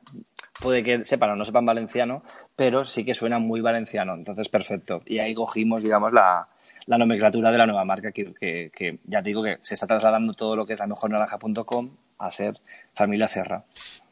puede 0.61 0.85
que 0.85 1.05
sepan 1.05 1.31
o 1.31 1.37
no 1.37 1.45
sepan 1.45 1.67
valenciano, 1.67 2.23
pero 2.55 2.85
sí 2.85 3.05
que 3.05 3.15
suena 3.15 3.41
muy 3.41 3.61
valenciano. 3.61 4.15
Entonces, 4.15 4.49
perfecto. 4.49 5.01
Y 5.07 5.19
ahí 5.19 5.35
cogimos, 5.35 5.83
digamos, 5.83 6.13
la, 6.13 6.47
nomenclatura 6.87 7.51
de 7.51 7.59
la 7.59 7.67
nueva 7.67 7.85
marca, 7.85 8.13
que, 8.13 9.01
ya 9.03 9.23
te 9.23 9.31
digo 9.31 9.43
que 9.43 9.59
se 9.61 9.75
está 9.75 9.89
trasladando 9.89 10.35
todo 10.35 10.55
lo 10.55 10.65
que 10.65 10.75
es 10.75 10.79
la 10.79 10.87
mejornaranja.com 10.87 11.91
a 12.19 12.31
ser 12.31 12.61
Familia 12.95 13.27
Serra. 13.27 13.65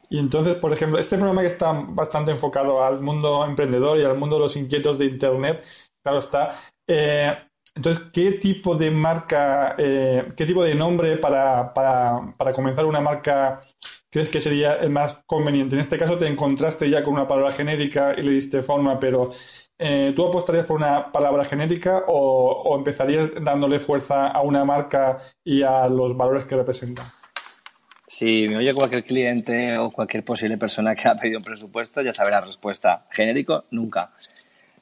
Y 0.09 0.19
entonces, 0.19 0.55
por 0.55 0.73
ejemplo, 0.73 0.99
este 0.99 1.15
programa 1.15 1.39
que 1.39 1.47
está 1.47 1.71
bastante 1.71 2.31
enfocado 2.31 2.83
al 2.83 2.99
mundo 2.99 3.45
emprendedor 3.45 3.97
y 3.97 4.03
al 4.03 4.17
mundo 4.17 4.35
de 4.35 4.41
los 4.41 4.57
inquietos 4.57 4.97
de 4.97 5.05
Internet, 5.05 5.63
claro 6.03 6.19
está. 6.19 6.59
Eh, 6.85 7.33
entonces, 7.75 8.05
¿qué 8.11 8.33
tipo 8.33 8.75
de 8.75 8.91
marca, 8.91 9.75
eh, 9.77 10.33
qué 10.35 10.45
tipo 10.45 10.63
de 10.63 10.75
nombre 10.75 11.17
para, 11.17 11.73
para, 11.73 12.33
para, 12.37 12.53
comenzar 12.53 12.85
una 12.85 12.99
marca 12.99 13.61
crees 14.09 14.29
que 14.29 14.41
sería 14.41 14.73
el 14.73 14.89
más 14.89 15.17
conveniente? 15.25 15.75
En 15.75 15.81
este 15.81 15.97
caso 15.97 16.17
te 16.17 16.27
encontraste 16.27 16.89
ya 16.89 17.03
con 17.03 17.13
una 17.13 17.27
palabra 17.27 17.51
genérica 17.51 18.13
y 18.17 18.23
le 18.23 18.31
diste 18.31 18.61
forma, 18.61 18.99
pero 18.99 19.31
eh, 19.79 20.11
¿tú 20.15 20.27
apostarías 20.27 20.65
por 20.65 20.77
una 20.77 21.11
palabra 21.13 21.45
genérica 21.45 22.03
o, 22.07 22.61
o 22.63 22.77
empezarías 22.77 23.29
dándole 23.41 23.79
fuerza 23.79 24.27
a 24.27 24.41
una 24.41 24.65
marca 24.65 25.19
y 25.43 25.63
a 25.63 25.87
los 25.87 26.15
valores 26.17 26.43
que 26.45 26.57
representa? 26.57 27.13
Si 28.05 28.47
me 28.49 28.57
oye 28.57 28.73
cualquier 28.73 29.05
cliente 29.05 29.77
o 29.77 29.89
cualquier 29.91 30.25
posible 30.25 30.57
persona 30.57 30.93
que 30.93 31.07
ha 31.07 31.15
pedido 31.15 31.37
un 31.37 31.45
presupuesto, 31.45 32.01
ya 32.01 32.11
sabe 32.11 32.31
la 32.31 32.41
respuesta. 32.41 33.05
Genérico, 33.09 33.63
nunca. 33.71 34.11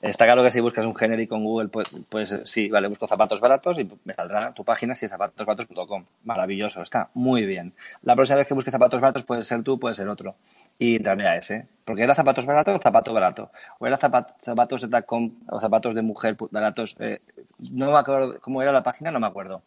Está 0.01 0.23
claro 0.23 0.43
que 0.43 0.49
si 0.49 0.61
buscas 0.61 0.85
un 0.85 0.95
genérico 0.95 1.35
en 1.35 1.43
Google, 1.43 1.67
pues, 1.67 1.89
pues, 2.07 2.33
sí, 2.45 2.69
vale, 2.69 2.87
busco 2.87 3.05
zapatos 3.05 3.41
baratos 3.41 3.77
y 3.79 3.89
me 4.05 4.13
saldrá 4.13 4.53
tu 4.53 4.63
página 4.63 4.95
si 4.95 5.03
es 5.03 5.11
zapatosbaratos.com. 5.11 6.05
Maravilloso, 6.23 6.81
está 6.81 7.09
muy 7.15 7.45
bien. 7.45 7.73
La 8.03 8.15
próxima 8.15 8.37
vez 8.37 8.47
que 8.47 8.53
busques 8.53 8.71
zapatos 8.71 9.01
baratos 9.01 9.23
puede 9.23 9.41
ser 9.41 9.61
tú, 9.61 9.77
puede 9.77 9.95
ser 9.95 10.07
otro. 10.07 10.35
Y 10.77 10.95
entraré 10.95 11.27
a 11.27 11.35
ese. 11.35 11.67
Porque 11.83 12.03
era 12.03 12.15
zapatos 12.15 12.45
baratos 12.45 12.79
zapato 12.81 13.13
barato. 13.13 13.51
O 13.79 13.87
era 13.87 13.97
zapatos 13.97 14.81
de 14.81 14.87
tacón 14.87 15.39
o 15.49 15.59
zapatos 15.59 15.93
de 15.93 16.01
mujer 16.01 16.37
baratos. 16.49 16.95
Eh, 16.99 17.19
no 17.73 17.91
me 17.91 17.99
acuerdo 17.99 18.39
cómo 18.39 18.61
era 18.61 18.71
la 18.71 18.83
página, 18.83 19.11
no 19.11 19.19
me 19.19 19.27
acuerdo. 19.27 19.63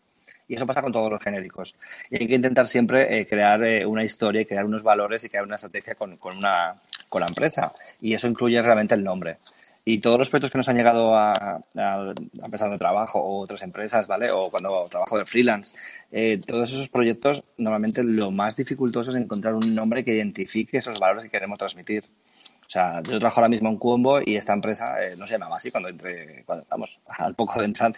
Y 0.48 0.54
eso 0.54 0.64
pasa 0.64 0.80
con 0.80 0.92
todos 0.92 1.10
los 1.10 1.20
genéricos. 1.20 1.76
Y 2.08 2.22
hay 2.22 2.26
que 2.26 2.34
intentar 2.34 2.66
siempre 2.66 3.18
eh, 3.18 3.26
crear 3.26 3.62
eh, 3.64 3.84
una 3.84 4.02
historia 4.02 4.46
crear 4.46 4.64
unos 4.64 4.82
valores 4.82 5.24
y 5.24 5.28
crear 5.28 5.44
una 5.44 5.56
estrategia 5.56 5.94
con, 5.94 6.16
con, 6.16 6.38
una, 6.38 6.76
con 7.10 7.20
la 7.20 7.26
empresa. 7.26 7.70
Y 8.00 8.14
eso 8.14 8.26
incluye 8.28 8.60
realmente 8.62 8.94
el 8.94 9.04
nombre. 9.04 9.36
Y 9.84 9.98
todos 9.98 10.16
los 10.16 10.30
proyectos 10.30 10.52
que 10.52 10.58
nos 10.58 10.68
han 10.68 10.76
llegado 10.76 11.16
a, 11.16 11.60
a, 11.76 12.14
empresas 12.42 12.70
de 12.70 12.78
trabajo 12.78 13.18
o 13.18 13.40
otras 13.40 13.62
empresas, 13.62 14.06
¿vale? 14.06 14.30
O 14.30 14.48
cuando 14.48 14.86
trabajo 14.88 15.18
de 15.18 15.26
freelance, 15.26 15.74
eh, 16.12 16.38
todos 16.46 16.72
esos 16.72 16.88
proyectos, 16.88 17.42
normalmente 17.58 18.04
lo 18.04 18.30
más 18.30 18.54
dificultoso 18.54 19.10
es 19.10 19.16
encontrar 19.16 19.54
un 19.54 19.74
nombre 19.74 20.04
que 20.04 20.14
identifique 20.14 20.78
esos 20.78 21.00
valores 21.00 21.24
que 21.24 21.30
queremos 21.30 21.58
transmitir. 21.58 22.04
O 22.64 22.70
sea, 22.72 23.02
yo 23.02 23.18
trabajo 23.18 23.40
ahora 23.40 23.50
mismo 23.50 23.68
en 23.68 23.76
Cuombo 23.76 24.20
y 24.24 24.36
esta 24.36 24.54
empresa 24.54 25.04
eh, 25.04 25.14
no 25.18 25.26
se 25.26 25.32
llamaba 25.32 25.56
así 25.56 25.70
cuando 25.70 25.90
entré, 25.90 26.42
cuando 26.46 26.64
vamos, 26.70 27.00
al 27.06 27.34
poco 27.34 27.58
de 27.58 27.66
entrar, 27.66 27.92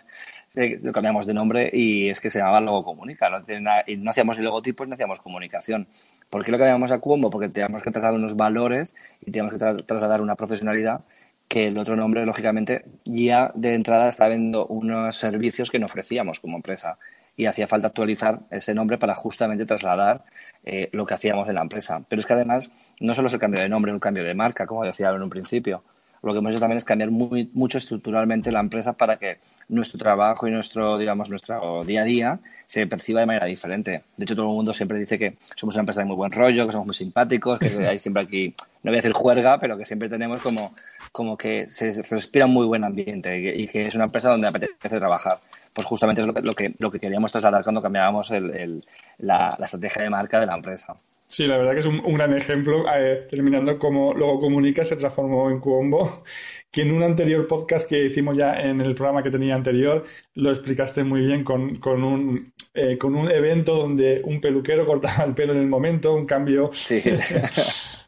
eh, 0.56 0.80
cambiamos 0.92 1.26
de 1.26 1.34
nombre 1.34 1.70
y 1.72 2.08
es 2.08 2.18
que 2.18 2.30
se 2.30 2.38
llamaba 2.38 2.60
Logo 2.60 2.82
Comunica. 2.82 3.28
No, 3.30 3.40
y 3.86 3.96
no 3.98 4.10
hacíamos 4.10 4.38
logotipos, 4.38 4.88
no 4.88 4.94
hacíamos 4.94 5.20
comunicación. 5.20 5.86
¿Por 6.30 6.44
qué 6.44 6.50
lo 6.50 6.58
cambiamos 6.58 6.90
a 6.90 6.98
Cuombo? 6.98 7.30
Porque 7.30 7.50
teníamos 7.50 7.82
que 7.82 7.90
trasladar 7.90 8.18
unos 8.18 8.34
valores 8.34 8.94
y 9.20 9.26
teníamos 9.26 9.52
que 9.52 9.84
trasladar 9.84 10.20
una 10.20 10.34
profesionalidad 10.34 11.04
que 11.48 11.68
el 11.68 11.78
otro 11.78 11.96
nombre, 11.96 12.26
lógicamente, 12.26 12.84
ya 13.04 13.52
de 13.54 13.74
entrada 13.74 14.08
estaba 14.08 14.30
viendo 14.30 14.66
unos 14.66 15.16
servicios 15.16 15.70
que 15.70 15.78
no 15.78 15.86
ofrecíamos 15.86 16.40
como 16.40 16.56
empresa 16.56 16.98
y 17.36 17.46
hacía 17.46 17.66
falta 17.66 17.88
actualizar 17.88 18.40
ese 18.50 18.74
nombre 18.74 18.98
para 18.98 19.14
justamente 19.14 19.66
trasladar 19.66 20.24
eh, 20.64 20.88
lo 20.92 21.04
que 21.04 21.14
hacíamos 21.14 21.48
en 21.48 21.56
la 21.56 21.62
empresa. 21.62 22.02
Pero 22.08 22.20
es 22.20 22.26
que 22.26 22.32
además 22.32 22.70
no 23.00 23.14
solo 23.14 23.28
es 23.28 23.34
el 23.34 23.40
cambio 23.40 23.60
de 23.60 23.68
nombre, 23.68 23.92
un 23.92 23.98
cambio 23.98 24.24
de 24.24 24.34
marca, 24.34 24.66
como 24.66 24.84
decía 24.84 25.10
en 25.10 25.22
un 25.22 25.30
principio. 25.30 25.82
Lo 26.24 26.32
que 26.32 26.38
hemos 26.38 26.52
hecho 26.52 26.60
también 26.60 26.78
es 26.78 26.84
cambiar 26.84 27.10
muy, 27.10 27.50
mucho 27.52 27.76
estructuralmente 27.76 28.50
la 28.50 28.60
empresa 28.60 28.94
para 28.94 29.18
que 29.18 29.36
nuestro 29.68 29.98
trabajo 29.98 30.48
y 30.48 30.50
nuestro, 30.50 30.96
digamos, 30.96 31.28
nuestro 31.28 31.84
día 31.84 32.00
a 32.00 32.04
día 32.04 32.40
se 32.66 32.86
perciba 32.86 33.20
de 33.20 33.26
manera 33.26 33.44
diferente. 33.44 34.04
De 34.16 34.24
hecho, 34.24 34.34
todo 34.34 34.48
el 34.48 34.54
mundo 34.54 34.72
siempre 34.72 34.98
dice 34.98 35.18
que 35.18 35.36
somos 35.54 35.74
una 35.74 35.82
empresa 35.82 36.00
de 36.00 36.06
muy 36.06 36.16
buen 36.16 36.32
rollo, 36.32 36.64
que 36.64 36.72
somos 36.72 36.86
muy 36.86 36.94
simpáticos, 36.94 37.58
que 37.58 37.66
hay 37.86 37.98
siempre 37.98 38.22
aquí, 38.22 38.54
no 38.82 38.90
voy 38.90 38.94
a 38.94 39.02
decir 39.02 39.12
juerga, 39.12 39.58
pero 39.58 39.76
que 39.76 39.84
siempre 39.84 40.08
tenemos 40.08 40.40
como, 40.40 40.74
como 41.14 41.36
que 41.36 41.68
se 41.68 41.92
respira 42.10 42.46
un 42.46 42.52
muy 42.54 42.66
buen 42.66 42.82
ambiente 42.82 43.54
y 43.54 43.68
que 43.68 43.86
es 43.86 43.94
una 43.94 44.06
empresa 44.06 44.30
donde 44.30 44.48
apetece 44.48 44.98
trabajar. 44.98 45.38
Pues 45.72 45.86
justamente 45.86 46.20
es 46.20 46.26
lo 46.26 46.34
que, 46.34 46.40
lo 46.40 46.52
que, 46.54 46.74
lo 46.76 46.90
que 46.90 46.98
queríamos 46.98 47.30
trasladar 47.30 47.62
cuando 47.62 47.80
cambiábamos 47.80 48.32
el, 48.32 48.84
la, 49.18 49.54
la 49.56 49.64
estrategia 49.64 50.02
de 50.02 50.10
marca 50.10 50.40
de 50.40 50.46
la 50.46 50.56
empresa. 50.56 50.96
Sí, 51.28 51.46
la 51.46 51.56
verdad 51.56 51.74
que 51.74 51.78
es 51.78 51.86
un, 51.86 52.14
gran 52.14 52.36
ejemplo, 52.36 52.84
eh, 52.92 53.28
terminando 53.30 53.78
como 53.78 54.12
luego 54.12 54.40
Comunica 54.40 54.82
se 54.82 54.96
transformó 54.96 55.48
en 55.50 55.60
Cuombo, 55.60 56.24
que 56.72 56.82
en 56.82 56.90
un 56.90 57.04
anterior 57.04 57.46
podcast 57.46 57.88
que 57.88 58.06
hicimos 58.06 58.36
ya 58.36 58.54
en 58.54 58.80
el 58.80 58.96
programa 58.96 59.22
que 59.22 59.30
tenía 59.30 59.54
anterior, 59.54 60.04
lo 60.34 60.50
explicaste 60.50 61.04
muy 61.04 61.20
bien 61.20 61.44
con, 61.44 61.76
con 61.76 62.02
un, 62.02 62.52
eh, 62.74 62.98
con 62.98 63.14
un 63.14 63.30
evento 63.30 63.76
donde 63.76 64.20
un 64.24 64.40
peluquero 64.40 64.84
cortaba 64.84 65.22
el 65.22 65.34
pelo 65.34 65.52
en 65.52 65.60
el 65.60 65.68
momento, 65.68 66.12
un 66.12 66.26
cambio. 66.26 66.70
Sí. 66.72 67.00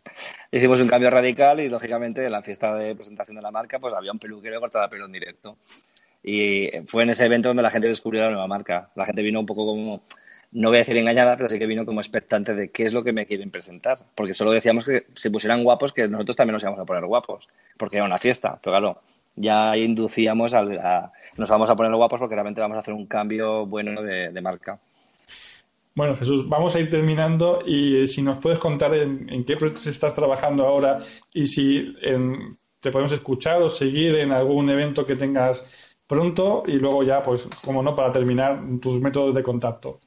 Hicimos 0.57 0.81
un 0.81 0.89
cambio 0.89 1.11
radical 1.11 1.61
y, 1.61 1.69
lógicamente, 1.69 2.25
en 2.25 2.33
la 2.33 2.41
fiesta 2.41 2.75
de 2.75 2.95
presentación 2.95 3.37
de 3.37 3.43
la 3.43 3.51
marca, 3.51 3.79
pues 3.79 3.93
había 3.93 4.11
un 4.11 4.19
peluquero 4.19 4.55
que 4.55 4.61
cortaba 4.61 4.87
el 4.87 4.91
pelo 4.91 5.05
en 5.05 5.13
directo. 5.13 5.59
Y 6.23 6.71
fue 6.87 7.03
en 7.03 7.11
ese 7.11 7.27
evento 7.27 7.51
donde 7.51 7.63
la 7.63 7.69
gente 7.69 7.89
descubrió 7.89 8.23
la 8.23 8.31
nueva 8.31 8.47
marca. 8.47 8.89
La 8.95 9.05
gente 9.05 9.21
vino 9.21 9.39
un 9.39 9.45
poco 9.45 9.67
como 9.67 10.03
no 10.53 10.69
voy 10.71 10.79
a 10.79 10.81
decir 10.81 10.97
engañada, 10.97 11.37
pero 11.37 11.51
sí 11.51 11.59
que 11.59 11.67
vino 11.67 11.85
como 11.85 12.01
expectante 12.01 12.55
de 12.55 12.71
qué 12.71 12.85
es 12.85 12.95
lo 12.95 13.05
que 13.05 13.13
me 13.13 13.27
quieren 13.27 13.51
presentar. 13.51 13.99
Porque 14.15 14.33
solo 14.33 14.51
decíamos 14.51 14.87
que 14.87 15.05
se 15.15 15.31
pusieran 15.31 15.63
guapos, 15.63 15.93
que 15.93 16.09
nosotros 16.09 16.37
también 16.37 16.55
nos 16.55 16.63
íbamos 16.63 16.81
a 16.81 16.87
poner 16.87 17.05
guapos, 17.05 17.49
porque 17.77 17.97
era 17.97 18.07
una 18.07 18.17
fiesta. 18.17 18.59
Pero 18.63 18.73
claro, 18.79 19.03
ya 19.35 19.77
inducíamos 19.77 20.55
a, 20.55 21.13
nos 21.37 21.51
vamos 21.51 21.69
a 21.69 21.77
poner 21.77 21.95
guapos 21.95 22.19
porque 22.19 22.35
realmente 22.35 22.63
vamos 22.63 22.77
a 22.77 22.81
hacer 22.81 22.95
un 22.95 23.07
cambio 23.07 23.67
bueno 23.67 24.03
de, 24.03 24.41
marca. 24.41 24.79
Bueno, 25.97 26.15
Jesús, 26.15 26.47
vamos 26.47 26.75
a 26.77 26.81
ir 26.81 26.89
terminando 26.91 27.63
y 27.67 28.07
si 28.07 28.21
nos 28.21 28.39
puedes 28.39 28.59
contar 28.59 28.95
en, 28.95 29.45
qué 29.47 29.57
proyectos 29.57 29.87
estás 29.87 30.15
trabajando 30.15 30.67
ahora 30.67 31.03
y 31.33 31.47
si 31.47 31.95
te 32.81 32.91
podemos 32.93 33.13
escuchar 33.13 33.63
o 33.63 33.71
seguir 33.71 34.15
en 34.17 34.31
algún 34.31 34.69
evento 34.69 35.07
que 35.07 35.17
tengas 35.17 35.65
pronto 36.07 36.65
y 36.67 36.73
luego 36.73 37.03
ya, 37.03 37.23
pues, 37.23 37.49
como 37.65 37.83
no, 37.83 37.97
para 37.97 38.13
terminar, 38.13 38.61
tus 38.79 39.01
métodos 39.01 39.35
de 39.35 39.43
contacto. 39.43 40.01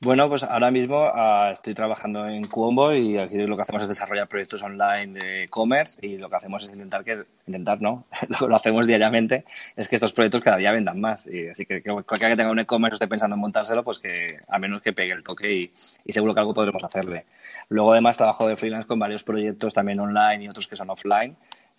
Bueno, 0.00 0.28
pues 0.28 0.42
ahora 0.44 0.70
mismo 0.70 1.10
ah, 1.14 1.48
estoy 1.52 1.72
trabajando 1.72 2.28
en 2.28 2.46
Cuombo 2.48 2.92
y 2.92 3.16
aquí 3.16 3.38
lo 3.38 3.56
que 3.56 3.62
hacemos 3.62 3.82
es 3.82 3.88
desarrollar 3.88 4.28
proyectos 4.28 4.62
online 4.62 5.18
de 5.18 5.44
e-commerce 5.44 6.06
y 6.06 6.18
lo 6.18 6.28
que 6.28 6.36
hacemos 6.36 6.64
es 6.64 6.72
intentar 6.74 7.02
que, 7.02 7.24
intentar 7.46 7.80
no, 7.80 8.04
lo, 8.46 8.54
hacemos 8.54 8.86
diariamente, 8.86 9.46
es 9.74 9.88
que 9.88 9.96
estos 9.96 10.12
proyectos 10.12 10.42
cada 10.42 10.58
día 10.58 10.70
vendan 10.70 11.00
más. 11.00 11.26
Y 11.26 11.48
así 11.48 11.64
que, 11.64 11.82
cualquiera 11.82 12.28
que 12.28 12.36
tenga 12.36 12.50
un 12.50 12.58
e-commerce 12.58 12.92
o 12.92 12.96
esté 12.96 13.08
pensando 13.08 13.36
en 13.36 13.40
montárselo, 13.40 13.84
pues 13.84 13.98
que 13.98 14.12
a 14.46 14.58
menos 14.58 14.82
que 14.82 14.92
pegue 14.92 15.12
el 15.12 15.22
toque 15.22 15.50
y, 15.50 15.72
y, 16.04 16.12
seguro 16.12 16.34
que 16.34 16.40
algo 16.40 16.52
podremos 16.52 16.84
hacerle. 16.84 17.24
Luego 17.70 17.92
además 17.92 18.18
trabajo 18.18 18.46
de 18.46 18.56
freelance 18.56 18.86
con 18.86 18.98
varios 18.98 19.24
proyectos 19.24 19.72
también 19.72 19.98
online 19.98 20.44
y 20.44 20.48
otros 20.48 20.68
que 20.68 20.76
son 20.76 20.90
offline 20.90 21.36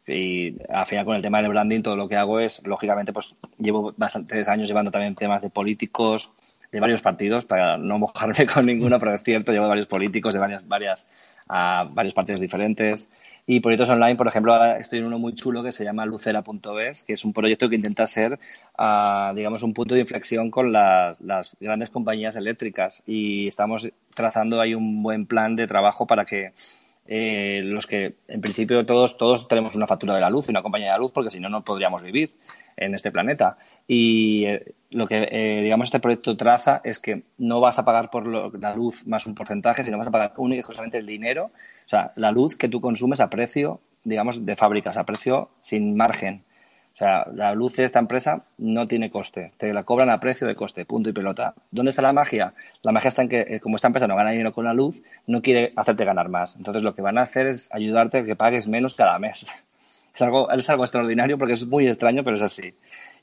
y 0.08 0.56
al 0.69 0.86
final 0.86 1.06
con 1.06 1.15
el 1.15 1.21
tema 1.21 1.41
del 1.41 1.49
branding 1.49 1.82
todo 1.82 1.95
lo 1.95 2.08
que 2.08 2.15
hago 2.15 2.39
es, 2.39 2.65
lógicamente, 2.65 3.12
pues 3.12 3.36
llevo 3.58 3.93
bastantes 3.97 4.47
años 4.47 4.67
llevando 4.67 4.89
también 4.89 5.15
temas 5.15 5.41
de 5.41 5.49
políticos, 5.49 6.32
de 6.71 6.80
varios 6.80 7.01
partidos, 7.01 7.45
para 7.45 7.77
no 7.77 7.99
mojarme 7.99 8.45
con 8.45 8.65
ninguno, 8.65 8.99
pero 8.99 9.13
es 9.13 9.23
cierto, 9.23 9.51
llevo 9.51 9.67
varios 9.67 9.88
políticos 9.88 10.34
de 10.34 10.39
varias, 10.39 10.67
varias, 10.67 11.08
a 11.47 11.88
varios 11.91 12.13
partidos 12.13 12.41
diferentes. 12.41 13.10
Y 13.49 13.62
proyectos 13.62 13.89
online, 13.89 14.17
por 14.17 14.27
ejemplo, 14.27 14.62
estoy 14.75 14.99
en 14.99 15.06
uno 15.06 15.19
muy 15.19 15.34
chulo 15.34 15.63
que 15.63 15.71
se 15.71 15.86
llama 15.86 16.06
lucera.es, 16.06 17.06
que 17.06 17.13
es 17.13 17.23
un 17.23 17.32
proyecto 17.32 17.69
que 17.69 17.77
intenta 17.77 18.06
ser, 18.06 18.38
uh, 18.77 19.34
digamos, 19.34 19.63
un 19.63 19.73
punto 19.73 19.95
de 19.95 20.01
inflexión 20.01 20.51
con 20.51 20.73
las, 20.73 21.21
las, 21.21 21.56
grandes 21.62 21.89
compañías 21.89 22.36
eléctricas. 22.36 23.03
Y 23.06 23.47
estamos 23.47 23.89
trazando 24.13 24.60
ahí 24.60 24.73
un 24.73 25.01
buen 25.01 25.25
plan 25.25 25.56
de 25.56 25.65
trabajo 25.65 26.06
para 26.06 26.25
que 26.25 26.51
eh, 27.07 27.61
los 27.63 27.87
que, 27.87 28.15
en 28.27 28.41
principio, 28.41 28.85
todos, 28.85 29.17
todos 29.17 29.47
tenemos 29.47 29.75
una 29.75 29.87
factura 29.87 30.13
de 30.15 30.21
la 30.21 30.29
luz 30.29 30.47
y 30.47 30.51
una 30.51 30.61
compañía 30.61 30.87
de 30.87 30.93
la 30.93 30.97
luz, 30.99 31.11
porque 31.11 31.29
si 31.29 31.39
no, 31.39 31.49
no 31.49 31.63
podríamos 31.63 32.03
vivir 32.03 32.35
en 32.75 32.93
este 32.93 33.11
planeta. 33.11 33.57
Y 33.87 34.45
eh, 34.45 34.75
lo 34.91 35.07
que, 35.07 35.27
eh, 35.31 35.61
digamos, 35.63 35.87
este 35.87 35.99
proyecto 35.99 36.37
traza 36.37 36.81
es 36.83 36.99
que 36.99 37.23
no 37.37 37.59
vas 37.59 37.79
a 37.79 37.85
pagar 37.85 38.09
por 38.09 38.27
la 38.27 38.75
luz 38.75 39.07
más 39.07 39.25
un 39.25 39.35
porcentaje, 39.35 39.83
sino 39.83 39.97
vas 39.97 40.07
a 40.07 40.11
pagar 40.11 40.33
únicamente 40.37 40.97
el 40.97 41.05
dinero, 41.05 41.45
o 41.45 41.89
sea, 41.89 42.11
la 42.15 42.31
luz 42.31 42.55
que 42.55 42.69
tú 42.69 42.81
consumes 42.81 43.19
a 43.19 43.29
precio, 43.29 43.81
digamos, 44.03 44.45
de 44.45 44.55
fábricas, 44.55 44.97
a 44.97 45.05
precio 45.05 45.49
sin 45.59 45.95
margen. 45.95 46.43
O 46.97 46.99
sea, 46.99 47.27
la 47.31 47.53
luz 47.53 47.75
de 47.75 47.83
esta 47.83 47.99
empresa 47.99 48.41
no 48.57 48.88
tiene 48.88 49.12
coste, 49.12 49.51
te 49.57 49.71
la 49.71 49.83
cobran 49.83 50.10
a 50.10 50.19
precio 50.19 50.47
de 50.47 50.55
coste, 50.55 50.83
punto 50.83 51.12
y 51.12 51.13
pelota. 51.13 51.53
¿Dónde 51.69 51.91
está 51.91 52.01
la 52.01 52.12
magia? 52.12 52.55
La 52.81 52.91
magia 52.91 53.10
está 53.10 53.21
en 53.21 53.29
que, 53.29 53.41
eh, 53.41 53.60
como 53.60 53.75
esta 53.75 53.89
empresa 53.89 54.07
no 54.07 54.15
gana 54.15 54.31
dinero 54.31 54.51
con 54.51 54.65
la 54.65 54.73
luz, 54.73 55.03
no 55.27 55.43
quiere 55.43 55.73
hacerte 55.75 56.05
ganar 56.05 56.27
más. 56.29 56.55
Entonces, 56.55 56.81
lo 56.81 56.95
que 56.95 57.03
van 57.03 57.19
a 57.19 57.21
hacer 57.21 57.45
es 57.45 57.69
ayudarte 57.71 58.17
a 58.17 58.23
que 58.23 58.36
pagues 58.36 58.67
menos 58.67 58.95
cada 58.95 59.19
mes. 59.19 59.45
Es 60.15 60.23
algo, 60.23 60.49
es 60.49 60.67
algo 60.67 60.83
extraordinario 60.83 61.38
porque 61.38 61.53
es 61.53 61.67
muy 61.67 61.86
extraño, 61.86 62.23
pero 62.23 62.38
es 62.38 62.41
así. 62.41 62.73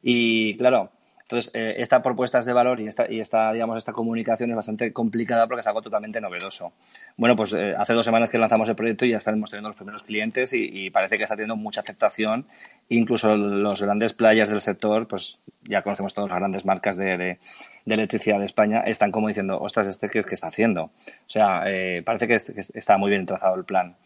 Y 0.00 0.56
claro, 0.56 0.92
entonces, 1.24 1.50
eh, 1.54 1.76
esta 1.78 2.02
propuesta 2.02 2.38
es 2.38 2.44
de 2.44 2.52
valor 2.52 2.80
y 2.80 2.86
esta, 2.86 3.10
y 3.10 3.18
esta, 3.18 3.50
digamos, 3.50 3.78
esta 3.78 3.92
comunicación 3.92 4.50
es 4.50 4.56
bastante 4.56 4.92
complicada 4.92 5.46
porque 5.46 5.60
es 5.62 5.66
algo 5.66 5.80
totalmente 5.80 6.20
novedoso. 6.20 6.74
Bueno, 7.16 7.34
pues 7.34 7.54
eh, 7.54 7.74
hace 7.78 7.94
dos 7.94 8.04
semanas 8.04 8.28
que 8.28 8.36
lanzamos 8.36 8.68
el 8.68 8.76
proyecto 8.76 9.06
y 9.06 9.10
ya 9.10 9.16
estamos 9.16 9.48
teniendo 9.48 9.70
los 9.70 9.76
primeros 9.76 10.02
clientes 10.02 10.52
y, 10.52 10.90
parece 10.90 11.16
que 11.16 11.24
está 11.24 11.34
teniendo 11.34 11.56
mucha 11.56 11.80
aceptación. 11.80 12.46
Incluso 12.90 13.34
los 13.36 13.80
grandes 13.80 14.12
playas 14.12 14.50
del 14.50 14.60
sector, 14.60 15.08
pues 15.08 15.38
ya 15.62 15.80
conocemos 15.80 16.12
todas 16.12 16.28
las 16.28 16.38
grandes 16.38 16.66
marcas 16.66 16.98
de, 16.98 17.38
electricidad 17.86 18.38
de 18.38 18.44
España, 18.44 18.80
están 18.80 19.10
como 19.10 19.28
diciendo, 19.28 19.58
ostras, 19.58 19.86
¿este 19.86 20.10
qué 20.10 20.18
está 20.18 20.48
haciendo? 20.48 20.84
O 20.84 20.92
sea, 21.30 21.62
eh, 21.66 22.02
parece 22.04 22.28
que, 22.28 22.36
que 22.36 22.60
está 22.74 22.98
muy 22.98 23.08
bien 23.08 23.24
trazado 23.24 23.54
el 23.54 23.64
plan. 23.64 23.96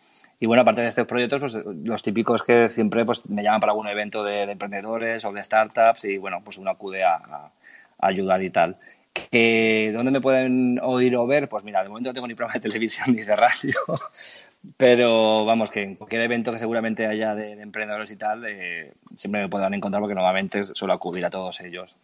Y 0.41 0.47
bueno, 0.47 0.63
aparte 0.63 0.83
de 0.83 0.89
estos 0.89 1.07
proyectos, 1.07 1.41
pues 1.41 1.55
los 1.85 2.03
típicos 2.03 2.43
que 2.43 2.69
siempre 2.69 3.05
pues, 3.05 3.29
me 3.29 3.43
llaman 3.43 3.61
para 3.61 3.73
algún 3.73 3.89
evento 3.89 4.23
de, 4.23 4.43
emprendedores 4.43 5.25
o 5.25 5.33
de 5.33 5.43
startups 5.43 6.05
y 6.05 6.19
bueno, 6.19 6.43
pues 6.45 6.59
uno 6.59 6.71
acude 6.71 7.03
a, 7.03 7.51
ayudar 7.99 8.43
y 8.43 8.51
tal. 8.51 8.77
Que, 9.13 9.91
¿Dónde 9.93 10.13
me 10.13 10.21
pueden 10.21 10.79
oír 10.81 11.17
o 11.17 11.27
ver? 11.27 11.49
Pues 11.49 11.65
mira, 11.65 11.83
de 11.83 11.89
momento 11.89 12.11
no 12.11 12.15
tengo 12.15 12.29
ni 12.29 12.35
programa 12.35 12.55
de 12.55 12.61
televisión 12.69 13.17
ni 13.17 13.25
de 13.25 13.35
radio, 13.35 13.75
pero 14.77 15.45
vamos, 15.45 15.73
que 15.73 15.83
en 15.83 15.97
cualquier 15.97 16.23
evento 16.23 16.53
que 16.53 16.61
seguramente 16.61 17.07
haya 17.07 17.35
de, 17.35 17.61
emprendedores 17.61 18.13
y 18.13 18.17
tal, 18.17 18.45
eh, 18.47 18.93
siempre 19.17 19.43
me 19.43 19.49
podrán 19.49 19.75
encontrar 19.75 20.01
porque 20.01 20.15
normalmente 20.15 20.63
suelo 20.63 20.95
acudir 20.95 21.25
a 21.25 21.31
todos 21.31 21.61
ellos. 21.63 21.97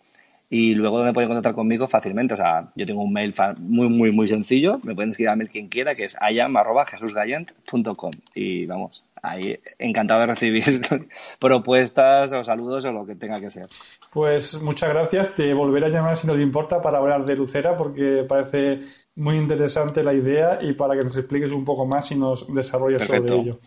Y 0.51 0.75
luego 0.75 1.03
me 1.03 1.13
pueden 1.13 1.29
contactar 1.29 1.55
conmigo 1.55 1.89
fácilmente. 1.89 2.35
O 2.35 2.37
sea, 2.37 2.71
yo 2.77 2.87
tengo 2.87 3.03
un 3.03 3.13
mail 3.13 3.35
muy, 3.59 3.89
muy, 3.89 4.13
muy 4.13 4.29
sencillo. 4.29 4.73
Me 4.83 4.95
pueden 4.95 5.11
escribir 5.11 5.31
a 5.31 5.37
mail 5.37 5.49
quien 5.49 5.69
quiera, 5.69 5.95
que 5.95 6.05
es 6.05 6.17
ayam.jesusgallent.com. 6.21 8.11
Y 8.35 8.67
vamos, 8.67 9.05
ahí 9.23 9.59
encantado 9.79 10.21
de 10.21 10.27
recibir 10.27 10.65
propuestas 11.41 12.33
o 12.33 12.45
saludos 12.45 12.85
o 12.85 12.93
lo 12.93 13.07
que 13.07 13.17
tenga 13.17 13.41
que 13.41 13.51
ser. 13.51 13.69
Pues 14.13 14.61
muchas 14.61 14.91
gracias. 14.91 15.35
Te 15.35 15.53
volveré 15.55 15.87
a 15.87 15.91
llamar 15.91 16.17
si 16.17 16.27
no 16.27 16.35
te 16.35 16.43
importa 16.43 16.81
para 16.81 16.99
hablar 16.99 17.25
de 17.25 17.37
Lucera 17.37 17.77
porque 17.77 18.25
parece 18.29 18.83
muy 19.17 19.37
interesante 19.37 20.03
la 20.03 20.13
idea 20.13 20.59
y 20.61 20.75
para 20.75 20.97
que 20.97 21.05
nos 21.05 21.17
expliques 21.17 21.53
un 21.53 21.65
poco 21.65 21.87
más 21.87 22.11
y 22.11 22.17
nos 22.17 22.53
desarrolles 22.53 23.03
sobre 23.07 23.35
ello. 23.35 23.59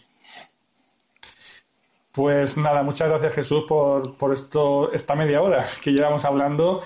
Pues 2.18 2.58
nada, 2.58 2.82
muchas 2.82 3.10
gracias 3.10 3.36
Jesús 3.36 3.66
por, 3.68 4.18
por 4.18 4.34
esto, 4.34 4.92
esta 4.92 5.14
media 5.14 5.40
hora 5.40 5.64
que 5.84 5.92
llevamos 5.92 6.26
hablando 6.26 6.82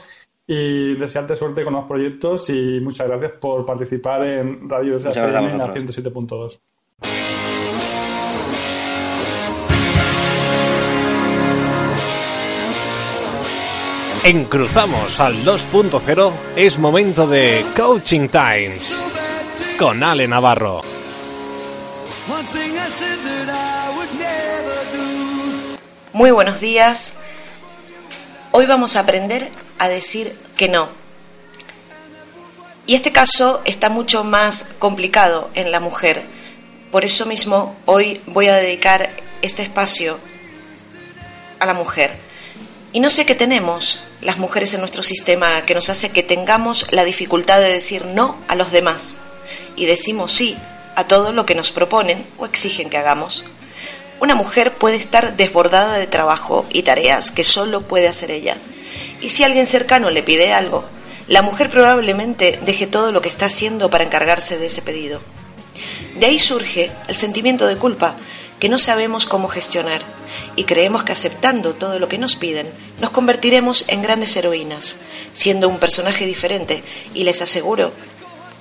y 0.46 0.96
desearte 0.96 1.38
suerte 1.38 1.64
con 1.64 1.72
los 1.72 1.86
proyectos 1.86 2.50
y 2.50 2.82
muchas 2.82 3.08
gracias 3.08 3.32
por 3.40 3.66
participar 3.66 4.26
en 4.26 4.70
Radio 4.70 4.98
FM 4.98 5.54
107.2. 5.58 6.60
En 14.26 14.44
Cruzamos 14.44 15.18
al 15.22 15.46
2.0 15.46 16.32
es 16.58 16.78
momento 16.78 17.26
de 17.26 17.64
Coaching 17.78 18.28
Times 18.28 19.02
con 19.80 20.04
Ale 20.04 20.28
Navarro. 20.28 20.82
Muy 26.14 26.32
buenos 26.32 26.60
días. 26.60 27.14
Hoy 28.52 28.66
vamos 28.66 28.98
a 28.98 29.00
aprender 29.00 29.50
a 29.80 29.88
decir 29.88 30.36
que 30.58 30.68
no. 30.68 30.90
Y 32.86 32.96
este 32.96 33.14
caso 33.14 33.62
está 33.64 33.88
mucho 33.88 34.26
más 34.26 34.68
complicado 34.78 35.50
en 35.54 35.72
la 35.72 35.80
mujer. 35.80 36.22
Por 36.92 37.06
eso 37.06 37.26
mismo 37.26 37.78
hoy 37.86 38.20
voy 38.26 38.50
a 38.50 38.56
dedicar 38.56 39.10
este 39.42 39.64
espacio 39.64 40.20
a 41.60 41.66
la 41.66 41.74
mujer. 41.74 42.18
Y 42.92 43.00
no 43.00 43.10
sé 43.10 43.26
qué 43.26 43.34
tenemos 43.34 44.04
las 44.20 44.38
mujeres 44.38 44.74
en 44.74 44.82
nuestro 44.82 45.04
sistema 45.04 45.62
que 45.62 45.76
nos 45.76 45.90
hace 45.90 46.10
que 46.10 46.24
tengamos 46.24 46.92
la 46.92 47.06
dificultad 47.06 47.62
de 47.62 47.72
decir 47.72 48.04
no 48.04 48.36
a 48.50 48.56
los 48.56 48.74
demás 48.74 49.16
y 49.78 49.86
decimos 49.86 50.34
sí 50.34 50.58
a 50.98 51.06
todo 51.08 51.32
lo 51.32 51.46
que 51.46 51.56
nos 51.56 51.72
proponen 51.72 52.26
o 52.38 52.46
exigen 52.46 52.90
que 52.90 52.98
hagamos. 52.98 53.46
Una 54.22 54.36
mujer 54.36 54.74
puede 54.74 54.98
estar 54.98 55.36
desbordada 55.36 55.98
de 55.98 56.06
trabajo 56.06 56.68
y 56.70 56.84
tareas 56.84 57.32
que 57.32 57.44
solo 57.44 57.82
puede 57.82 58.08
hacer 58.08 58.30
ella. 58.30 58.56
Y 59.20 59.30
si 59.30 59.44
alguien 59.44 59.66
cercano 59.66 60.12
le 60.12 60.22
pide 60.22 60.54
algo, 60.54 60.86
la 61.28 61.42
mujer 61.42 61.72
probablemente 61.72 62.60
deje 62.64 62.86
todo 62.86 63.12
lo 63.12 63.24
que 63.24 63.30
está 63.30 63.48
haciendo 63.48 63.90
para 63.90 64.04
encargarse 64.04 64.60
de 64.60 64.68
ese 64.68 64.84
pedido. 64.84 65.22
De 66.20 66.28
ahí 66.28 66.40
surge 66.40 66.92
el 67.08 67.16
sentimiento 67.16 67.66
de 67.66 67.78
culpa 67.78 68.16
que 68.60 68.70
no 68.70 68.78
sabemos 68.78 69.26
cómo 69.26 69.48
gestionar 69.48 70.04
y 70.56 70.66
creemos 70.66 71.04
que 71.04 71.14
aceptando 71.14 71.74
todo 71.74 71.98
lo 71.98 72.08
que 72.08 72.20
nos 72.20 72.36
piden 72.36 72.70
nos 73.00 73.10
convertiremos 73.10 73.86
en 73.88 74.04
grandes 74.04 74.36
heroínas, 74.36 74.98
siendo 75.34 75.68
un 75.68 75.80
personaje 75.80 76.28
diferente 76.28 76.84
y 77.16 77.24
les 77.24 77.42
aseguro 77.42 77.92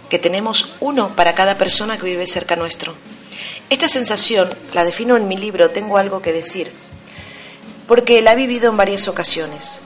que 0.08 0.18
tenemos 0.18 0.72
uno 0.80 1.14
para 1.14 1.34
cada 1.34 1.58
persona 1.58 1.98
que 1.98 2.06
vive 2.06 2.26
cerca 2.26 2.56
nuestro. 2.56 2.94
Esta 3.70 3.88
sensación 3.88 4.50
la 4.74 4.85
defino 4.85 5.16
en 5.16 5.28
mi 5.28 5.37
libro 5.37 5.70
Tengo 5.70 5.96
algo 5.96 6.20
que 6.20 6.33
decir, 6.33 6.72
porque 7.87 8.20
la 8.20 8.33
he 8.33 8.37
vivido 8.37 8.68
en 8.68 8.76
varias 8.76 9.06
ocasiones. 9.06 9.78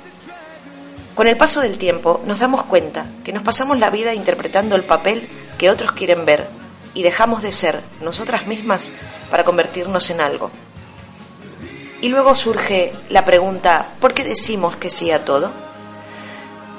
Con 1.15 1.27
el 1.27 1.37
paso 1.37 1.61
del 1.61 1.77
tiempo 1.77 2.23
nos 2.25 2.39
damos 2.39 2.65
cuenta 2.65 3.07
que 3.25 3.35
nos 3.35 3.43
pasamos 3.43 3.79
la 3.79 3.91
vida 3.91 4.15
interpretando 4.15 4.75
el 4.75 4.85
papel 4.85 5.29
que 5.59 5.69
otros 5.69 5.93
quieren 5.93 6.25
ver 6.25 6.49
y 6.95 7.03
dejamos 7.03 7.43
de 7.43 7.53
ser 7.53 7.83
nosotras 8.01 8.47
mismas 8.47 8.91
para 9.31 9.45
convertirnos 9.45 10.09
en 10.09 10.23
algo. 10.23 10.51
Y 12.01 12.09
luego 12.09 12.35
surge 12.35 12.95
la 13.11 13.27
pregunta, 13.27 13.89
¿por 14.01 14.15
qué 14.15 14.25
decimos 14.25 14.77
que 14.77 14.89
sí 14.89 15.11
a 15.11 15.27
todo? 15.27 15.53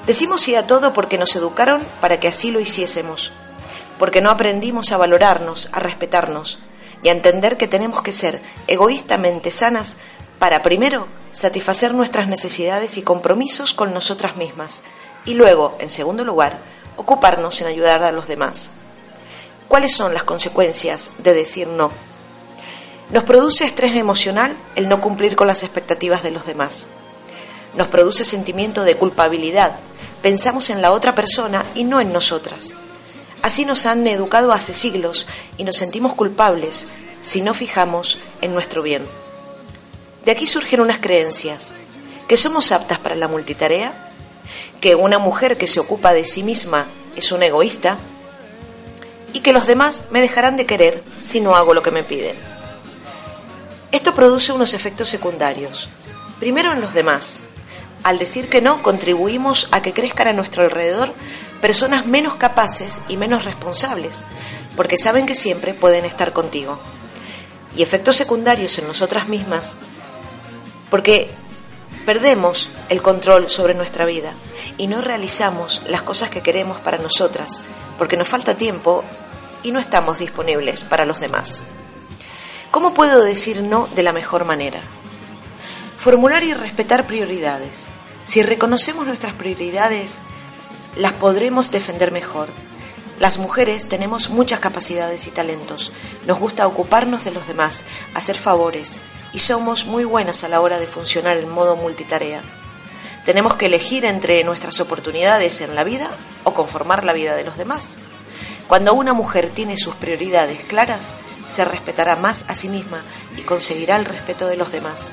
Decimos 0.08 0.40
sí 0.40 0.56
a 0.56 0.66
todo 0.66 0.92
porque 0.92 1.18
nos 1.18 1.36
educaron 1.36 1.86
para 2.00 2.18
que 2.18 2.26
así 2.26 2.50
lo 2.50 2.58
hiciésemos, 2.58 3.30
porque 3.96 4.20
no 4.20 4.30
aprendimos 4.30 4.90
a 4.90 4.96
valorarnos, 4.96 5.68
a 5.70 5.78
respetarnos, 5.78 6.58
y 7.06 7.08
a 7.08 7.12
entender 7.12 7.56
que 7.56 7.68
tenemos 7.68 8.02
que 8.02 8.10
ser 8.10 8.40
egoístamente 8.66 9.52
sanas 9.52 9.98
para, 10.40 10.64
primero, 10.64 11.06
satisfacer 11.30 11.94
nuestras 11.94 12.26
necesidades 12.26 12.98
y 12.98 13.02
compromisos 13.02 13.74
con 13.74 13.94
nosotras 13.94 14.34
mismas 14.34 14.82
y 15.24 15.34
luego, 15.34 15.76
en 15.78 15.88
segundo 15.88 16.24
lugar, 16.24 16.58
ocuparnos 16.96 17.60
en 17.60 17.68
ayudar 17.68 18.02
a 18.02 18.10
los 18.10 18.26
demás. 18.26 18.70
¿Cuáles 19.68 19.94
son 19.94 20.14
las 20.14 20.24
consecuencias 20.24 21.12
de 21.18 21.32
decir 21.32 21.68
no? 21.68 21.92
Nos 23.12 23.22
produce 23.22 23.66
estrés 23.66 23.94
emocional 23.94 24.56
el 24.74 24.88
no 24.88 25.00
cumplir 25.00 25.36
con 25.36 25.46
las 25.46 25.62
expectativas 25.62 26.24
de 26.24 26.32
los 26.32 26.44
demás. 26.44 26.88
Nos 27.76 27.86
produce 27.86 28.24
sentimiento 28.24 28.82
de 28.82 28.96
culpabilidad. 28.96 29.76
Pensamos 30.22 30.70
en 30.70 30.82
la 30.82 30.90
otra 30.90 31.14
persona 31.14 31.64
y 31.76 31.84
no 31.84 32.00
en 32.00 32.12
nosotras. 32.12 32.74
Así 33.46 33.64
nos 33.64 33.86
han 33.86 34.04
educado 34.08 34.50
hace 34.50 34.74
siglos 34.74 35.28
y 35.56 35.62
nos 35.62 35.76
sentimos 35.76 36.14
culpables 36.14 36.88
si 37.20 37.42
no 37.42 37.54
fijamos 37.54 38.18
en 38.40 38.52
nuestro 38.52 38.82
bien. 38.82 39.06
De 40.24 40.32
aquí 40.32 40.48
surgen 40.48 40.80
unas 40.80 40.98
creencias, 40.98 41.74
que 42.26 42.36
somos 42.36 42.72
aptas 42.72 42.98
para 42.98 43.14
la 43.14 43.28
multitarea, 43.28 43.92
que 44.80 44.96
una 44.96 45.20
mujer 45.20 45.56
que 45.56 45.68
se 45.68 45.78
ocupa 45.78 46.12
de 46.12 46.24
sí 46.24 46.42
misma 46.42 46.86
es 47.14 47.30
una 47.30 47.46
egoísta 47.46 47.98
y 49.32 49.38
que 49.38 49.52
los 49.52 49.68
demás 49.68 50.06
me 50.10 50.20
dejarán 50.20 50.56
de 50.56 50.66
querer 50.66 51.04
si 51.22 51.40
no 51.40 51.54
hago 51.54 51.72
lo 51.72 51.84
que 51.84 51.92
me 51.92 52.02
piden. 52.02 52.34
Esto 53.92 54.12
produce 54.12 54.50
unos 54.50 54.74
efectos 54.74 55.08
secundarios. 55.08 55.88
Primero 56.40 56.72
en 56.72 56.80
los 56.80 56.94
demás. 56.94 57.38
Al 58.02 58.18
decir 58.18 58.48
que 58.48 58.60
no, 58.60 58.82
contribuimos 58.82 59.68
a 59.70 59.82
que 59.82 59.92
crezcan 59.92 60.26
a 60.26 60.32
nuestro 60.32 60.64
alrededor 60.64 61.14
personas 61.60 62.06
menos 62.06 62.34
capaces 62.34 63.02
y 63.08 63.16
menos 63.16 63.44
responsables, 63.44 64.24
porque 64.76 64.98
saben 64.98 65.26
que 65.26 65.34
siempre 65.34 65.74
pueden 65.74 66.04
estar 66.04 66.32
contigo. 66.32 66.78
Y 67.76 67.82
efectos 67.82 68.16
secundarios 68.16 68.78
en 68.78 68.86
nosotras 68.86 69.28
mismas, 69.28 69.76
porque 70.90 71.30
perdemos 72.06 72.70
el 72.88 73.02
control 73.02 73.50
sobre 73.50 73.74
nuestra 73.74 74.04
vida 74.04 74.32
y 74.78 74.86
no 74.86 75.00
realizamos 75.00 75.82
las 75.88 76.02
cosas 76.02 76.30
que 76.30 76.40
queremos 76.40 76.80
para 76.80 76.98
nosotras, 76.98 77.60
porque 77.98 78.16
nos 78.16 78.28
falta 78.28 78.54
tiempo 78.54 79.04
y 79.62 79.72
no 79.72 79.80
estamos 79.80 80.18
disponibles 80.18 80.84
para 80.84 81.04
los 81.04 81.20
demás. 81.20 81.64
¿Cómo 82.70 82.94
puedo 82.94 83.22
decir 83.22 83.62
no 83.62 83.86
de 83.88 84.02
la 84.02 84.12
mejor 84.12 84.44
manera? 84.44 84.80
Formular 85.96 86.44
y 86.44 86.54
respetar 86.54 87.06
prioridades, 87.06 87.88
Si 88.24 88.42
reconocemos 88.42 89.06
nuestras 89.06 89.34
prioridades, 89.34 90.20
las 90.96 91.12
podremos 91.12 91.70
defender 91.70 92.10
mejor. 92.10 92.48
Las 93.20 93.38
mujeres 93.38 93.88
tenemos 93.88 94.30
muchas 94.30 94.60
capacidades 94.60 95.26
y 95.26 95.30
talentos. 95.30 95.92
Nos 96.26 96.38
gusta 96.38 96.66
ocuparnos 96.66 97.24
de 97.24 97.30
los 97.30 97.46
demás, 97.46 97.84
hacer 98.14 98.36
favores, 98.36 98.98
y 99.32 99.40
somos 99.40 99.86
muy 99.86 100.04
buenas 100.04 100.44
a 100.44 100.48
la 100.48 100.60
hora 100.60 100.78
de 100.78 100.86
funcionar 100.86 101.36
en 101.36 101.48
modo 101.48 101.76
multitarea. 101.76 102.42
Tenemos 103.24 103.54
que 103.54 103.66
elegir 103.66 104.04
entre 104.04 104.42
nuestras 104.44 104.80
oportunidades 104.80 105.60
en 105.60 105.74
la 105.74 105.84
vida 105.84 106.10
o 106.44 106.54
conformar 106.54 107.04
la 107.04 107.12
vida 107.12 107.34
de 107.34 107.44
los 107.44 107.58
demás. 107.58 107.98
Cuando 108.68 108.94
una 108.94 109.14
mujer 109.14 109.50
tiene 109.50 109.76
sus 109.76 109.94
prioridades 109.94 110.62
claras, 110.64 111.14
se 111.48 111.64
respetará 111.64 112.16
más 112.16 112.44
a 112.48 112.54
sí 112.54 112.68
misma 112.68 113.02
y 113.36 113.42
conseguirá 113.42 113.96
el 113.96 114.04
respeto 114.04 114.46
de 114.46 114.56
los 114.56 114.72
demás. 114.72 115.10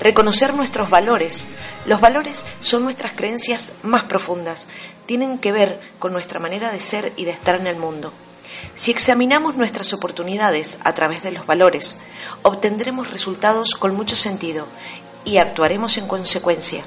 Reconocer 0.00 0.54
nuestros 0.54 0.90
valores. 0.90 1.48
Los 1.86 2.00
valores 2.00 2.46
son 2.60 2.84
nuestras 2.84 3.12
creencias 3.12 3.74
más 3.82 4.04
profundas, 4.04 4.68
tienen 5.08 5.38
que 5.38 5.52
ver 5.52 5.80
con 5.98 6.12
nuestra 6.12 6.38
manera 6.38 6.70
de 6.70 6.80
ser 6.80 7.14
y 7.16 7.24
de 7.24 7.30
estar 7.30 7.54
en 7.54 7.66
el 7.66 7.76
mundo. 7.76 8.12
Si 8.74 8.90
examinamos 8.90 9.56
nuestras 9.56 9.94
oportunidades 9.94 10.78
a 10.84 10.92
través 10.92 11.22
de 11.22 11.30
los 11.30 11.46
valores, 11.46 11.96
obtendremos 12.42 13.10
resultados 13.10 13.74
con 13.74 13.96
mucho 13.96 14.16
sentido 14.16 14.66
y 15.24 15.38
actuaremos 15.38 15.96
en 15.96 16.06
consecuencia. 16.06 16.84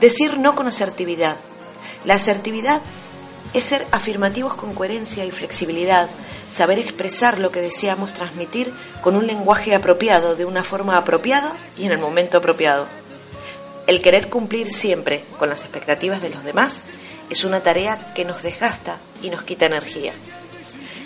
Decir 0.00 0.38
no 0.38 0.54
con 0.54 0.68
asertividad. 0.68 1.36
La 2.04 2.14
asertividad 2.14 2.80
es 3.52 3.64
ser 3.64 3.84
afirmativos 3.90 4.54
con 4.54 4.72
coherencia 4.72 5.24
y 5.24 5.32
flexibilidad, 5.32 6.08
saber 6.48 6.78
expresar 6.78 7.40
lo 7.40 7.50
que 7.50 7.60
deseamos 7.60 8.14
transmitir 8.14 8.72
con 9.02 9.16
un 9.16 9.26
lenguaje 9.26 9.74
apropiado, 9.74 10.36
de 10.36 10.44
una 10.44 10.62
forma 10.62 10.96
apropiada 10.96 11.52
y 11.76 11.86
en 11.86 11.90
el 11.90 11.98
momento 11.98 12.38
apropiado. 12.38 12.86
El 13.88 14.02
querer 14.02 14.28
cumplir 14.28 14.70
siempre 14.70 15.24
con 15.36 15.48
las 15.48 15.62
expectativas 15.62 16.22
de 16.22 16.30
los 16.30 16.44
demás 16.44 16.82
es 17.30 17.44
una 17.44 17.60
tarea 17.60 18.12
que 18.14 18.24
nos 18.24 18.42
desgasta 18.42 18.98
y 19.22 19.30
nos 19.30 19.42
quita 19.42 19.66
energía. 19.66 20.12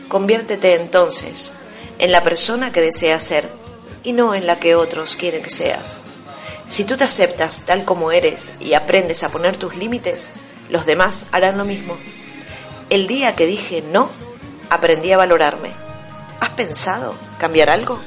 Conviértete 0.08 0.74
entonces 0.74 1.52
en 1.98 2.12
la 2.12 2.22
persona 2.22 2.72
que 2.72 2.80
deseas 2.80 3.22
ser 3.22 3.48
y 4.02 4.12
no 4.12 4.34
en 4.34 4.46
la 4.46 4.58
que 4.58 4.74
otros 4.74 5.16
quieren 5.16 5.42
que 5.42 5.50
seas. 5.50 6.00
Si 6.66 6.84
tú 6.84 6.96
te 6.96 7.04
aceptas 7.04 7.62
tal 7.66 7.84
como 7.84 8.12
eres 8.12 8.52
y 8.60 8.74
aprendes 8.74 9.22
a 9.24 9.30
poner 9.30 9.56
tus 9.56 9.76
límites, 9.76 10.34
los 10.68 10.86
demás 10.86 11.26
harán 11.32 11.58
lo 11.58 11.64
mismo. 11.64 11.96
El 12.90 13.06
día 13.06 13.34
que 13.34 13.46
dije 13.46 13.82
no, 13.82 14.08
aprendí 14.70 15.12
a 15.12 15.16
valorarme. 15.16 15.72
¿Has 16.40 16.50
pensado 16.50 17.14
cambiar 17.38 17.70
algo? 17.70 18.00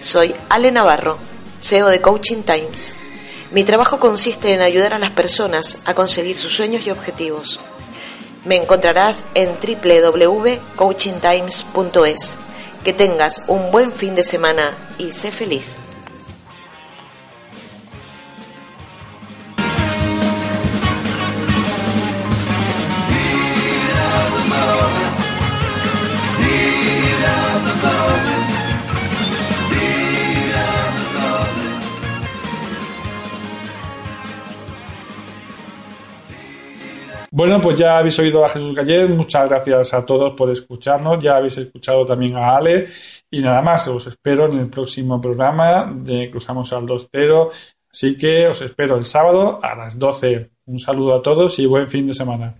Soy 0.00 0.34
Ale 0.48 0.70
Navarro, 0.70 1.18
CEO 1.60 1.88
de 1.88 2.00
Coaching 2.00 2.42
Times. 2.42 2.94
Mi 3.50 3.64
trabajo 3.64 3.98
consiste 3.98 4.52
en 4.52 4.60
ayudar 4.60 4.92
a 4.92 4.98
las 4.98 5.08
personas 5.10 5.78
a 5.86 5.94
conseguir 5.94 6.36
sus 6.36 6.54
sueños 6.54 6.86
y 6.86 6.90
objetivos. 6.90 7.58
Me 8.44 8.56
encontrarás 8.56 9.24
en 9.34 9.56
www.coachingtimes.es. 9.58 12.36
Que 12.84 12.92
tengas 12.92 13.44
un 13.48 13.72
buen 13.72 13.90
fin 13.92 14.14
de 14.14 14.22
semana 14.22 14.76
y 14.98 15.12
sé 15.12 15.32
feliz. 15.32 15.78
Bueno, 37.30 37.60
pues 37.60 37.78
ya 37.78 37.98
habéis 37.98 38.18
oído 38.18 38.42
a 38.42 38.48
Jesús 38.48 38.74
Gallet, 38.74 39.08
muchas 39.08 39.48
gracias 39.48 39.92
a 39.92 40.04
todos 40.04 40.34
por 40.34 40.50
escucharnos, 40.50 41.22
ya 41.22 41.36
habéis 41.36 41.58
escuchado 41.58 42.06
también 42.06 42.36
a 42.36 42.56
Ale 42.56 42.86
y 43.30 43.40
nada 43.40 43.60
más, 43.60 43.86
os 43.88 44.06
espero 44.06 44.46
en 44.46 44.58
el 44.58 44.70
próximo 44.70 45.20
programa 45.20 45.92
de 45.94 46.30
Cruzamos 46.30 46.72
al 46.72 46.86
2-0, 46.86 47.50
así 47.90 48.16
que 48.16 48.46
os 48.46 48.62
espero 48.62 48.96
el 48.96 49.04
sábado 49.04 49.60
a 49.62 49.74
las 49.74 49.98
12. 49.98 50.50
Un 50.66 50.78
saludo 50.78 51.16
a 51.16 51.22
todos 51.22 51.58
y 51.58 51.66
buen 51.66 51.86
fin 51.86 52.06
de 52.06 52.14
semana. 52.14 52.54